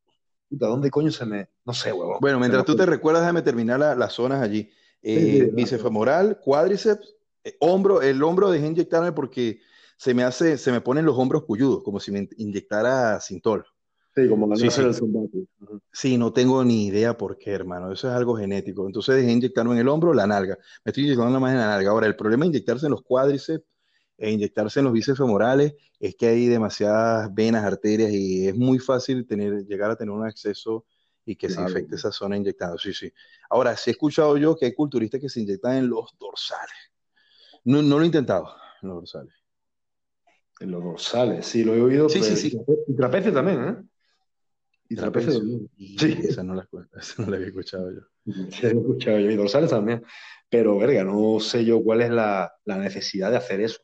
Puta, 0.49 0.67
¿dónde 0.67 0.89
coño 0.89 1.11
se 1.11 1.25
me...? 1.25 1.49
No 1.65 1.73
sé, 1.73 1.91
huevón. 1.91 2.19
Bueno, 2.21 2.39
mientras 2.39 2.63
tú 2.63 2.77
te 2.77 2.85
recuerdas, 2.85 3.23
déjame 3.23 3.41
terminar 3.41 3.77
la, 3.77 3.93
las 3.93 4.13
zonas 4.13 4.41
allí. 4.41 4.69
Eh, 5.01 5.19
sí, 5.19 5.39
sí, 5.39 5.51
bíceps 5.51 5.83
femoral, 5.83 6.39
cuádriceps, 6.41 7.13
eh, 7.43 7.57
hombro, 7.59 8.01
el 8.01 8.23
hombro 8.23 8.51
dejé 8.51 8.67
inyectarme 8.67 9.11
porque 9.11 9.59
se 9.97 10.13
me 10.13 10.23
hace, 10.23 10.57
se 10.57 10.71
me 10.71 10.79
ponen 10.79 11.05
los 11.05 11.17
hombros 11.17 11.43
cuyudos, 11.43 11.83
como 11.83 11.99
si 11.99 12.11
me 12.13 12.29
inyectara 12.37 13.19
Sintol. 13.19 13.65
Sí, 14.15 14.29
como 14.29 14.47
la 14.47 14.55
Sí, 14.55 14.69
del. 14.69 14.95
Sí, 15.91 16.17
no 16.17 16.33
tengo 16.33 16.63
ni 16.63 16.87
idea 16.87 17.17
por 17.17 17.37
qué, 17.37 17.51
hermano. 17.51 17.91
Eso 17.91 18.09
es 18.09 18.13
algo 18.13 18.35
genético. 18.35 18.85
Entonces 18.85 19.15
dejé 19.15 19.31
inyectarme 19.31 19.73
en 19.73 19.79
el 19.79 19.87
hombro 19.87 20.13
la 20.13 20.27
nalga. 20.27 20.57
Me 20.83 20.89
estoy 20.89 21.03
inyectando 21.03 21.39
más 21.39 21.51
en 21.51 21.59
la 21.59 21.67
nalga. 21.67 21.91
Ahora, 21.91 22.07
el 22.07 22.15
problema 22.15 22.43
de 22.43 22.49
inyectarse 22.49 22.85
en 22.85 22.91
los 22.91 23.03
cuádriceps 23.03 23.65
e 24.17 24.31
inyectarse 24.31 24.79
en 24.79 24.85
los 24.85 24.93
bíceps 24.93 25.17
femorales 25.17 25.73
es 25.99 26.15
que 26.15 26.27
hay 26.27 26.47
demasiadas 26.47 27.33
venas, 27.33 27.63
arterias 27.63 28.11
y 28.11 28.47
es 28.47 28.55
muy 28.55 28.79
fácil 28.79 29.25
tener, 29.25 29.65
llegar 29.65 29.91
a 29.91 29.95
tener 29.95 30.11
un 30.11 30.25
acceso 30.25 30.85
y 31.25 31.35
que 31.35 31.49
se 31.49 31.61
infecte 31.61 31.95
esa 31.95 32.11
zona 32.11 32.37
inyectando. 32.37 32.77
Sí, 32.77 32.93
sí. 32.93 33.11
Ahora, 33.49 33.75
sí 33.77 33.89
he 33.89 33.93
escuchado 33.93 34.37
yo 34.37 34.55
que 34.55 34.65
hay 34.65 34.73
culturistas 34.73 35.21
que 35.21 35.29
se 35.29 35.41
inyectan 35.41 35.77
en 35.77 35.89
los 35.89 36.15
dorsales. 36.19 36.75
No, 37.63 37.81
no 37.81 37.97
lo 37.97 38.03
he 38.03 38.07
intentado, 38.07 38.49
en 38.81 38.89
los 38.89 38.97
dorsales. 38.97 39.33
En 40.59 40.71
los 40.71 40.83
dorsales, 40.83 41.45
sí, 41.45 41.63
lo 41.63 41.75
he 41.75 41.81
oído. 41.81 42.09
Sí, 42.09 42.21
sí, 42.23 42.35
sí. 42.35 42.59
Y 42.87 42.95
trapecio 42.95 43.31
también, 43.33 43.63
¿eh? 43.63 43.90
Y 44.91 44.95
trapecio 44.95 45.31
Sí. 45.77 46.17
esa 46.23 46.43
no 46.43 46.53
la, 46.53 46.67
esa 46.99 47.23
no 47.23 47.29
la 47.29 47.37
había 47.37 47.47
escuchado 47.47 47.89
yo. 47.91 48.01
Sí, 48.51 48.65
he 48.65 48.69
escuchado 48.69 49.19
yo, 49.19 49.31
y 49.31 49.35
dorsales 49.37 49.69
también. 49.69 50.03
Pero, 50.49 50.77
verga, 50.77 51.03
no 51.05 51.39
sé 51.39 51.63
yo 51.63 51.81
cuál 51.81 52.01
es 52.01 52.09
la, 52.11 52.51
la 52.65 52.77
necesidad 52.77 53.31
de 53.31 53.37
hacer 53.37 53.61
eso. 53.61 53.79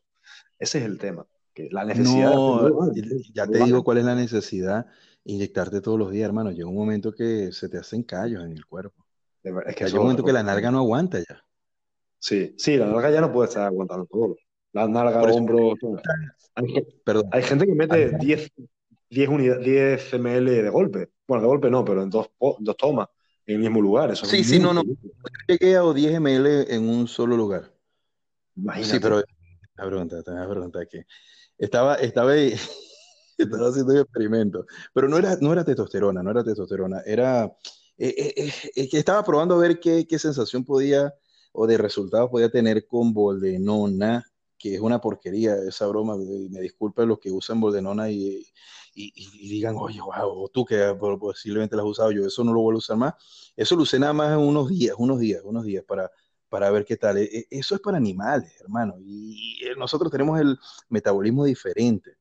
Ese 0.60 0.80
es 0.80 0.84
el 0.86 0.97
tema. 0.97 1.26
Que 1.53 1.70
la 1.72 1.86
necesidad 1.86 2.34
No, 2.34 2.58
ah, 2.84 2.91
ya 3.34 3.47
te 3.47 3.64
digo 3.64 3.84
cuál 3.86 3.99
es 3.99 4.03
la 4.05 4.16
necesidad. 4.16 4.86
Inyectarte 5.24 5.80
todos 5.82 5.97
los 5.97 6.12
días, 6.12 6.26
hermano. 6.28 6.51
Llega 6.51 6.68
un 6.68 6.76
momento 6.76 7.14
que 7.14 7.51
se 7.53 7.70
te 7.70 7.78
hacen 7.78 8.03
callos 8.03 8.43
en 8.43 8.51
el 8.51 8.66
cuerpo. 8.66 9.05
verdad, 9.43 9.64
es 9.68 9.76
que 9.78 9.86
llega 9.86 9.97
un 9.99 10.05
momento 10.08 10.26
que 10.26 10.34
la 10.34 10.43
nalga 10.43 10.72
no 10.72 10.80
aguanta 10.80 11.20
ya. 11.20 11.41
Sí, 12.20 12.53
sí, 12.58 12.76
la 12.76 12.88
nalga 12.88 13.12
ya 13.12 13.22
no 13.22 13.32
puede 13.32 13.47
estar 13.47 13.64
aguantando 13.66 14.05
todo. 14.08 14.36
La 14.74 14.88
nalga, 14.89 15.22
eso- 15.22 15.38
hombro. 15.38 15.74
todo. 15.80 16.01
Hay, 16.55 16.68
ge- 16.68 16.88
Perdón. 17.05 17.30
hay 17.32 17.43
gente 17.43 17.66
que 17.66 17.74
mete 17.76 18.05
Ajá. 18.08 18.18
10, 18.18 18.51
10, 19.10 19.30
unidades, 19.30 19.66
10 19.66 20.14
ml 20.14 20.45
de 20.64 20.70
golpe. 20.70 21.12
Bueno, 21.28 21.43
de 21.43 21.47
golpe 21.47 21.70
no, 21.70 21.84
pero 21.86 22.03
en 22.03 22.10
dos, 22.10 22.30
dos 22.60 22.78
tomas, 22.78 23.08
en 23.45 23.55
el 23.55 23.62
mismo 23.62 23.82
lugar. 23.82 24.12
Eso 24.12 24.26
es 24.26 24.32
Sí, 24.32 24.43
sí, 24.43 24.60
no, 24.60 24.74
no. 24.74 24.84
Llegué 25.47 25.76
a 25.76 25.82
10 25.82 26.20
ml 26.20 26.66
en 26.70 26.89
un 26.89 27.08
solo 27.08 27.36
lugar. 27.36 27.72
Imagínate. 28.55 28.93
Sí, 28.93 28.99
pero 28.99 29.24
la 29.76 29.86
pregunta, 29.86 30.24
te 30.24 30.32
voy 30.32 30.41
a 30.41 30.49
preguntar 30.49 30.88
que 30.88 31.05
estaba, 31.58 31.95
estaba, 31.95 32.36
estaba 33.38 33.70
haciendo 33.70 33.93
un 33.93 33.99
experimento, 33.99 34.66
pero 34.93 35.08
no 35.08 35.18
era, 35.18 35.38
no 35.39 35.53
era 35.53 35.64
testosterona, 35.64 36.24
no 36.24 36.32
era 36.32 36.43
testosterona, 36.43 37.01
era 37.05 37.45
eh, 37.97 38.14
eh, 38.16 38.34
eh, 38.38 38.53
eh, 38.76 38.89
estaba 38.91 39.24
probando 39.24 39.55
a 39.55 39.60
ver 39.60 39.80
qué, 39.80 40.05
qué 40.08 40.20
sensación 40.20 40.64
podía 40.64 41.14
o 41.51 41.66
de 41.66 41.78
resultados 41.78 42.30
podía 42.30 42.49
tener 42.49 42.86
con 42.86 43.14
boldenona, 43.14 44.24
que 44.58 44.76
es 44.76 44.82
una 44.82 44.99
porquería 45.01 45.55
esa 45.68 45.88
broma, 45.88 46.16
y 46.16 46.49
me 46.49 46.62
disculpen 46.62 47.08
los 47.10 47.20
que 47.20 47.32
usan 47.32 47.60
boldenona 47.60 48.10
y, 48.10 48.45
y, 48.93 49.12
y 49.16 49.49
digan, 49.49 49.76
oye, 49.78 49.99
wow, 50.01 50.49
tú 50.49 50.66
que 50.66 50.95
posiblemente 51.20 51.76
la 51.76 51.84
has 51.84 51.88
usado, 51.89 52.12
yo 52.12 52.26
eso 52.26 52.43
no 52.43 52.53
lo 52.53 52.62
vuelvo 52.62 52.78
a 52.78 52.80
usar 52.80 52.97
más, 52.97 53.14
eso 53.55 53.76
lo 53.76 53.84
usé 53.84 53.99
nada 53.99 54.14
más 54.14 54.38
unos 54.38 54.70
días, 54.70 54.95
unos 54.97 55.20
días, 55.20 55.41
unos 55.43 55.64
días 55.64 55.84
para 55.86 56.12
para 56.49 56.72
ver 56.72 56.86
qué 56.86 56.95
tal. 56.97 57.18
E- 57.18 57.24
e- 57.26 57.47
Eso 57.49 57.76
es 57.76 57.82
para 57.82 57.97
animales, 57.97 58.53
hermano. 58.62 58.95
Y 58.99 59.60
eh, 59.66 59.76
nosotros 59.78 60.10
tenemos 60.12 60.39
el 60.39 60.58
metabolismo 60.89 61.43
diferente. 61.45 62.12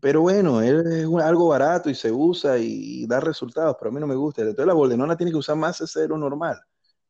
Pero 0.00 0.22
bueno, 0.22 0.60
es 0.62 1.06
algo 1.22 1.48
barato 1.48 1.90
y 1.90 1.94
se 1.94 2.12
usa 2.12 2.58
y 2.58 3.06
da 3.06 3.20
resultados, 3.20 3.76
pero 3.78 3.90
a 3.90 3.94
mí 3.94 4.00
no 4.00 4.06
me 4.06 4.14
gusta. 4.16 4.42
Entonces 4.42 4.66
la 4.66 4.74
boldenona 4.74 5.16
tiene 5.16 5.32
que 5.32 5.38
usar 5.38 5.56
más 5.56 5.80
ese 5.80 6.00
de 6.00 6.08
lo 6.08 6.18
normal. 6.18 6.60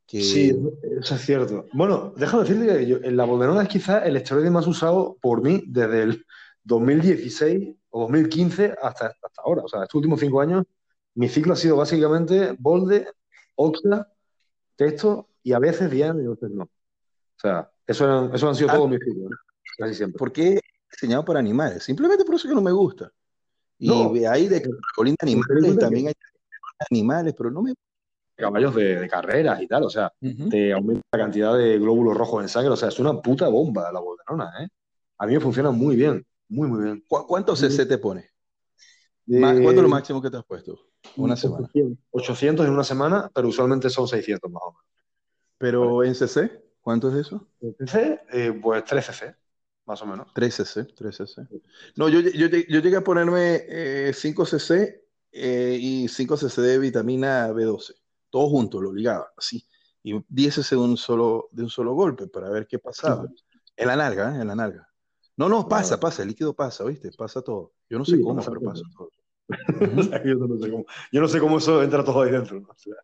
Que, 0.06 0.20
Sí, 0.22 0.56
eso 1.00 1.14
es 1.16 1.20
cierto. 1.22 1.66
Bueno, 1.72 2.12
déjame 2.16 2.44
decirte 2.44 2.78
que 2.78 2.86
yo, 2.86 2.98
la 3.00 3.24
boldenona 3.24 3.62
es 3.62 3.68
quizás 3.68 4.06
el 4.06 4.16
esteroide 4.16 4.50
más 4.50 4.66
usado 4.66 5.16
por 5.20 5.42
mí 5.42 5.64
desde 5.66 6.02
el 6.04 6.24
2016 6.62 7.74
o 7.90 8.00
2015 8.02 8.74
hasta, 8.82 9.06
hasta 9.06 9.42
ahora. 9.44 9.62
O 9.64 9.68
sea, 9.68 9.82
estos 9.82 9.96
últimos 9.96 10.20
cinco 10.20 10.40
años, 10.40 10.64
mi 11.14 11.28
ciclo 11.28 11.54
ha 11.54 11.56
sido 11.56 11.76
básicamente 11.76 12.54
Bolde, 12.58 13.08
Oxla, 13.56 14.06
Testo 14.76 15.28
y 15.42 15.52
a 15.52 15.58
veces 15.58 15.90
Diana 15.90 16.22
y 16.22 16.26
a 16.26 16.30
veces 16.30 16.50
no. 16.50 16.64
O 16.64 17.40
sea, 17.40 17.68
eso, 17.86 18.04
eran- 18.04 18.34
eso 18.34 18.48
han 18.48 18.54
sido 18.54 18.70
Ah. 18.70 18.74
todos 18.76 18.90
mis 18.90 19.00
ciclos, 19.00 19.30
casi 19.78 19.94
siempre. 19.94 20.18
¿Por 20.18 20.32
qué 20.32 20.60
diseñado 20.90 21.24
para 21.24 21.40
animales? 21.40 21.82
Simplemente 21.82 22.24
por 22.24 22.34
eso 22.36 22.48
que 22.48 22.54
no 22.54 22.62
me 22.62 22.72
gusta. 22.72 23.10
Y 23.78 23.88
No. 23.88 24.12
hay 24.30 24.46
de 24.48 24.62
colina 24.94 25.16
en 25.22 25.28
animales, 25.28 25.78
también 25.78 26.08
hay 26.08 26.14
animales, 26.90 27.34
pero 27.36 27.50
no 27.50 27.62
me 27.62 27.74
Caballos 28.36 28.74
de, 28.74 28.96
de 29.00 29.08
carreras 29.08 29.60
y 29.62 29.66
tal, 29.66 29.84
o 29.84 29.90
sea, 29.90 30.12
te 30.48 30.72
aumenta 30.72 31.02
la 31.12 31.18
cantidad 31.18 31.56
de 31.56 31.78
glóbulos 31.78 32.16
rojos 32.16 32.42
en 32.42 32.48
sangre, 32.48 32.70
o 32.72 32.76
sea, 32.76 32.88
es 32.88 32.98
una 32.98 33.20
puta 33.20 33.48
bomba 33.48 33.90
la 33.92 34.00
boldenona, 34.00 34.52
¿eh? 34.62 34.68
A 35.18 35.26
mí 35.26 35.32
me 35.34 35.40
funciona 35.40 35.70
muy 35.70 35.96
bien, 35.96 36.24
muy, 36.48 36.68
muy 36.68 36.84
bien. 36.84 37.02
¿Cu- 37.08 37.26
¿Cuánto 37.26 37.56
CC 37.56 37.86
te 37.86 37.98
pone? 37.98 38.30
Ma- 39.26 39.54
¿Cuánto 39.54 39.80
es 39.80 39.82
lo 39.82 39.88
Eh, 39.88 39.90
máximo 39.90 40.22
que 40.22 40.30
te 40.30 40.36
has 40.36 40.44
puesto? 40.44 40.78
Una 41.16 41.36
semana. 41.36 41.66
800, 41.66 41.98
800 42.10 42.66
en 42.66 42.72
una 42.72 42.84
semana, 42.84 43.30
pero 43.34 43.48
usualmente 43.48 43.90
son 43.90 44.06
600 44.06 44.50
más 44.50 44.62
o 44.64 44.72
menos. 44.72 44.84
Pero 45.58 46.04
en 46.04 46.14
CC, 46.14 46.62
¿cuánto 46.80 47.08
es 47.10 47.26
eso? 47.26 47.46
En 47.60 47.74
CC, 47.86 48.20
eh, 48.32 48.52
pues 48.62 48.84
3 48.84 49.06
CC, 49.06 49.34
más 49.86 50.02
o 50.02 50.06
menos. 50.06 50.28
3 50.34 50.54
cc, 50.54 50.84
3 50.94 51.16
cc. 51.16 51.46
No, 51.96 52.08
yo, 52.08 52.20
yo, 52.20 52.46
yo 52.48 52.80
llegué 52.80 52.96
a 52.96 53.04
ponerme 53.04 53.62
eh, 53.68 54.12
5 54.14 54.44
cc 54.44 55.02
eh, 55.32 55.78
y 55.80 56.08
5 56.08 56.36
cc 56.36 56.60
de 56.60 56.78
vitamina 56.78 57.50
B12, 57.52 57.94
todo 58.36 58.48
junto, 58.50 58.80
lo 58.82 58.92
ligaba, 58.92 59.32
así. 59.36 59.64
Y 60.02 60.22
10 60.28 60.54
cc 60.54 60.70
de 60.76 60.82
un 60.82 60.96
solo, 60.96 61.48
de 61.52 61.62
un 61.62 61.70
solo 61.70 61.94
golpe 61.94 62.26
para 62.26 62.50
ver 62.50 62.66
qué 62.66 62.78
pasaba. 62.78 63.26
En 63.76 63.86
la 63.88 63.96
nalga, 63.96 64.36
¿eh? 64.36 64.40
En 64.42 64.48
la 64.48 64.54
nalga. 64.54 64.88
No, 65.36 65.48
no, 65.48 65.66
pasa, 65.68 65.98
pasa, 65.98 66.22
el 66.22 66.28
líquido 66.28 66.54
pasa, 66.54 66.84
¿viste? 66.84 67.10
Pasa 67.12 67.40
todo. 67.42 67.72
Yo 67.88 67.98
no 67.98 68.04
sé 68.04 68.16
Sí, 68.16 68.22
cómo, 68.22 68.36
pasa 68.36 68.50
pero 68.50 68.60
todo. 68.60 68.70
pasa 68.72 68.84
todo. 68.96 69.10
Yo, 70.24 70.34
no 70.34 70.58
sé 70.58 70.70
cómo, 70.70 70.84
yo 71.12 71.20
no 71.20 71.28
sé 71.28 71.38
cómo 71.40 71.58
eso 71.58 71.82
entra 71.82 72.04
todo 72.04 72.22
ahí 72.22 72.30
dentro. 72.32 72.60
¿no? 72.60 72.68
O 72.68 72.74
sea, 72.76 72.94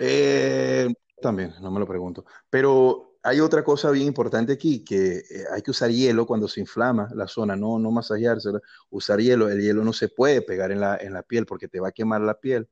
Eh, 0.00 0.92
también, 1.20 1.52
no 1.60 1.70
me 1.70 1.80
lo 1.80 1.86
pregunto. 1.86 2.24
Pero 2.48 3.16
hay 3.22 3.40
otra 3.40 3.62
cosa 3.64 3.90
bien 3.90 4.06
importante 4.06 4.52
aquí, 4.52 4.84
que 4.84 5.18
eh, 5.18 5.44
hay 5.52 5.62
que 5.62 5.70
usar 5.70 5.90
hielo 5.90 6.26
cuando 6.26 6.48
se 6.48 6.60
inflama 6.60 7.08
la 7.14 7.26
zona, 7.28 7.56
no, 7.56 7.78
no 7.78 7.90
masajeársela, 7.90 8.60
usar 8.90 9.20
hielo. 9.20 9.48
El 9.50 9.60
hielo 9.60 9.84
no 9.84 9.92
se 9.92 10.08
puede 10.08 10.42
pegar 10.42 10.70
en 10.72 10.80
la, 10.80 10.96
en 10.96 11.12
la 11.12 11.22
piel 11.22 11.46
porque 11.46 11.68
te 11.68 11.80
va 11.80 11.88
a 11.88 11.92
quemar 11.92 12.20
la 12.22 12.34
piel. 12.40 12.68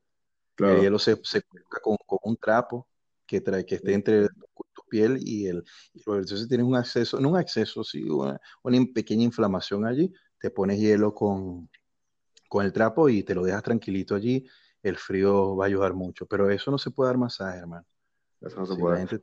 El 0.69 0.81
hielo 0.83 0.99
se, 0.99 1.19
se 1.23 1.43
coloca 1.43 1.81
con, 1.83 1.97
con 2.07 2.19
un 2.23 2.37
trapo 2.37 2.87
que, 3.27 3.41
trae, 3.41 3.65
que 3.65 3.77
esté 3.77 3.95
entre 3.95 4.29
tu 4.29 4.83
piel 4.89 5.19
y 5.21 5.47
el... 5.47 5.65
Y 5.95 5.99
entonces 6.01 6.49
tienes 6.49 6.67
un 6.67 6.77
acceso, 6.77 7.21
no 7.21 7.31
un 7.31 7.37
acceso, 7.37 7.85
sí, 7.85 8.03
una, 8.09 8.41
una 8.63 8.79
pequeña 8.95 9.25
inflamación 9.25 9.87
allí, 9.87 10.13
te 10.39 10.51
pones 10.51 10.79
hielo 10.79 11.15
con, 11.15 11.69
con 12.49 12.65
el 12.65 12.73
trapo 12.73 13.09
y 13.09 13.23
te 13.23 13.35
lo 13.35 13.45
dejas 13.45 13.63
tranquilito 13.63 14.15
allí, 14.15 14.47
el 14.83 14.97
frío 14.97 15.57
va 15.57 15.65
a 15.65 15.69
ayudar 15.69 15.95
mucho, 15.95 16.27
pero 16.27 16.51
eso 16.51 16.71
no 16.71 16.79
se 16.79 16.91
puede 16.91 17.09
dar 17.11 17.19
masaje, 17.19 17.59
hermano. 17.59 17.87
eso 18.41 18.59
no 18.59 18.67
se 18.67 18.75
Si 18.75 18.81
puede. 18.81 18.99
gente- 18.99 19.21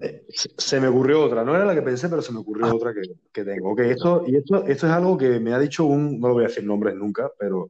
Eh, 0.00 0.24
se 0.30 0.80
me 0.80 0.86
ocurrió 0.86 1.24
otra, 1.24 1.44
no 1.44 1.54
era 1.56 1.64
la 1.64 1.74
que 1.74 1.82
pensé, 1.82 2.08
pero 2.08 2.22
se 2.22 2.32
me 2.32 2.38
ocurrió 2.38 2.74
otra 2.74 2.94
que, 2.94 3.02
que 3.32 3.44
tengo. 3.44 3.72
Ok, 3.72 3.80
esto, 3.80 4.22
y 4.26 4.36
esto, 4.36 4.64
esto 4.64 4.86
es 4.86 4.92
algo 4.92 5.18
que 5.18 5.40
me 5.40 5.52
ha 5.52 5.58
dicho 5.58 5.84
un, 5.84 6.20
no 6.20 6.28
lo 6.28 6.34
voy 6.34 6.44
a 6.44 6.48
decir 6.48 6.64
nombres 6.64 6.94
nunca, 6.94 7.30
pero 7.38 7.68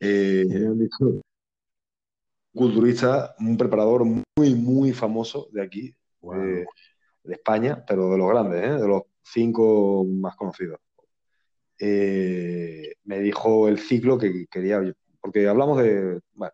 eh, 0.00 0.44
me 0.48 0.66
han 0.66 0.78
dicho 0.78 0.96
un 1.00 1.22
culturista, 2.54 3.34
un 3.40 3.56
preparador 3.56 4.04
muy, 4.04 4.54
muy 4.54 4.92
famoso 4.92 5.48
de 5.52 5.62
aquí, 5.62 5.94
Wow. 6.20 6.36
de, 6.40 6.66
de 7.24 7.34
España, 7.34 7.84
pero 7.86 8.10
de 8.10 8.18
los 8.18 8.28
grandes, 8.28 8.62
¿eh? 8.62 8.80
de 8.80 8.86
los 8.86 9.02
cinco 9.22 10.04
más 10.08 10.36
conocidos. 10.36 10.78
Eh, 11.78 12.94
me 13.04 13.18
dijo 13.20 13.66
el 13.66 13.78
ciclo 13.78 14.16
que 14.18 14.46
quería, 14.48 14.80
porque 15.20 15.48
hablamos 15.48 15.82
de, 15.82 16.20
bueno, 16.34 16.52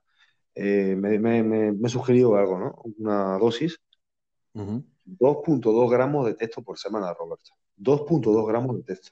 eh, 0.55 0.97
me, 0.99 1.19
me, 1.19 1.43
me, 1.43 1.73
me 1.73 1.89
sugirió 1.89 2.37
algo, 2.37 2.59
¿no? 2.59 2.75
Una 2.99 3.39
dosis 3.39 3.79
Ujú. 4.55 4.83
2.2 5.05 5.91
gramos 5.91 6.27
de 6.27 6.35
texto 6.35 6.63
por 6.63 6.79
semana, 6.79 7.13
Roberto. 7.13 7.53
2.2 7.77 8.47
gramos 8.47 8.77
de 8.77 8.83
texto. 8.85 9.11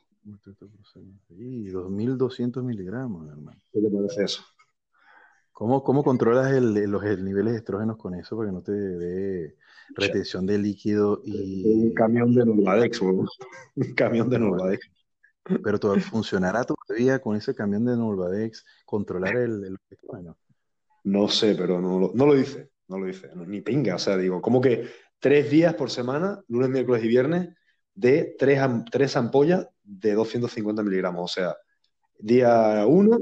Sí, 1.29 1.69
2.200 1.69 2.63
miligramos, 2.65 3.29
hermano. 3.29 3.61
¿Qué 3.73 3.81
te 3.81 3.91
parece 3.91 4.25
eso? 4.25 4.43
¿Cómo, 5.59 5.83
cómo 5.83 6.05
controlas 6.05 6.53
el, 6.53 6.75
los 6.75 7.03
el 7.03 7.25
niveles 7.25 7.55
de 7.55 7.59
estrógenos 7.61 7.97
con 7.97 8.15
eso 8.15 8.37
para 8.37 8.51
que 8.51 8.53
no 8.53 8.61
te 8.63 8.73
dé 8.73 9.57
retención 9.95 10.45
de 10.45 10.59
líquido 10.59 11.23
y... 11.25 11.65
Un 11.87 11.95
camión 11.95 12.35
de 12.35 12.45
Norvadex, 12.45 13.01
weón. 13.01 13.27
Un 13.75 13.95
camión 13.95 14.29
de 14.29 14.39
Norvadex. 14.39 14.87
Pero 15.65 15.81
todo, 15.81 15.99
funcionará 15.99 16.63
todavía 16.65 17.21
con 17.21 17.37
ese 17.37 17.55
camión 17.55 17.87
de 17.87 17.97
Norvadex, 17.97 18.67
controlar 18.85 19.35
el, 19.39 19.65
el 19.65 19.79
estrógeno. 19.89 20.37
No 21.05 21.27
sé, 21.27 21.55
pero 21.55 21.81
no, 21.81 22.01
lo- 22.01 22.13
no 22.15 22.27
lo 22.27 22.35
dice. 22.35 22.69
No 22.89 22.99
lo 22.99 23.07
dice. 23.07 23.31
Ni 23.47 23.63
pinga. 23.63 23.95
O 23.95 23.99
sea, 23.99 24.19
digo, 24.19 24.43
como 24.43 24.61
que 24.61 24.91
tres 25.19 25.51
días 25.51 25.73
por 25.73 25.91
semana, 25.91 26.39
lunes, 26.49 26.69
miércoles 26.69 27.03
y 27.03 27.09
viernes, 27.09 27.49
de 27.95 28.37
tres, 28.39 28.61
tres 28.93 29.17
ampollas 29.17 29.67
de 29.83 30.13
250 30.13 30.83
miligramos. 30.83 31.31
O 31.31 31.35
sea, 31.35 31.57
día 32.19 32.85
1, 32.87 33.21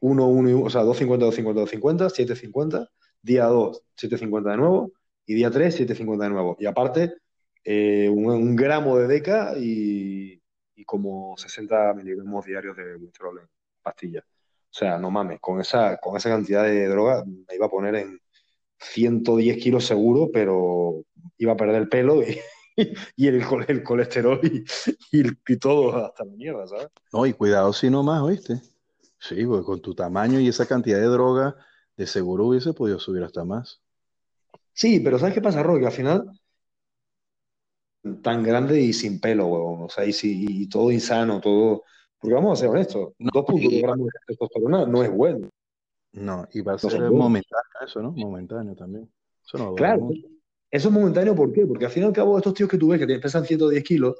1, 0.00 0.26
1 0.26 0.50
y 0.50 0.52
1, 0.52 0.64
o 0.64 0.70
sea, 0.70 0.82
250, 0.82 1.24
250, 1.26 1.60
250, 1.60 2.10
750. 2.10 2.90
Día 3.22 3.46
2, 3.46 3.82
750 3.96 4.50
de 4.50 4.56
nuevo. 4.56 4.92
Y 5.26 5.34
día 5.34 5.50
3, 5.50 5.74
750 5.74 6.24
de 6.24 6.30
nuevo. 6.30 6.56
Y 6.58 6.66
aparte, 6.66 7.14
eh, 7.64 8.08
un, 8.08 8.26
un 8.26 8.56
gramo 8.56 8.96
de 8.96 9.08
deca 9.08 9.54
y, 9.58 10.40
y 10.74 10.84
como 10.84 11.36
60 11.36 11.94
miligramos 11.94 12.46
diarios 12.46 12.76
de 12.76 12.96
buitrol 12.96 13.40
en 13.40 13.48
pastillas. 13.82 14.24
O 14.24 14.74
sea, 14.78 14.98
no 14.98 15.10
mames, 15.10 15.40
con 15.40 15.60
esa, 15.60 15.96
con 15.96 16.16
esa 16.16 16.30
cantidad 16.30 16.62
de 16.62 16.86
droga 16.86 17.24
me 17.24 17.54
iba 17.54 17.66
a 17.66 17.70
poner 17.70 17.96
en 17.96 18.20
110 18.78 19.56
kilos 19.58 19.84
seguro, 19.86 20.30
pero 20.32 21.02
iba 21.38 21.52
a 21.52 21.56
perder 21.56 21.76
el 21.76 21.88
pelo 21.88 22.22
y, 22.22 22.38
y 23.16 23.26
el, 23.26 23.44
el 23.66 23.82
colesterol 23.82 24.40
y, 24.42 24.64
y, 25.10 25.56
todo 25.56 26.06
hasta 26.06 26.24
la 26.24 26.32
mierda, 26.32 26.66
¿sabes? 26.68 26.88
No, 27.12 27.26
y 27.26 27.32
cuidado 27.32 27.72
si 27.72 27.90
no 27.90 28.02
más, 28.02 28.22
¿oíste? 28.22 28.60
Sí, 29.18 29.44
porque 29.44 29.64
con 29.64 29.80
tu 29.80 29.94
tamaño 29.94 30.40
y 30.40 30.48
esa 30.48 30.66
cantidad 30.66 30.98
de 30.98 31.06
droga, 31.06 31.56
de 31.96 32.06
seguro 32.06 32.46
hubiese 32.46 32.72
podido 32.72 32.98
subir 32.98 33.22
hasta 33.24 33.44
más. 33.44 33.82
Sí, 34.72 35.00
pero 35.00 35.18
¿sabes 35.18 35.34
qué 35.34 35.40
pasa, 35.40 35.62
Roy? 35.62 35.80
Que 35.80 35.86
al 35.86 35.92
final, 35.92 36.40
tan 38.22 38.42
grande 38.42 38.80
y 38.80 38.92
sin 38.92 39.20
pelo, 39.20 39.46
huevón, 39.46 39.82
o 39.82 39.88
sea, 39.88 40.04
y, 40.04 40.12
y 40.22 40.68
todo 40.68 40.90
insano, 40.90 41.40
todo... 41.40 41.82
Porque 42.20 42.34
vamos 42.34 42.58
a 42.58 42.62
ser 42.62 42.70
honestos, 42.70 43.12
no, 43.18 43.30
2.2 43.30 43.80
gramos 43.80 44.06
de 44.06 44.12
testosterona 44.26 44.86
no 44.86 45.04
es 45.04 45.10
bueno. 45.10 45.48
No, 46.12 46.48
y 46.52 46.62
va 46.62 46.74
a 46.74 46.78
ser 46.78 47.00
momentáneo 47.12 47.62
eso, 47.84 48.02
¿no? 48.02 48.10
Momentáneo 48.10 48.74
también. 48.74 49.08
Eso 49.44 49.58
no 49.58 49.74
claro, 49.76 50.08
eso 50.70 50.88
es 50.88 50.94
momentáneo, 50.94 51.36
¿por 51.36 51.52
qué? 51.52 51.64
Porque 51.64 51.84
al 51.84 51.92
fin 51.92 52.02
y 52.02 52.06
al 52.06 52.12
cabo, 52.12 52.36
estos 52.36 52.54
tíos 52.54 52.68
que 52.68 52.76
tú 52.76 52.88
ves 52.88 52.98
que 52.98 53.18
pesan 53.18 53.44
110 53.44 53.84
kilos, 53.84 54.16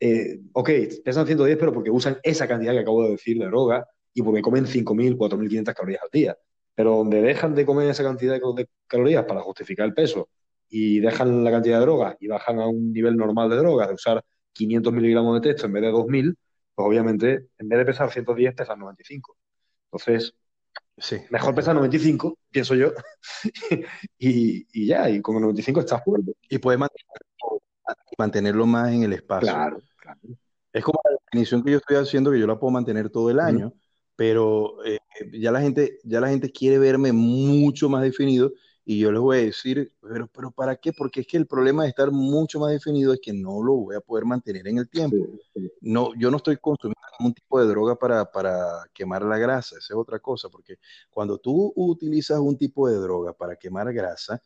eh, 0.00 0.40
ok, 0.52 0.70
pesan 1.04 1.26
110, 1.26 1.58
pero 1.58 1.72
porque 1.72 1.90
usan 1.90 2.18
esa 2.22 2.48
cantidad 2.48 2.72
que 2.72 2.80
acabo 2.80 3.04
de 3.04 3.10
decir 3.10 3.38
de 3.38 3.46
droga 3.46 3.86
y 4.14 4.22
porque 4.22 4.42
comen 4.42 4.66
5.000, 4.66 5.16
4.500 5.16 5.74
calorías 5.74 6.02
al 6.02 6.10
día. 6.12 6.38
Pero 6.74 6.96
donde 6.96 7.20
dejan 7.20 7.54
de 7.54 7.66
comer 7.66 7.90
esa 7.90 8.02
cantidad 8.02 8.34
de 8.34 8.68
calorías 8.86 9.24
para 9.24 9.40
justificar 9.40 9.86
el 9.86 9.94
peso 9.94 10.28
y 10.68 11.00
dejan 11.00 11.44
la 11.44 11.50
cantidad 11.50 11.78
de 11.78 11.84
droga 11.84 12.16
y 12.18 12.28
bajan 12.28 12.60
a 12.60 12.66
un 12.66 12.92
nivel 12.92 13.16
normal 13.16 13.50
de 13.50 13.56
droga, 13.56 13.86
de 13.86 13.94
usar 13.94 14.24
500 14.52 14.92
miligramos 14.92 15.40
de 15.40 15.48
texto 15.48 15.66
en 15.66 15.72
vez 15.74 15.82
de 15.82 15.90
2.000, 15.90 16.34
pues 16.74 16.88
obviamente 16.88 17.48
en 17.58 17.68
vez 17.68 17.78
de 17.78 17.84
pesar 17.84 18.10
110 18.10 18.54
pesan 18.54 18.78
95. 18.78 19.36
Entonces, 19.90 20.34
Sí. 20.98 21.16
Mejor 21.30 21.54
pesar 21.54 21.74
95, 21.74 22.38
pienso 22.50 22.74
yo. 22.74 22.92
y, 24.18 24.66
y, 24.72 24.86
ya, 24.86 25.08
y 25.08 25.20
con 25.20 25.36
el 25.36 25.42
95 25.42 25.80
estás 25.80 26.04
fuerte. 26.04 26.32
Y 26.48 26.58
puedes 26.58 26.80
mantenerlo, 28.16 28.66
más 28.66 28.92
en 28.92 29.02
el 29.04 29.12
espacio. 29.14 29.52
Claro, 29.52 29.78
claro. 29.96 30.20
Es 30.72 30.84
como 30.84 31.00
la 31.04 31.16
definición 31.24 31.62
que 31.62 31.72
yo 31.72 31.78
estoy 31.78 31.96
haciendo, 31.96 32.30
que 32.30 32.38
yo 32.38 32.46
la 32.46 32.58
puedo 32.58 32.70
mantener 32.70 33.10
todo 33.10 33.30
el 33.30 33.40
año, 33.40 33.72
pero 34.16 34.84
eh, 34.84 34.98
ya, 35.32 35.50
la 35.52 35.60
gente, 35.60 35.98
ya 36.04 36.20
la 36.20 36.28
gente 36.28 36.50
quiere 36.50 36.78
verme 36.78 37.12
mucho 37.12 37.88
más 37.88 38.02
definido 38.02 38.52
y 38.84 38.98
yo 38.98 39.12
les 39.12 39.20
voy 39.20 39.38
a 39.38 39.42
decir, 39.42 39.92
pero, 40.00 40.26
pero 40.26 40.50
¿para 40.50 40.76
qué? 40.76 40.92
Porque 40.92 41.20
es 41.20 41.26
que 41.26 41.36
el 41.36 41.46
problema 41.46 41.84
de 41.84 41.90
estar 41.90 42.10
mucho 42.10 42.58
más 42.58 42.72
definido 42.72 43.12
es 43.12 43.20
que 43.20 43.32
no 43.32 43.62
lo 43.62 43.74
voy 43.74 43.96
a 43.96 44.00
poder 44.00 44.24
mantener 44.24 44.66
en 44.66 44.78
el 44.78 44.88
tiempo. 44.88 45.16
No, 45.80 46.10
yo 46.16 46.30
no 46.30 46.38
estoy 46.38 46.56
consumiendo 46.56 47.00
ningún 47.18 47.34
tipo 47.34 47.60
de 47.60 47.66
droga 47.66 47.94
para, 47.94 48.24
para 48.24 48.84
quemar 48.92 49.22
la 49.22 49.38
grasa, 49.38 49.76
esa 49.78 49.94
es 49.94 49.98
otra 49.98 50.18
cosa, 50.18 50.48
porque 50.48 50.76
cuando 51.10 51.38
tú 51.38 51.72
utilizas 51.76 52.40
un 52.40 52.58
tipo 52.58 52.88
de 52.88 52.96
droga 52.96 53.32
para 53.32 53.54
quemar 53.54 53.92
grasa, 53.92 54.42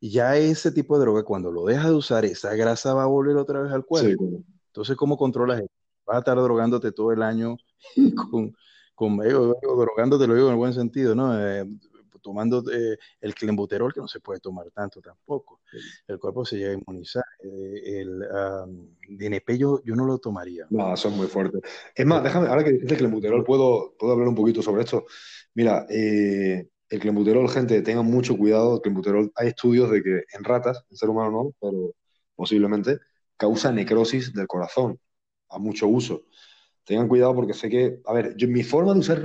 ya 0.00 0.36
ese 0.36 0.70
tipo 0.70 0.96
de 0.96 1.02
droga, 1.02 1.24
cuando 1.24 1.50
lo 1.50 1.64
dejas 1.64 1.86
de 1.86 1.94
usar, 1.94 2.24
esa 2.24 2.54
grasa 2.54 2.94
va 2.94 3.02
a 3.02 3.06
volver 3.06 3.36
otra 3.36 3.60
vez 3.60 3.72
al 3.72 3.84
cuerpo. 3.84 4.42
Entonces, 4.66 4.96
¿cómo 4.96 5.16
controlas 5.16 5.58
eso? 5.58 5.70
Vas 6.06 6.16
a 6.16 6.18
estar 6.20 6.36
drogándote 6.36 6.92
todo 6.92 7.12
el 7.12 7.22
año 7.22 7.56
con, 8.30 8.54
con 9.00 9.16
drogándote, 9.16 10.26
lo 10.26 10.34
digo 10.34 10.48
en 10.48 10.52
el 10.52 10.58
buen 10.58 10.74
sentido, 10.74 11.14
¿no? 11.14 11.34
Eh, 11.40 11.64
tomando 12.20 12.62
eh, 12.70 12.98
el 13.22 13.34
clenbuterol, 13.34 13.94
que 13.94 14.00
no 14.00 14.06
se 14.06 14.20
puede 14.20 14.40
tomar 14.40 14.70
tanto 14.72 15.00
tampoco. 15.00 15.62
El 16.06 16.18
cuerpo 16.18 16.44
se 16.44 16.58
llega 16.58 16.72
a 16.72 16.74
inmunizar. 16.74 17.24
Eh, 17.42 18.02
el 18.02 18.20
DNP 19.08 19.56
yo, 19.56 19.82
yo, 19.84 19.94
no 19.96 20.04
lo 20.04 20.18
tomaría. 20.18 20.66
No, 20.68 20.94
son 20.98 21.16
muy 21.16 21.28
fuertes. 21.28 21.62
Es 21.94 22.04
más, 22.04 22.22
déjame, 22.22 22.48
ahora 22.48 22.62
que 22.62 22.72
dices 22.72 22.98
clenbuterol, 22.98 23.42
puedo, 23.42 23.94
puedo 23.98 24.12
hablar 24.12 24.28
un 24.28 24.34
poquito 24.34 24.60
sobre 24.60 24.82
esto. 24.82 25.06
Mira, 25.54 25.86
eh, 25.88 26.68
el 26.90 27.00
clenbuterol, 27.00 27.48
gente, 27.48 27.80
tengan 27.80 28.04
mucho 28.04 28.36
cuidado. 28.36 28.74
El 28.74 28.82
clenbuterol, 28.82 29.32
hay 29.34 29.48
estudios 29.48 29.90
de 29.90 30.02
que 30.02 30.24
en 30.36 30.44
ratas, 30.44 30.84
en 30.90 30.96
ser 30.98 31.08
humano 31.08 31.30
no, 31.30 31.54
pero 31.58 31.94
posiblemente, 32.34 32.98
causa 33.38 33.72
necrosis 33.72 34.34
del 34.34 34.46
corazón 34.46 35.00
a 35.48 35.58
mucho 35.58 35.88
uso. 35.88 36.24
Tengan 36.84 37.08
cuidado 37.08 37.34
porque 37.34 37.54
sé 37.54 37.68
que, 37.68 38.00
a 38.04 38.12
ver, 38.12 38.36
yo, 38.36 38.48
mi 38.48 38.62
forma 38.62 38.94
de 38.94 39.00
usar 39.00 39.22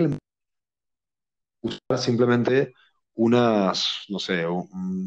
usar 1.61 1.97
simplemente 1.97 2.73
unas, 3.15 4.05
no 4.09 4.19
sé, 4.19 4.45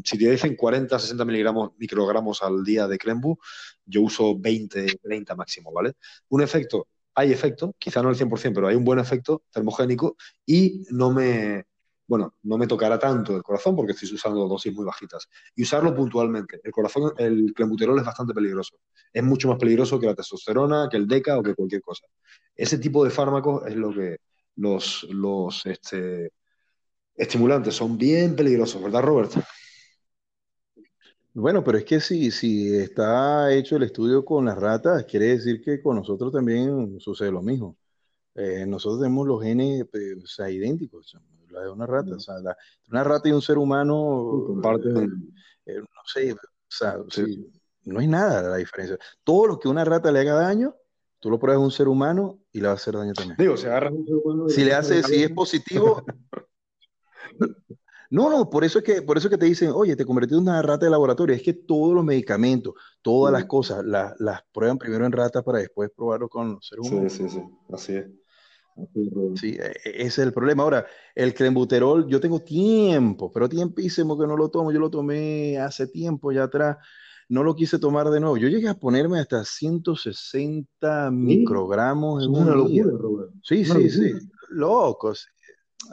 si 0.03 0.17
te 0.17 0.31
dicen 0.31 0.55
40, 0.55 0.97
60 0.97 1.25
miligramos, 1.25 1.71
microgramos 1.77 2.41
al 2.41 2.63
día 2.63 2.87
de 2.87 2.97
Clembu, 2.97 3.37
yo 3.85 4.01
uso 4.01 4.37
20, 4.37 4.87
30 5.01 5.35
máximo, 5.35 5.71
¿vale? 5.71 5.93
Un 6.29 6.41
efecto, 6.41 6.87
hay 7.13 7.31
efecto, 7.31 7.75
quizá 7.77 8.01
no 8.01 8.09
el 8.09 8.15
100%, 8.15 8.55
pero 8.55 8.67
hay 8.67 8.75
un 8.75 8.83
buen 8.83 8.99
efecto 8.99 9.43
termogénico 9.51 10.15
y 10.45 10.85
no 10.89 11.11
me, 11.11 11.65
bueno, 12.09 12.33
no 12.41 12.57
me 12.57 12.65
tocará 12.65 12.97
tanto 12.97 13.35
el 13.35 13.43
corazón 13.43 13.75
porque 13.75 13.91
estoy 13.91 14.11
usando 14.15 14.47
dosis 14.47 14.73
muy 14.73 14.83
bajitas. 14.83 15.29
Y 15.55 15.61
usarlo 15.61 15.95
puntualmente. 15.95 16.59
El 16.63 16.71
corazón, 16.71 17.13
el 17.19 17.53
clenbuterol 17.53 17.99
es 17.99 18.05
bastante 18.05 18.33
peligroso. 18.33 18.77
Es 19.13 19.23
mucho 19.23 19.47
más 19.47 19.59
peligroso 19.59 19.99
que 19.99 20.07
la 20.07 20.15
testosterona, 20.15 20.87
que 20.89 20.97
el 20.97 21.07
DECA 21.07 21.37
o 21.37 21.43
que 21.43 21.53
cualquier 21.53 21.83
cosa. 21.83 22.07
Ese 22.55 22.79
tipo 22.79 23.03
de 23.03 23.11
fármacos 23.11 23.63
es 23.67 23.75
lo 23.75 23.93
que 23.93 24.17
los, 24.55 25.05
los, 25.11 25.63
este, 25.67 26.31
estimulantes 27.15 27.75
son 27.75 27.95
bien 27.95 28.35
peligrosos, 28.35 28.81
¿verdad, 28.81 29.03
Robert? 29.03 29.31
Bueno, 31.35 31.63
pero 31.63 31.77
es 31.77 31.85
que 31.85 31.99
si, 31.99 32.31
si 32.31 32.75
está 32.75 33.53
hecho 33.53 33.75
el 33.75 33.83
estudio 33.83 34.25
con 34.25 34.45
las 34.45 34.57
ratas, 34.57 35.05
quiere 35.05 35.27
decir 35.27 35.61
que 35.61 35.79
con 35.79 35.95
nosotros 35.97 36.33
también 36.33 36.99
sucede 36.99 37.31
lo 37.31 37.43
mismo. 37.43 37.77
Eh, 38.33 38.65
nosotros 38.65 38.99
tenemos 38.99 39.27
los 39.27 39.43
genes 39.43 39.85
pues, 39.91 40.39
idénticos, 40.49 41.15
la 41.51 41.61
de 41.61 41.69
una 41.69 41.85
rata. 41.85 42.15
O 42.15 42.19
sea, 42.19 42.35
una 42.89 43.03
rata 43.03 43.29
y 43.29 43.31
un 43.31 43.41
ser 43.41 43.57
humano 43.57 44.43
comparten, 44.47 45.33
eh, 45.65 45.79
no 45.79 46.01
sé, 46.05 46.33
o 46.33 46.37
sea, 46.67 46.97
no 47.85 47.99
hay 47.99 48.07
nada 48.07 48.41
la 48.49 48.57
diferencia. 48.57 48.97
Todo 49.23 49.47
lo 49.47 49.59
que 49.59 49.67
una 49.67 49.85
rata 49.85 50.11
le 50.11 50.19
haga 50.19 50.33
daño, 50.35 50.75
tú 51.19 51.29
lo 51.29 51.39
pruebas 51.39 51.61
a 51.61 51.65
un 51.65 51.71
ser 51.71 51.87
humano 51.87 52.39
y 52.51 52.61
le 52.61 52.67
va 52.67 52.73
a 52.73 52.75
hacer 52.75 52.95
daño 52.95 53.13
también. 53.13 53.37
Digo, 53.37 53.57
si 53.57 53.65
agarras 53.67 53.93
un 53.93 54.05
ser 54.05 54.15
humano. 54.15 54.49
Si 54.49 54.63
le 54.63 54.73
hace, 54.73 55.03
si 55.03 55.23
es 55.23 55.31
positivo, 55.31 56.03
No, 58.11 58.29
no, 58.29 58.49
por 58.49 58.63
eso 58.63 58.79
es 58.79 58.85
que, 58.85 59.03
por 59.03 59.17
eso 59.17 59.29
que 59.29 59.37
te 59.37 59.45
dicen, 59.45 59.71
oye, 59.71 59.95
te 59.95 60.03
convertiste 60.03 60.35
en 60.35 60.41
una 60.41 60.61
rata 60.63 60.85
de 60.85 60.91
laboratorio. 60.91 61.35
Es 61.35 61.43
que 61.43 61.53
todos 61.53 61.93
los 61.93 62.03
medicamentos, 62.03 62.73
todas 63.03 63.31
las 63.31 63.45
cosas, 63.45 63.85
las 63.85 64.43
prueban 64.51 64.79
primero 64.79 65.05
en 65.05 65.11
ratas 65.11 65.43
para 65.43 65.59
después 65.59 65.91
probarlo 65.95 66.27
con 66.27 66.53
los 66.53 66.67
seres 66.67 66.89
humanos. 66.89 67.13
Sí, 67.13 67.29
sí, 67.29 67.29
sí, 67.29 67.43
así 67.71 67.95
es. 67.97 68.07
Sí, 69.35 69.57
e, 69.59 69.67
e, 69.67 70.01
ese 70.01 70.07
es 70.07 70.19
el 70.19 70.33
problema. 70.33 70.63
Ahora, 70.63 70.85
el 71.15 71.33
clenbuterol, 71.33 72.07
yo 72.07 72.19
tengo 72.19 72.39
tiempo, 72.41 73.31
pero 73.31 73.49
tiempísimo 73.49 74.17
que 74.17 74.27
no 74.27 74.35
lo 74.35 74.49
tomo. 74.49 74.71
Yo 74.71 74.79
lo 74.79 74.89
tomé 74.89 75.57
hace 75.57 75.87
tiempo 75.87 76.31
ya 76.31 76.43
atrás. 76.43 76.77
No 77.29 77.43
lo 77.43 77.55
quise 77.55 77.77
tomar 77.77 78.09
de 78.09 78.19
nuevo. 78.19 78.37
Yo 78.37 78.47
llegué 78.47 78.69
a 78.69 78.73
ponerme 78.73 79.19
hasta 79.19 79.45
160 79.45 81.11
microgramos 81.11 82.23
en 82.23 82.31
una 82.31 82.55
locura, 82.55 83.27
Sí, 83.43 83.63
sí, 83.63 83.89
sí. 83.89 84.13
Locos. 84.49 85.27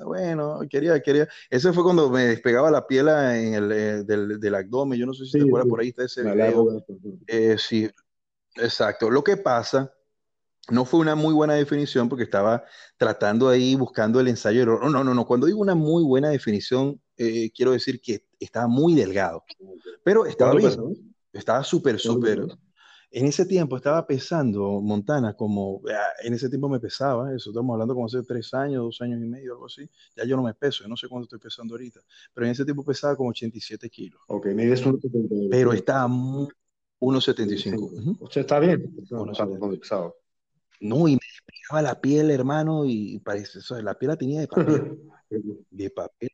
Bueno, 0.05 0.61
quería, 0.68 1.01
quería. 1.01 1.28
Ese 1.49 1.72
fue 1.72 1.84
cuando 1.84 2.11
me 2.11 2.26
despegaba 2.26 2.70
la 2.70 2.87
piel 2.87 3.09
en 3.09 3.55
el, 3.55 3.72
eh, 3.72 4.05
del, 4.05 4.41
del, 4.41 4.55
abdomen. 4.55 4.99
Yo 4.99 5.07
no 5.07 5.14
sé 5.14 5.24
si 5.26 5.39
te 5.39 5.45
acuerdas, 5.45 5.68
por 5.68 5.80
ahí 5.80 5.89
está 5.89 6.05
ese 6.05 6.22
video. 6.22 6.84
Eh, 7.26 7.57
sí, 7.59 7.89
exacto. 8.57 9.11
Lo 9.11 9.22
que 9.22 9.37
pasa, 9.37 9.93
no 10.71 10.85
fue 10.85 11.01
una 11.01 11.14
muy 11.14 11.33
buena 11.33 11.55
definición 11.55 12.09
porque 12.09 12.25
estaba 12.25 12.64
tratando 12.97 13.49
ahí, 13.49 13.75
buscando 13.75 14.21
el 14.21 14.29
ensayo. 14.29 14.67
No, 14.67 14.91
no, 14.91 15.05
no, 15.05 15.14
no. 15.14 15.27
Cuando 15.27 15.47
digo 15.47 15.61
una 15.61 15.75
muy 15.75 16.03
buena 16.03 16.31
definición, 16.31 17.01
eh, 17.17 17.51
quiero 17.55 17.73
decir 17.73 18.01
que 18.01 18.25
estaba 18.41 18.67
muy 18.67 18.95
delgado. 18.95 19.45
Pero 20.03 20.27
estaba 20.27 20.55
bien. 20.55 20.73
Estaba 21.33 21.62
súper, 21.62 21.99
súper. 21.99 22.47
En 23.11 23.27
ese 23.27 23.47
tiempo 23.47 23.77
estaba 23.77 24.05
pesando 24.07 24.81
Montana 24.81 25.35
como, 25.35 25.81
en 26.23 26.35
ese 26.35 26.49
tiempo 26.49 26.69
me 26.69 26.81
pesaba, 26.81 27.35
eso 27.35 27.51
estamos 27.51 27.73
hablando 27.73 27.95
como 27.95 28.07
hace 28.07 28.23
tres 28.25 28.53
años, 28.53 28.83
dos 28.83 29.01
años 29.01 29.23
y 29.23 29.27
medio, 29.27 29.53
algo 29.53 29.67
así. 29.67 29.89
Ya 30.17 30.25
yo 30.25 30.37
no 30.37 30.43
me 30.43 30.55
peso, 30.55 30.83
yo 30.83 30.89
no 30.89 30.97
sé 30.97 31.09
cuánto 31.09 31.25
estoy 31.25 31.39
pesando 31.39 31.75
ahorita, 31.75 32.01
pero 32.35 32.47
en 32.47 32.53
ese 32.53 32.64
tiempo 32.64 32.85
pesaba 32.85 33.17
como 33.17 33.31
87 33.31 33.89
kilos. 33.89 34.21
Ok, 34.27 34.47
me 34.47 34.67
ves 34.67 34.85
1,75. 34.85 35.49
Pero 35.51 35.73
estaba 35.73 36.09
1,75. 36.09 38.17
Usted 38.21 38.41
está 38.41 38.59
bien, 38.59 38.93
pesado. 39.79 40.17
No, 40.81 41.09
y 41.09 41.12
me 41.12 41.20
despegaba 41.20 41.83
la 41.83 42.01
piel, 42.01 42.31
hermano, 42.31 42.85
y 42.85 43.18
parece, 43.20 43.59
eso, 43.59 43.81
la 43.81 43.99
piel 43.99 44.11
la 44.11 44.16
tenía 44.16 44.41
de 44.41 44.49
papel. 44.49 45.01
de 45.70 45.91
papel. 45.91 46.31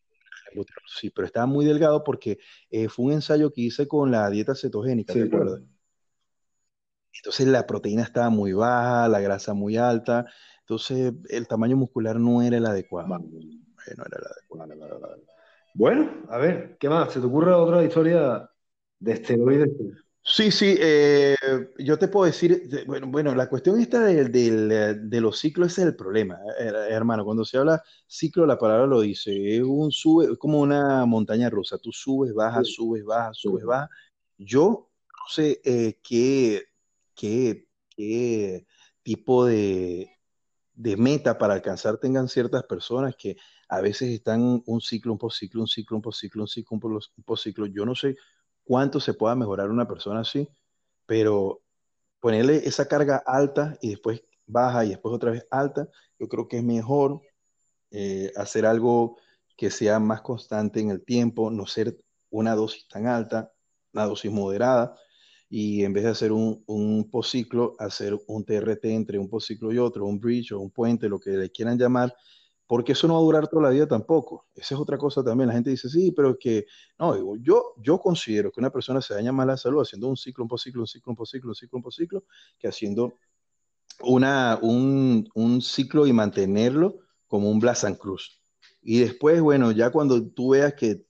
Sí, 0.86 1.10
pero 1.10 1.26
estaba 1.26 1.46
muy 1.46 1.64
delgado 1.64 2.04
porque 2.04 2.38
eh, 2.70 2.88
fue 2.88 3.06
un 3.06 3.12
ensayo 3.12 3.52
que 3.52 3.62
hice 3.62 3.88
con 3.88 4.10
la 4.10 4.28
dieta 4.28 4.54
cetogénica, 4.54 5.12
¿te 5.14 5.22
acuerdas? 5.22 5.62
Entonces 7.14 7.46
la 7.46 7.66
proteína 7.66 8.02
estaba 8.02 8.30
muy 8.30 8.52
baja, 8.52 9.08
la 9.08 9.20
grasa 9.20 9.54
muy 9.54 9.76
alta, 9.76 10.26
entonces 10.60 11.12
el 11.28 11.46
tamaño 11.46 11.76
muscular 11.76 12.18
no 12.18 12.42
era 12.42 12.56
el 12.56 12.66
adecuado. 12.66 13.08
No 13.08 13.24
era 13.86 14.18
el 14.18 14.84
adecuado. 14.84 15.22
Bueno, 15.74 16.10
a 16.28 16.38
ver, 16.38 16.76
¿qué 16.78 16.88
más? 16.88 17.12
¿Se 17.12 17.20
te 17.20 17.26
ocurre 17.26 17.52
otra 17.52 17.82
historia 17.82 18.50
de 18.98 19.12
esteroides 19.12 19.70
Sí, 20.24 20.52
sí, 20.52 20.76
eh, 20.78 21.34
yo 21.78 21.98
te 21.98 22.06
puedo 22.06 22.26
decir, 22.26 22.68
de- 22.68 22.84
bueno, 22.84 23.08
bueno, 23.08 23.34
la 23.34 23.48
cuestión 23.48 23.80
esta 23.80 24.00
del, 24.04 24.30
del, 24.30 24.70
eh, 24.70 24.94
de 24.94 25.20
los 25.20 25.38
ciclos 25.40 25.72
ese 25.72 25.82
es 25.82 25.88
el 25.88 25.96
problema, 25.96 26.38
eh, 26.60 26.70
hermano. 26.90 27.24
Cuando 27.24 27.44
se 27.44 27.58
habla 27.58 27.82
ciclo, 28.06 28.46
la 28.46 28.56
palabra 28.58 28.86
lo 28.86 29.00
dice, 29.00 29.56
es 29.56 29.62
un 29.64 29.90
sube, 29.90 30.26
es 30.32 30.38
como 30.38 30.60
una 30.60 31.04
montaña 31.06 31.50
rusa. 31.50 31.76
Tú 31.78 31.90
subes, 31.92 32.32
bajas, 32.34 32.68
Sí, 32.68 32.74
subes, 32.74 33.04
bajas, 33.04 33.36
sí, 33.36 33.42
subes, 33.42 33.64
bajas. 33.64 33.88
Yo 34.38 34.90
no 35.10 35.28
sé 35.28 35.60
eh, 35.64 35.98
qué, 36.02 36.62
qué, 37.16 37.66
qué 37.90 38.64
tipo 39.02 39.44
de, 39.44 40.08
de 40.74 40.96
meta 40.96 41.38
para 41.38 41.54
alcanzar 41.54 41.98
tengan 41.98 42.28
ciertas 42.28 42.64
personas 42.64 43.14
que 43.16 43.36
a 43.68 43.80
veces 43.80 44.10
están 44.10 44.62
un 44.66 44.80
ciclo, 44.80 45.12
un 45.12 45.18
posciclo, 45.18 45.60
un 45.62 45.66
ciclo, 45.68 45.96
un 45.96 46.02
posciclo, 46.02 46.42
un 46.42 46.48
ciclo, 46.48 46.76
un 46.78 46.94
un 47.16 47.24
posciclo. 47.24 47.66
Yo 47.66 47.84
no 47.86 47.94
sé 47.94 48.16
cuánto 48.64 49.00
se 49.00 49.14
pueda 49.14 49.34
mejorar 49.34 49.70
una 49.70 49.86
persona 49.86 50.20
así, 50.20 50.48
pero 51.06 51.62
ponerle 52.20 52.56
esa 52.68 52.86
carga 52.86 53.22
alta 53.26 53.76
y 53.80 53.90
después 53.90 54.22
baja 54.46 54.84
y 54.84 54.90
después 54.90 55.14
otra 55.14 55.30
vez 55.32 55.46
alta, 55.50 55.88
yo 56.18 56.28
creo 56.28 56.48
que 56.48 56.58
es 56.58 56.64
mejor 56.64 57.20
eh, 57.90 58.32
hacer 58.36 58.66
algo 58.66 59.16
que 59.56 59.70
sea 59.70 59.98
más 59.98 60.22
constante 60.22 60.80
en 60.80 60.90
el 60.90 61.04
tiempo, 61.04 61.50
no 61.50 61.66
ser 61.66 61.98
una 62.30 62.54
dosis 62.54 62.86
tan 62.88 63.06
alta, 63.06 63.52
una 63.92 64.06
dosis 64.06 64.30
moderada, 64.30 64.96
y 65.48 65.84
en 65.84 65.92
vez 65.92 66.04
de 66.04 66.10
hacer 66.10 66.32
un, 66.32 66.64
un 66.66 67.10
hacer 67.78 68.18
un 68.26 68.44
TRT 68.44 68.86
entre 68.86 69.18
un 69.18 69.28
postciclo 69.28 69.70
y 69.70 69.78
otro, 69.78 70.06
un 70.06 70.18
bridge 70.18 70.52
o 70.52 70.60
un 70.60 70.70
puente, 70.70 71.08
lo 71.08 71.20
que 71.20 71.30
le 71.30 71.50
quieran 71.50 71.78
llamar, 71.78 72.14
porque 72.66 72.92
eso 72.92 73.06
no 73.06 73.14
va 73.14 73.20
a 73.20 73.22
durar 73.22 73.48
toda 73.48 73.62
la 73.62 73.70
vida 73.70 73.86
tampoco. 73.86 74.46
Esa 74.54 74.74
es 74.74 74.80
otra 74.80 74.96
cosa 74.96 75.22
también. 75.22 75.48
La 75.48 75.54
gente 75.54 75.70
dice, 75.70 75.88
sí, 75.88 76.12
pero 76.12 76.30
es 76.30 76.36
que, 76.40 76.66
no, 76.98 77.14
digo, 77.14 77.36
yo, 77.36 77.74
yo 77.78 77.98
considero 77.98 78.50
que 78.50 78.60
una 78.60 78.70
persona 78.70 79.00
se 79.02 79.14
daña 79.14 79.32
más 79.32 79.46
la 79.46 79.56
salud 79.56 79.82
haciendo 79.82 80.08
un 80.08 80.16
ciclo, 80.16 80.44
un 80.44 80.48
postciclo, 80.48 80.82
un 80.82 80.86
ciclo, 80.86 81.10
un 81.10 81.16
postciclo, 81.16 81.50
un 81.50 81.54
ciclo, 81.54 81.76
un 81.76 81.82
postciclo, 81.82 82.24
que 82.58 82.68
haciendo 82.68 83.14
una, 84.00 84.58
un, 84.62 85.28
un 85.34 85.60
ciclo 85.60 86.06
y 86.06 86.12
mantenerlo 86.12 87.00
como 87.26 87.50
un 87.50 87.60
Blasan 87.60 87.94
Cruz. 87.94 88.40
Y 88.80 89.00
después, 89.00 89.40
bueno, 89.40 89.70
ya 89.72 89.90
cuando 89.90 90.22
tú 90.30 90.50
veas 90.50 90.74
que 90.74 91.06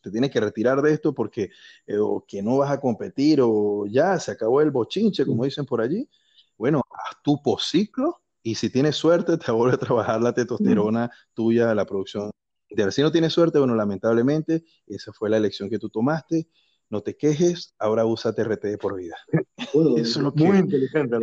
te 0.00 0.10
tienes 0.10 0.30
que 0.30 0.40
retirar 0.40 0.80
de 0.80 0.92
esto 0.92 1.14
porque 1.14 1.50
eh, 1.86 1.98
o 1.98 2.24
que 2.26 2.42
no 2.42 2.58
vas 2.58 2.70
a 2.70 2.80
competir 2.80 3.40
o 3.42 3.86
ya 3.86 4.18
se 4.18 4.32
acabó 4.32 4.60
el 4.60 4.70
bochinche, 4.70 5.26
como 5.26 5.44
dicen 5.44 5.66
por 5.66 5.80
allí, 5.80 6.08
bueno, 6.56 6.82
haz 6.90 7.22
tu 7.22 7.40
posciclo 7.42 8.22
y 8.46 8.54
si 8.54 8.70
tienes 8.70 8.94
suerte 8.94 9.36
te 9.38 9.50
vuelve 9.50 9.74
a 9.74 9.78
trabajar 9.78 10.22
la 10.22 10.32
testosterona 10.32 11.10
tuya, 11.34 11.74
la 11.74 11.84
producción. 11.84 12.30
De 12.70 12.92
si 12.92 13.02
no 13.02 13.10
tienes 13.10 13.32
suerte, 13.32 13.58
bueno, 13.58 13.74
lamentablemente 13.74 14.62
esa 14.86 15.12
fue 15.12 15.28
la 15.28 15.36
elección 15.36 15.68
que 15.68 15.80
tú 15.80 15.88
tomaste. 15.88 16.46
No 16.88 17.00
te 17.00 17.16
quejes, 17.16 17.74
ahora 17.76 18.06
usa 18.06 18.32
TRT 18.32 18.78
por 18.80 18.96
vida. 18.96 19.16
Bueno, 19.74 19.96
Eso 19.96 20.20
es 20.20 20.24
lo 20.24 20.30
muy 20.30 20.52
que, 20.52 20.58
inteligente 20.58 21.16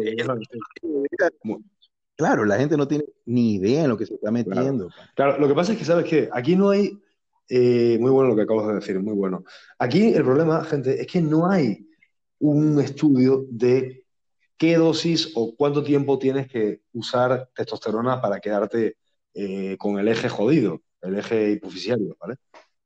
Claro, 2.17 2.43
la 2.43 2.57
gente 2.57 2.75
no 2.75 2.89
tiene 2.89 3.05
ni 3.25 3.55
idea 3.55 3.83
en 3.83 3.89
lo 3.89 3.97
que 3.97 4.05
se 4.05 4.15
está 4.15 4.29
metiendo. 4.29 4.89
Claro, 5.15 5.39
lo 5.39 5.47
que 5.47 5.55
pasa 5.55 5.71
es 5.71 5.79
que, 5.79 5.85
¿sabes 5.85 6.03
qué? 6.03 6.29
Aquí 6.33 6.57
no 6.57 6.71
hay, 6.71 7.01
eh, 7.47 7.97
muy 8.01 8.11
bueno 8.11 8.31
lo 8.31 8.35
que 8.35 8.41
acabas 8.41 8.67
de 8.67 8.73
decir, 8.75 8.99
muy 8.99 9.13
bueno. 9.13 9.45
Aquí 9.79 10.13
el 10.13 10.25
problema, 10.25 10.65
gente, 10.65 10.99
es 10.99 11.07
que 11.07 11.21
no 11.21 11.49
hay 11.49 11.87
un 12.39 12.81
estudio 12.81 13.45
de 13.49 14.02
qué 14.63 14.77
dosis 14.77 15.33
o 15.35 15.53
cuánto 15.57 15.83
tiempo 15.83 16.17
tienes 16.17 16.47
que 16.47 16.83
usar 16.93 17.49
testosterona 17.53 18.21
para 18.21 18.39
quedarte 18.39 18.95
eh, 19.33 19.75
con 19.77 19.99
el 19.99 20.07
eje 20.07 20.29
jodido, 20.29 20.81
el 21.01 21.17
eje 21.17 21.51
hipoficiario. 21.51 22.15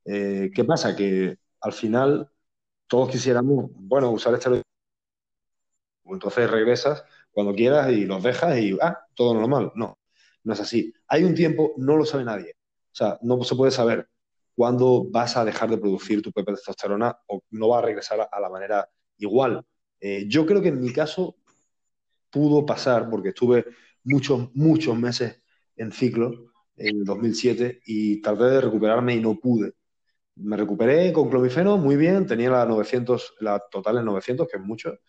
Eh, 0.03 0.49
¿qué 0.55 0.63
pasa? 0.63 0.95
Que 0.95 1.37
al 1.61 1.73
final 1.73 2.31
todos 2.87 3.11
quisiéramos, 3.11 3.69
bueno, 3.75 4.09
usar 4.09 4.33
esteroides, 4.33 4.65
entonces 6.05 6.49
regresas 6.49 7.03
cuando 7.29 7.53
quieras 7.53 7.91
y 7.91 8.05
los 8.05 8.23
dejas 8.23 8.57
y, 8.57 8.75
ah, 8.81 8.97
todo 9.13 9.35
normal. 9.35 9.71
No, 9.75 9.99
no 10.45 10.53
es 10.53 10.59
así. 10.59 10.91
Hay 11.07 11.25
un 11.25 11.35
tiempo, 11.35 11.75
no 11.77 11.95
lo 11.95 12.05
sabe 12.05 12.23
nadie. 12.23 12.55
O 12.91 12.95
sea, 12.95 13.19
no 13.21 13.43
se 13.43 13.55
puede 13.55 13.71
saber 13.71 14.09
cuándo 14.55 15.05
vas 15.11 15.37
a 15.37 15.45
dejar 15.45 15.69
de 15.69 15.77
producir 15.77 16.23
tu 16.23 16.31
propia 16.31 16.55
testosterona 16.55 17.19
o 17.27 17.43
no 17.51 17.69
va 17.69 17.77
a 17.77 17.83
regresar 17.83 18.19
a, 18.19 18.23
a 18.23 18.39
la 18.39 18.49
manera 18.49 18.89
igual. 19.19 19.63
Eh, 19.99 20.25
yo 20.27 20.47
creo 20.47 20.59
que 20.59 20.69
en 20.69 20.81
mi 20.81 20.91
caso 20.91 21.35
pudo 22.37 22.65
pasar 22.65 23.09
porque 23.09 23.29
estuve 23.29 23.65
muchos, 24.03 24.53
muchos 24.55 24.95
meses 24.97 25.41
en 25.75 25.91
ciclo 25.91 26.51
en 26.75 26.97
el 26.97 27.03
2007 27.03 27.81
y 27.85 28.21
traté 28.21 28.43
de 28.43 28.61
recuperarme 28.61 29.15
y 29.15 29.21
no 29.21 29.39
pude. 29.39 29.73
Me 30.35 30.55
recuperé 30.57 31.11
con 31.13 31.29
clomifeno 31.29 31.77
muy 31.77 31.95
bien, 31.97 32.27
tenía 32.27 32.51
la 32.51 32.65
900, 32.65 33.35
la 33.39 33.59
total 33.71 33.97
en 33.97 34.05
900, 34.05 34.47
que 34.47 34.57
es 34.57 34.63
mucho, 34.63 34.99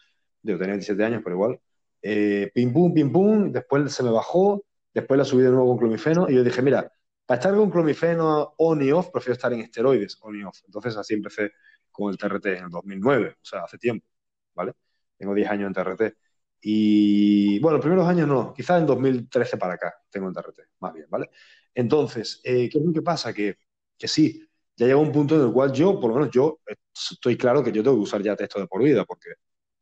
yo 0.42 0.58
tenía 0.58 0.74
17 0.74 1.04
años, 1.04 1.20
pero 1.22 1.36
igual. 1.36 1.60
Eh, 2.02 2.50
pim 2.54 2.72
pum, 2.72 2.94
pim 2.94 3.12
pum, 3.12 3.52
después 3.52 3.92
se 3.92 4.02
me 4.02 4.10
bajó, 4.10 4.64
después 4.94 5.18
la 5.18 5.24
subí 5.24 5.42
de 5.42 5.50
nuevo 5.50 5.68
con 5.68 5.78
clomifeno 5.78 6.26
y 6.30 6.34
yo 6.36 6.44
dije, 6.44 6.62
mira, 6.62 6.90
para 7.26 7.40
estar 7.40 7.54
con 7.54 7.70
clomifeno 7.70 8.54
on 8.56 8.82
y 8.82 8.90
off, 8.92 9.10
prefiero 9.12 9.34
estar 9.34 9.52
en 9.52 9.60
esteroides 9.60 10.16
on 10.22 10.40
y 10.40 10.44
off. 10.44 10.60
Entonces 10.64 10.96
así 10.96 11.12
empecé 11.14 11.52
con 11.90 12.10
el 12.10 12.18
TRT 12.18 12.46
en 12.46 12.64
el 12.64 12.70
2009, 12.70 13.36
o 13.42 13.44
sea, 13.44 13.64
hace 13.64 13.76
tiempo, 13.78 14.06
¿vale? 14.54 14.72
Tengo 15.18 15.34
10 15.34 15.50
años 15.50 15.66
en 15.68 15.74
TRT. 15.74 16.16
Y 16.60 17.58
bueno, 17.60 17.80
primeros 17.80 18.06
años 18.08 18.26
no, 18.28 18.52
quizás 18.54 18.80
en 18.80 18.86
2013 18.86 19.56
para 19.56 19.74
acá 19.74 19.94
tengo 20.10 20.28
el 20.28 20.34
TRT, 20.34 20.62
más 20.80 20.92
bien, 20.92 21.06
¿vale? 21.08 21.30
Entonces, 21.74 22.40
eh, 22.44 22.68
¿qué 22.70 22.78
es 22.78 22.84
lo 22.84 22.92
que 22.92 23.02
pasa? 23.02 23.32
Que, 23.32 23.56
que 23.96 24.08
sí, 24.08 24.44
ya 24.76 24.86
llega 24.86 24.98
un 24.98 25.12
punto 25.12 25.36
en 25.36 25.42
el 25.46 25.52
cual 25.52 25.72
yo, 25.72 26.00
por 26.00 26.10
lo 26.10 26.16
menos 26.16 26.30
yo, 26.32 26.60
estoy 26.94 27.36
claro 27.36 27.62
que 27.62 27.70
yo 27.72 27.82
tengo 27.82 27.96
que 27.96 28.02
usar 28.02 28.22
ya 28.22 28.34
texto 28.36 28.60
de 28.60 28.66
por 28.66 28.82
vida, 28.82 29.04
porque, 29.04 29.30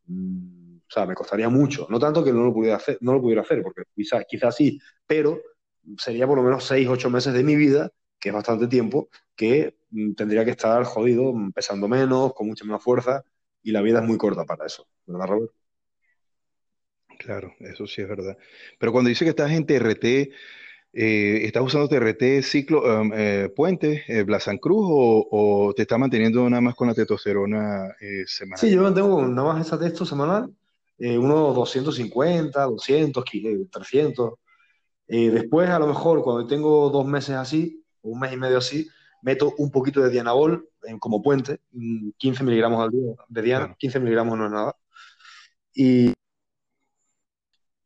mm, 0.06 0.76
o 0.78 0.90
sea, 0.90 1.06
me 1.06 1.14
costaría 1.14 1.48
mucho. 1.48 1.86
No 1.90 1.98
tanto 1.98 2.24
que 2.24 2.32
no 2.32 2.44
lo 2.44 2.52
pudiera 2.54 2.76
hacer, 2.76 2.98
no 3.00 3.12
lo 3.14 3.20
pudiera 3.20 3.42
hacer, 3.42 3.62
porque 3.62 3.82
quizás, 3.94 4.24
quizás 4.28 4.54
sí, 4.56 4.78
pero 5.06 5.40
sería 5.98 6.26
por 6.26 6.36
lo 6.38 6.42
menos 6.44 6.64
seis, 6.64 6.88
ocho 6.88 7.10
meses 7.10 7.32
de 7.34 7.44
mi 7.44 7.56
vida, 7.56 7.90
que 8.18 8.30
es 8.30 8.34
bastante 8.34 8.66
tiempo, 8.68 9.08
que 9.34 9.76
mm, 9.90 10.14
tendría 10.14 10.44
que 10.44 10.50
estar 10.52 10.82
jodido, 10.84 11.32
mm, 11.32 11.52
pesando 11.52 11.88
menos, 11.88 12.32
con 12.34 12.46
mucha 12.48 12.64
menos 12.64 12.82
fuerza, 12.82 13.24
y 13.62 13.72
la 13.72 13.82
vida 13.82 14.00
es 14.00 14.06
muy 14.06 14.18
corta 14.18 14.44
para 14.44 14.66
eso, 14.66 14.86
¿verdad, 15.06 15.26
Robert? 15.28 15.52
Claro, 17.18 17.54
eso 17.60 17.86
sí 17.86 18.02
es 18.02 18.08
verdad. 18.08 18.36
Pero 18.78 18.92
cuando 18.92 19.08
dice 19.08 19.24
que 19.24 19.30
estás 19.30 19.50
en 19.50 19.66
TRT, 19.66 20.30
eh, 20.92 21.40
¿estás 21.44 21.62
usando 21.62 21.88
TRT 21.88 22.42
ciclo, 22.42 22.82
um, 23.02 23.12
eh, 23.14 23.50
puente, 23.54 24.04
eh, 24.08 24.22
Blasan 24.22 24.58
Cruz 24.58 24.86
o, 24.88 25.28
o 25.30 25.74
te 25.74 25.82
está 25.82 25.98
manteniendo 25.98 26.48
nada 26.48 26.60
más 26.60 26.74
con 26.74 26.88
la 26.88 26.94
testosterona 26.94 27.88
eh, 28.00 28.22
Sí, 28.26 28.26
semanal? 28.26 28.70
yo 28.70 28.82
mantengo 28.82 29.26
nada 29.26 29.54
más 29.54 29.66
ese 29.66 29.76
texto 29.78 30.04
semanal, 30.04 30.50
unos 30.98 31.54
250, 31.54 32.64
200, 32.64 33.24
qui- 33.24 33.46
eh, 33.46 33.66
300. 33.70 34.34
Eh, 35.08 35.30
después, 35.30 35.68
a 35.70 35.78
lo 35.78 35.86
mejor, 35.86 36.22
cuando 36.22 36.46
tengo 36.46 36.90
dos 36.90 37.06
meses 37.06 37.36
así, 37.36 37.82
o 38.02 38.10
un 38.10 38.20
mes 38.20 38.32
y 38.32 38.36
medio 38.36 38.58
así, 38.58 38.88
meto 39.22 39.54
un 39.58 39.70
poquito 39.70 40.00
de 40.02 40.10
Dianabol 40.10 40.68
como 41.00 41.22
puente, 41.22 41.60
mm, 41.72 42.10
15 42.16 42.44
miligramos 42.44 42.82
al 42.82 42.90
día 42.90 43.12
de 43.28 43.42
Diana, 43.42 43.64
Claro. 43.66 43.76
15 43.78 44.00
miligramos 44.00 44.38
no 44.38 44.46
es 44.46 44.52
nada. 44.52 44.76
Y, 45.74 46.12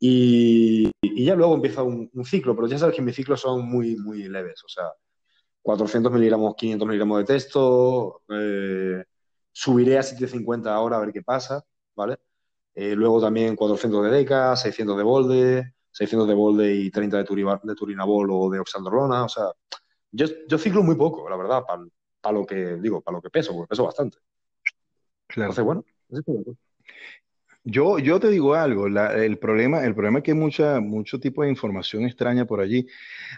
y- 0.00 0.90
y 1.02 1.24
ya 1.24 1.34
luego 1.36 1.54
empieza 1.54 1.82
un, 1.82 2.10
un 2.12 2.24
ciclo, 2.24 2.54
pero 2.56 2.68
ya 2.68 2.78
sabes 2.78 2.96
que 2.96 3.02
mis 3.02 3.14
ciclos 3.16 3.40
son 3.40 3.68
muy, 3.68 3.96
muy 3.96 4.28
leves, 4.28 4.62
o 4.64 4.68
sea, 4.68 4.92
400 5.62 6.12
miligramos, 6.12 6.54
500 6.56 6.88
miligramos 6.88 7.18
de 7.20 7.24
texto, 7.24 8.22
eh, 8.30 9.04
subiré 9.52 9.98
a 9.98 10.02
750 10.02 10.74
ahora 10.74 10.96
a 10.96 11.00
ver 11.00 11.12
qué 11.12 11.22
pasa, 11.22 11.64
¿vale? 11.96 12.18
Eh, 12.74 12.94
luego 12.96 13.20
también 13.20 13.56
400 13.56 14.04
de 14.04 14.10
Deca, 14.10 14.56
600 14.56 14.96
de 14.96 15.02
Bolde, 15.04 15.74
600 15.92 16.28
de 16.28 16.34
Bolde 16.34 16.74
y 16.74 16.90
30 16.90 17.18
de, 17.18 17.24
Turiba- 17.24 17.60
de 17.62 17.74
Turinabol 17.74 18.30
o 18.32 18.50
de 18.50 18.60
Oxandrolona. 18.60 19.24
O 19.24 19.28
sea, 19.28 19.46
yo, 20.12 20.26
yo 20.48 20.58
ciclo 20.58 20.82
muy 20.82 20.96
poco, 20.96 21.28
la 21.30 21.36
verdad, 21.36 21.64
para 22.22 22.34
lo 22.38 22.46
que 22.46 22.76
digo, 22.76 23.00
para 23.02 23.16
lo 23.18 23.22
que 23.22 23.30
peso, 23.30 23.52
porque 23.54 23.68
peso 23.70 23.84
bastante. 23.84 24.18
Claro. 25.28 25.52
Entonces, 25.52 25.64
bueno, 25.64 25.84
es. 26.10 26.56
Yo, 27.62 27.98
yo 27.98 28.18
te 28.20 28.28
digo 28.28 28.54
algo, 28.54 28.88
la- 28.88 29.14
el 29.22 29.38
problema, 29.38 29.84
el 29.84 29.94
problema 29.94 30.18
es 30.20 30.24
que 30.24 30.30
hay 30.32 30.36
mucha, 30.38 30.80
mucho 30.80 31.20
tipo 31.20 31.42
de 31.42 31.50
información 31.50 32.04
extraña 32.06 32.46
por 32.46 32.60
allí. 32.60 32.86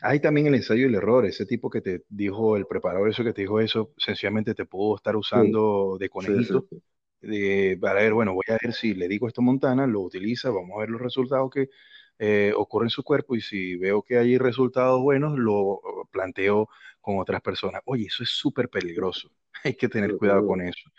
Hay 0.03 0.21
también 0.21 0.47
el 0.49 0.55
ensayo 0.55 0.83
y 0.83 0.85
el 0.89 0.95
error, 0.95 1.27
ese 1.27 1.45
tipo 1.47 1.71
que 1.71 1.81
te 1.81 2.05
dijo, 2.09 2.57
el 2.57 2.67
preparador, 2.67 3.09
eso 3.11 3.25
que 3.25 3.33
te 3.33 3.43
dijo 3.43 3.61
eso, 3.61 3.93
sencillamente 3.99 4.55
te 4.55 4.65
pudo 4.67 4.97
estar 4.97 5.17
usando 5.17 5.99
de 5.99 6.09
sí, 6.19 6.45
conejito, 6.45 6.67
sí. 6.71 6.83
de, 7.21 7.79
para 7.81 8.03
ver, 8.03 8.15
bueno, 8.15 8.35
voy 8.35 8.45
a 8.51 8.59
ver 8.63 8.75
si 8.75 8.95
le 8.95 9.09
digo 9.09 9.29
esto 9.29 9.41
a 9.43 9.45
Montana, 9.45 9.87
lo 9.89 10.03
utiliza, 10.03 10.51
vamos 10.51 10.77
a 10.77 10.81
ver 10.81 10.91
los 10.91 11.01
resultados 11.03 11.51
que 11.53 11.71
eh, 12.19 12.53
ocurren 12.57 12.87
en 12.87 12.91
su 12.91 13.03
cuerpo 13.05 13.37
y 13.37 13.41
si 13.41 13.77
veo 13.77 14.03
que 14.03 14.19
hay 14.19 14.39
resultados 14.39 15.01
buenos, 15.03 15.39
lo 15.39 15.81
planteo 16.13 16.69
con 17.01 17.19
otras 17.19 17.41
personas. 17.43 17.83
Oye, 17.87 18.07
eso 18.07 18.23
es 18.25 18.31
súper 18.31 18.69
peligroso, 18.71 19.31
hay 19.65 19.75
que 19.77 19.89
tener 19.89 20.17
cuidado 20.17 20.45
con 20.45 20.61
eso. 20.63 20.91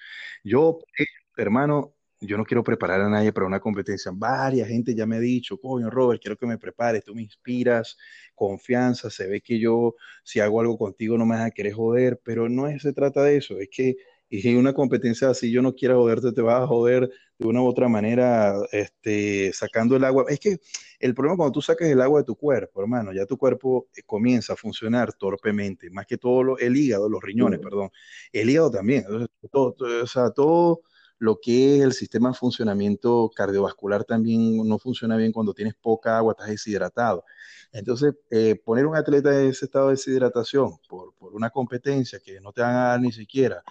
Yo, 0.44 0.80
eh, 0.98 1.06
hermano, 1.38 1.94
yo 2.28 2.38
no 2.38 2.46
quiero 2.46 2.64
preparar 2.64 3.02
a 3.02 3.10
nadie 3.10 3.34
para 3.34 3.48
una 3.48 3.60
competencia. 3.60 4.12
Varias 4.16 4.68
gente 4.70 4.96
ya 4.96 5.06
me 5.06 5.18
ha 5.18 5.20
dicho, 5.20 5.58
coño, 5.60 5.90
Robert, 5.90 6.22
quiero 6.22 6.38
que 6.38 6.48
me 6.48 6.58
prepares, 6.58 7.04
tú 7.04 7.16
me 7.16 7.24
inspiras, 7.24 7.98
confianza, 8.36 9.10
se 9.10 9.28
ve 9.28 9.42
que 9.42 9.60
yo, 9.60 9.96
si 10.24 10.40
hago 10.42 10.62
algo 10.62 10.78
contigo, 10.78 11.18
no 11.18 11.26
me 11.26 11.36
vas 11.38 11.48
a 11.48 11.52
querer 11.52 11.74
joder, 11.74 12.22
pero 12.24 12.50
no 12.50 12.68
es- 12.68 12.82
se 12.84 12.94
trata 12.94 13.24
de 13.24 13.38
eso, 13.38 13.60
es 13.60 13.70
que 13.72 13.98
y 14.30 14.42
si 14.42 14.56
una 14.56 14.74
competencia 14.74 15.30
así 15.30 15.52
yo 15.52 15.62
no 15.62 15.76
quiero 15.76 15.98
joderte, 16.02 16.32
te 16.34 16.42
vas 16.42 16.64
a 16.64 16.68
joder 16.68 17.10
de 17.38 17.48
una 17.48 17.62
u 17.62 17.68
otra 17.68 17.88
manera, 17.90 18.56
este, 18.72 19.54
sacando 19.54 19.96
el 19.96 20.04
agua. 20.06 20.26
Es 20.30 20.40
que 20.40 20.58
el 21.00 21.14
problema 21.14 21.38
cuando 21.38 21.52
tú 21.54 21.62
sacas 21.62 21.90
el 21.90 22.02
agua 22.02 22.22
de 22.22 22.26
tu 22.26 22.36
cuerpo, 22.36 22.82
hermano, 22.82 23.14
ya 23.14 23.26
tu 23.28 23.38
cuerpo 23.38 23.90
eh, 23.96 24.02
comienza 24.06 24.54
a 24.54 24.56
funcionar 24.56 25.14
torpemente, 25.14 25.90
más 25.92 26.08
que 26.08 26.18
todo 26.18 26.58
el 26.58 26.76
hígado, 26.78 27.10
los 27.10 27.22
riñones, 27.24 27.60
perdón, 27.60 27.90
el 28.32 28.50
hígado 28.50 28.72
también, 28.72 29.06
todo, 29.52 29.76
o 30.04 30.08
sea, 30.08 30.32
todo 30.32 30.82
lo 31.24 31.40
que 31.40 31.78
es 31.78 31.84
el 31.84 31.94
sistema 31.94 32.30
de 32.30 32.36
funcionamiento 32.36 33.32
cardiovascular 33.34 34.04
también 34.04 34.68
no 34.68 34.78
funciona 34.78 35.16
bien 35.16 35.32
cuando 35.32 35.54
tienes 35.54 35.74
poca 35.74 36.18
agua, 36.18 36.34
estás 36.34 36.50
deshidratado. 36.50 37.24
Entonces, 37.72 38.14
eh, 38.30 38.62
poner 38.62 38.86
un 38.86 38.98
atleta 38.98 39.30
en 39.40 39.48
ese 39.48 39.64
estado 39.64 39.88
de 39.88 39.94
deshidratación 39.94 40.74
por, 40.90 41.14
por, 41.16 41.34
una 41.34 41.50
competencia 41.50 42.20
que 42.20 42.42
no 42.42 42.52
te 42.52 42.62
van 42.62 42.76
a 42.76 42.88
dar 42.90 43.00
ni 43.00 43.14
siquiera 43.14 43.64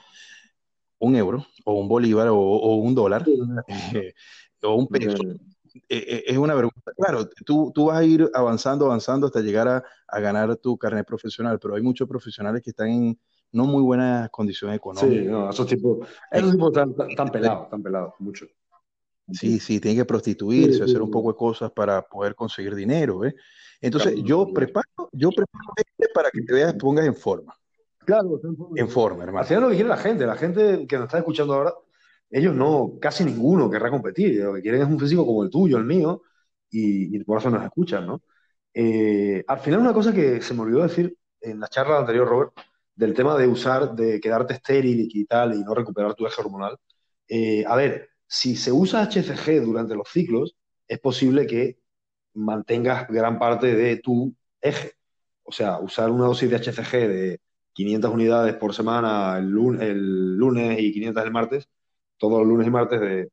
un 0.99 1.15
euro 1.15 1.47
o 1.67 1.75
un 1.75 1.89
bolívar 1.89 2.29
o, 2.29 2.77
un 2.77 2.95
dólar 2.95 3.27
eh, 3.93 4.15
o 4.63 4.75
un 4.75 4.89
peso, 4.89 5.19
eh, 5.91 6.25
es 6.27 6.39
una 6.39 6.55
vergüenza. 6.55 6.91
Claro, 6.97 7.29
tú, 7.45 7.71
tú, 7.75 7.87
vas 7.87 7.99
a 7.99 8.05
ir 8.05 8.31
avanzando, 8.33 8.87
avanzando 8.87 9.27
hasta 9.27 9.41
llegar 9.41 9.69
a, 9.69 9.85
a, 10.09 10.21
ganar 10.21 10.57
tu 10.57 10.79
carnet 10.79 11.07
profesional, 11.07 11.59
pero 11.61 11.75
hay 11.75 11.83
muchos 11.83 12.09
profesionales 12.09 12.63
que 12.63 12.71
están 12.71 12.89
en 12.89 13.19
no 13.53 13.65
muy 13.67 13.83
buenas 13.83 14.31
condiciones 14.31 14.77
económicas. 14.77 15.25
Sí, 15.25 15.31
no, 15.31 15.51
esos 15.51 15.67
tipos, 15.67 16.09
esos 16.31 16.53
tipos 16.53 16.69
están, 16.69 16.95
tan 17.15 17.29
pelados, 17.29 17.69
tan 17.69 17.83
pelados, 17.83 18.15
mucho. 18.19 18.47
Sí, 19.31 19.61
sí, 19.61 19.81
tienen 19.81 19.99
que 20.01 20.05
prostituirse, 20.05 20.83
hacer 20.83 21.01
un 21.01 21.11
poco 21.11 21.33
de 21.33 21.39
cosas 21.39 21.71
para 21.71 22.03
poder 22.03 22.35
conseguir 22.35 22.75
dinero, 22.75 23.25
¿eh? 23.25 23.35
Entonces, 23.81 24.23
yo 24.23 24.53
preparo, 24.53 25.11
yo 25.13 25.31
preparo 25.31 25.73
este 25.77 26.13
para 26.15 26.31
que 26.31 26.43
te 26.43 26.53
veas, 26.53 26.75
pongas 26.75 27.07
en 27.07 27.15
forma. 27.15 27.55
Claro, 28.05 28.41
en 28.77 28.89
forma, 28.89 29.25
hermano. 29.25 29.41
Al 29.41 29.45
final 29.45 29.63
lo 29.63 29.69
que 29.69 29.75
quiere 29.75 29.89
la 29.89 29.97
gente, 29.97 30.27
la 30.27 30.37
gente 30.37 30.87
que 30.87 30.97
nos 30.97 31.07
está 31.07 31.19
escuchando 31.19 31.55
ahora, 31.55 31.73
ellos 32.31 32.55
no, 32.55 32.95
casi 33.01 33.25
ninguno 33.25 33.71
querrá 33.71 33.91
competir. 33.91 34.43
Lo 34.43 34.55
que 34.55 34.63
quieren 34.63 34.83
es 34.83 34.89
un 34.89 34.99
físico 34.99 35.27
como 35.27 35.45
el 35.45 35.51
tuyo, 35.51 35.79
el 35.79 35.85
mío, 35.85 36.23
y, 36.71 37.19
por 37.25 37.39
eso 37.39 37.51
nos 37.51 37.63
escuchan, 37.63 38.07
¿no? 38.07 38.23
Eh, 38.73 39.45
al 39.47 39.59
final, 39.59 39.81
una 39.81 39.93
cosa 39.93 40.13
que 40.13 40.41
se 40.41 40.55
me 40.55 40.63
olvidó 40.63 40.83
decir 40.83 41.17
en 41.41 41.61
la 41.61 41.69
charla 41.69 41.99
anterior, 41.99 42.27
Robert, 42.27 42.53
del 42.95 43.15
tema 43.15 43.37
de 43.37 43.47
usar, 43.47 43.95
de 43.95 44.21
quedarte 44.21 44.55
estéril 44.55 45.09
y 45.13 45.25
tal, 45.27 45.55
y 45.55 45.63
no 45.65 45.75
recuperar 45.75 46.15
tu 46.15 46.27
eje 46.27 46.41
hormonal. 46.41 46.77
Eh, 47.29 47.65
a 47.67 47.77
ver, 47.77 48.11
si 48.27 48.57
se 48.57 48.73
usa 48.73 49.03
HCG 49.03 49.63
durante 49.65 49.95
los 49.95 50.09
ciclos, 50.11 50.57
es 50.89 50.99
posible 51.01 51.47
que 51.47 51.79
mantengas 52.35 53.09
gran 53.09 53.39
parte 53.39 53.75
de 53.75 53.97
tu 53.99 54.35
eje. 54.61 54.93
O 55.45 55.53
sea, 55.53 55.79
usar 55.81 56.11
una 56.11 56.27
dosis 56.27 56.51
de 56.51 56.57
HCG 56.57 56.93
de 57.09 57.41
500 57.73 58.11
unidades 58.13 58.55
por 58.57 58.75
semana 58.75 59.39
el 59.39 59.49
lunes, 59.51 60.79
y 60.81 60.93
500 60.93 61.25
el 61.25 61.33
martes, 61.33 61.69
todos 62.19 62.41
los 62.41 62.49
lunes 62.49 62.67
y 62.67 62.71
martes 62.71 63.01
de, 63.01 63.31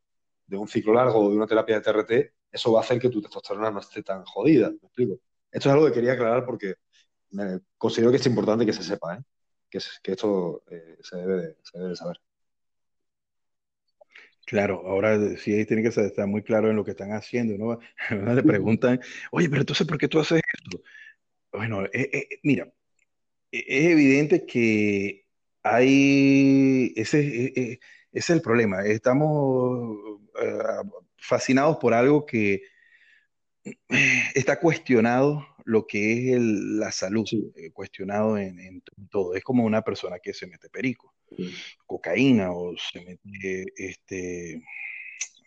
un 0.57 0.67
ciclo 0.67 0.93
largo 0.93 1.19
o 1.19 1.29
de 1.29 1.37
una 1.37 1.47
terapia 1.47 1.79
de 1.79 1.81
TRT, 1.81 2.33
eso 2.51 2.71
va 2.71 2.79
a 2.79 2.83
hacer 2.83 2.99
que 2.99 3.09
tu 3.09 3.21
testosterona 3.21 3.71
no 3.71 3.79
esté 3.79 4.01
tan 4.03 4.23
jodida. 4.25 4.69
¿Me 4.69 4.77
explico? 4.77 5.19
Esto 5.51 5.69
es 5.69 5.73
algo 5.75 5.85
que 5.87 5.93
quería 5.93 6.13
aclarar 6.13 6.45
porque 6.45 6.75
considero 7.77 8.11
que 8.11 8.17
es 8.17 8.25
importante 8.25 8.65
que 8.65 8.73
se 8.73 8.83
sepa, 8.83 9.15
¿eh? 9.15 9.23
Que, 9.69 9.77
esto 9.77 10.63
eh, 10.69 10.97
se, 11.01 11.17
debe 11.17 11.55
de, 11.63 11.95
saber. 11.95 12.19
Claro, 14.45 14.81
ahora 14.85 15.17
sí 15.37 15.65
tiene 15.65 15.83
que 15.83 15.89
estar 15.89 16.27
muy 16.27 16.41
claro 16.41 16.69
en 16.69 16.75
lo 16.75 16.83
que 16.83 16.91
están 16.91 17.11
haciendo, 17.11 17.57
¿no? 17.57 17.79
Le 18.35 18.43
preguntan, 18.43 18.99
oye, 19.31 19.49
pero 19.49 19.61
entonces, 19.61 19.85
¿por 19.85 19.97
qué 19.97 20.07
tú 20.07 20.19
haces 20.19 20.41
esto? 20.53 20.81
Bueno, 21.51 21.85
eh, 21.85 22.09
eh, 22.13 22.27
mira, 22.43 22.71
es 23.51 23.85
evidente 23.91 24.45
que 24.45 25.25
hay, 25.63 26.93
ese, 26.95 27.79
es 28.11 28.29
el 28.29 28.41
problema, 28.41 28.85
estamos 28.85 30.19
fascinados 31.17 31.77
por 31.77 31.93
algo 31.93 32.25
que 32.25 32.61
está 34.33 34.59
cuestionado 34.59 35.45
lo 35.69 35.85
que 35.85 36.33
es 36.33 36.41
la 36.41 36.91
salud, 36.91 37.27
eh, 37.55 37.69
cuestionado 37.71 38.39
en, 38.39 38.81
todo. 39.11 39.35
Es 39.35 39.43
como 39.43 39.63
una 39.63 39.83
persona 39.83 40.17
que 40.17 40.33
se 40.33 40.47
mete 40.47 40.67
perico, 40.67 41.13
cocaína 41.85 42.51
o 42.51 42.73
se 42.75 43.01
mete, 43.05 43.65
este, 43.77 44.63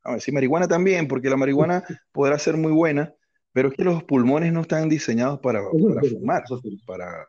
a 0.05 0.15
decir 0.15 0.33
marihuana 0.33 0.69
también, 0.69 1.09
porque 1.09 1.29
la 1.29 1.37
marihuana 1.37 1.83
podrá 2.13 2.39
ser 2.39 2.57
muy 2.57 2.71
buena, 2.71 3.13
pero 3.53 3.71
es 3.71 3.75
que 3.75 3.83
los 3.83 4.05
pulmones 4.05 4.53
no 4.53 4.61
están 4.61 4.89
diseñados 4.89 5.41
para, 5.41 5.61
fumar, 5.61 6.45
para... 6.87 7.27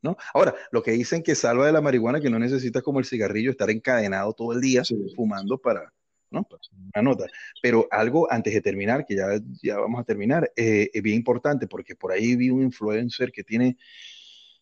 ¿no? 0.00 0.16
Ahora, 0.34 0.54
lo 0.70 0.80
que 0.84 0.92
dicen 0.92 1.24
que 1.24 1.34
salva 1.34 1.66
de 1.66 1.72
la 1.72 1.80
marihuana, 1.80 2.20
que 2.20 2.30
no 2.30 2.38
necesitas 2.38 2.84
como 2.84 3.00
el 3.00 3.04
cigarrillo 3.04 3.50
estar 3.50 3.68
encadenado 3.68 4.32
todo 4.32 4.52
el 4.52 4.60
día 4.60 4.84
fumando 5.16 5.58
para, 5.58 5.92
¿no? 6.32 6.46
Una 6.94 7.02
nota. 7.02 7.26
Pero 7.60 7.86
algo 7.90 8.30
antes 8.30 8.52
de 8.54 8.60
terminar, 8.60 9.04
que 9.06 9.16
ya, 9.16 9.26
ya 9.62 9.78
vamos 9.78 10.00
a 10.00 10.04
terminar, 10.04 10.50
eh, 10.56 10.90
es 10.92 11.02
bien 11.02 11.16
importante 11.16 11.66
porque 11.66 11.94
por 11.94 12.12
ahí 12.12 12.36
vi 12.36 12.50
un 12.50 12.62
influencer 12.62 13.30
que 13.30 13.44
tiene 13.44 13.76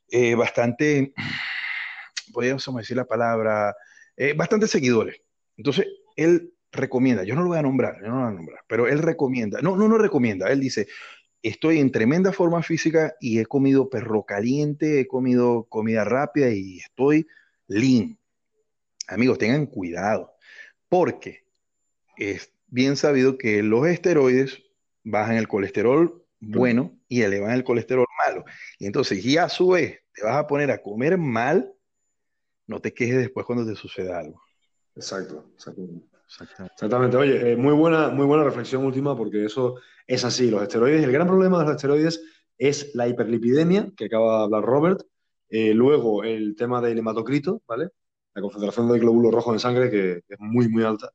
eh, 0.09 0.35
bastante, 0.35 1.13
podríamos 2.33 2.65
decir 2.77 2.97
la 2.97 3.07
palabra, 3.07 3.75
eh, 4.17 4.33
bastantes 4.35 4.71
seguidores. 4.71 5.21
Entonces, 5.57 5.87
él 6.17 6.53
recomienda, 6.73 7.25
yo 7.25 7.35
no 7.35 7.43
lo 7.43 7.49
voy 7.49 7.59
a 7.59 7.63
nombrar, 7.63 7.97
yo 8.01 8.09
no 8.09 8.15
lo 8.15 8.21
voy 8.23 8.33
a 8.33 8.37
nombrar, 8.37 8.61
pero 8.67 8.87
él 8.87 8.99
recomienda, 8.99 9.61
no, 9.61 9.77
no, 9.77 9.89
no 9.89 9.99
recomienda, 9.99 10.51
él 10.51 10.61
dice, 10.61 10.87
estoy 11.43 11.79
en 11.79 11.91
tremenda 11.91 12.33
forma 12.33 12.63
física 12.63 13.15
y 13.21 13.39
he 13.39 13.47
comido 13.47 13.89
perro 13.89 14.25
caliente, 14.25 15.01
he 15.01 15.07
comido 15.07 15.65
comida 15.65 16.05
rápida 16.05 16.51
y 16.51 16.79
estoy 16.79 17.27
lean. 17.67 18.19
Amigos, 19.09 19.39
tengan 19.39 19.67
cuidado, 19.67 20.35
porque 20.89 21.45
es 22.21 22.53
bien 22.67 22.97
sabido 22.97 23.39
que 23.39 23.63
los 23.63 23.87
esteroides 23.87 24.63
bajan 25.03 25.37
el 25.37 25.49
colesterol 25.49 26.23
bueno 26.39 26.99
y 27.09 27.23
elevan 27.23 27.53
el 27.53 27.65
colesterol 27.65 28.07
malo. 28.27 28.45
Y 28.79 28.87
entonces, 28.87 29.25
y 29.25 29.37
a 29.37 29.49
su 29.49 29.71
vez, 29.71 30.01
te 30.15 30.23
vas 30.23 30.37
a 30.37 30.47
poner 30.47 30.71
a 30.71 30.83
comer 30.83 31.19
mal, 31.19 31.73
no 32.67 32.81
te 32.81 32.95
quejes 32.95 33.17
después 33.17 33.47
cuando 33.47 33.67
te 33.67 33.75
suceda 33.75 34.19
algo. 34.19 34.41
Exacto, 34.95 35.51
exactamente. 35.55 36.07
Exactamente. 36.29 37.17
Oye, 37.17 37.53
eh, 37.53 37.57
muy, 37.57 37.75
buena, 37.75 38.09
muy 38.09 38.25
buena 38.25 38.45
reflexión 38.45 38.85
última 38.85 39.17
porque 39.17 39.45
eso 39.45 39.77
es 40.07 40.25
así. 40.25 40.49
Los 40.49 40.63
esteroides, 40.63 41.03
el 41.03 41.11
gran 41.11 41.27
problema 41.27 41.59
de 41.59 41.65
los 41.65 41.75
esteroides 41.75 42.23
es 42.57 42.95
la 42.95 43.09
hiperlipidemia, 43.09 43.91
que 43.97 44.05
acaba 44.05 44.39
de 44.39 44.45
hablar 44.45 44.63
Robert. 44.63 45.03
Eh, 45.49 45.75
luego, 45.75 46.23
el 46.23 46.55
tema 46.55 46.81
del 46.81 46.99
hematocrito, 46.99 47.63
¿vale? 47.67 47.89
La 48.35 48.43
concentración 48.43 48.93
de 48.93 49.01
glóbulos 49.01 49.35
rojos 49.35 49.55
en 49.55 49.59
sangre, 49.59 49.91
que 49.91 50.23
es 50.29 50.39
muy, 50.39 50.69
muy 50.69 50.85
alta 50.85 51.11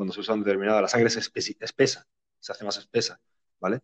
cuando 0.00 0.14
se 0.14 0.20
usa 0.20 0.34
determinada, 0.34 0.80
la 0.80 0.88
sangre 0.88 1.10
se 1.10 1.20
espesa, 1.20 2.06
se 2.38 2.52
hace 2.52 2.64
más 2.64 2.78
espesa, 2.78 3.20
¿vale? 3.60 3.80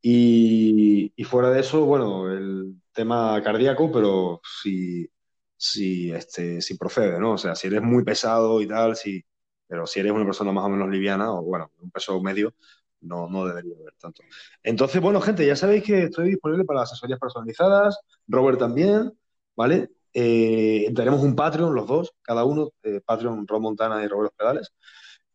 Y, 0.00 1.12
fuera 1.24 1.50
de 1.50 1.58
eso, 1.58 1.84
bueno, 1.84 2.30
el 2.30 2.76
tema 2.92 3.42
cardíaco, 3.42 3.90
pero 3.90 4.40
si, 4.62 5.10
si, 5.56 6.12
este, 6.12 6.60
si 6.62 6.76
procede, 6.76 7.18
¿no? 7.18 7.32
O 7.32 7.38
sea, 7.38 7.56
si 7.56 7.66
eres 7.66 7.82
muy 7.82 8.04
pesado 8.04 8.62
y 8.62 8.68
tal, 8.68 8.94
si, 8.94 9.24
pero 9.66 9.88
si 9.88 9.98
eres 9.98 10.12
una 10.12 10.24
persona 10.24 10.52
más 10.52 10.66
o 10.66 10.68
menos 10.68 10.88
liviana, 10.88 11.32
o 11.32 11.42
bueno, 11.42 11.72
un 11.80 11.90
peso 11.90 12.22
medio, 12.22 12.54
no, 13.00 13.28
no 13.28 13.44
debería 13.44 13.74
haber 13.74 13.94
tanto. 13.94 14.22
Entonces, 14.62 15.02
bueno, 15.02 15.20
gente, 15.20 15.44
ya 15.44 15.56
sabéis 15.56 15.82
que 15.82 16.04
estoy 16.04 16.28
disponible 16.28 16.64
para 16.64 16.82
asesorías 16.82 17.18
personalizadas, 17.18 17.98
Robert 18.28 18.60
también, 18.60 19.12
¿vale? 19.56 19.90
Eh, 20.14 20.92
tenemos 20.94 21.22
un 21.22 21.34
Patreon, 21.34 21.74
los 21.74 21.88
dos, 21.88 22.14
cada 22.22 22.44
uno, 22.44 22.70
eh, 22.84 23.00
Patreon 23.04 23.48
Rob 23.48 23.60
Montana 23.62 24.04
y 24.04 24.06
Robert 24.06 24.32
Pedales 24.36 24.72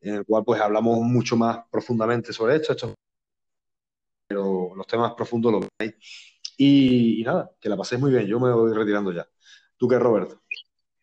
en 0.02 0.16
el 0.16 0.26
cual 0.26 0.44
pues 0.44 0.60
hablamos 0.60 1.00
mucho 1.00 1.36
más 1.36 1.60
profundamente 1.70 2.34
sobre 2.34 2.56
esto, 2.56 2.94
pero 4.28 4.74
los 4.76 4.88
temas 4.88 5.14
profundos 5.14 5.52
los 5.52 5.68
veis. 5.80 5.96
Y, 6.58 7.24
nada, 7.24 7.52
que 7.60 7.70
la 7.70 7.78
paséis 7.78 8.02
muy 8.02 8.12
bien, 8.12 8.26
yo 8.26 8.40
me 8.40 8.52
voy 8.52 8.74
retirando 8.74 9.12
ya. 9.12 9.28
¿Tú 9.78 9.88
qué, 9.88 9.98
Robert? 9.98 10.40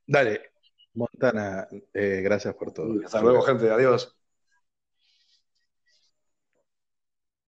Dale, 0.07 0.53
Montana, 0.95 1.67
eh, 1.93 2.21
gracias 2.23 2.55
por 2.55 2.73
todo. 2.73 2.95
Hasta 3.05 3.21
luego, 3.21 3.43
gente, 3.43 3.71
adiós. 3.71 4.18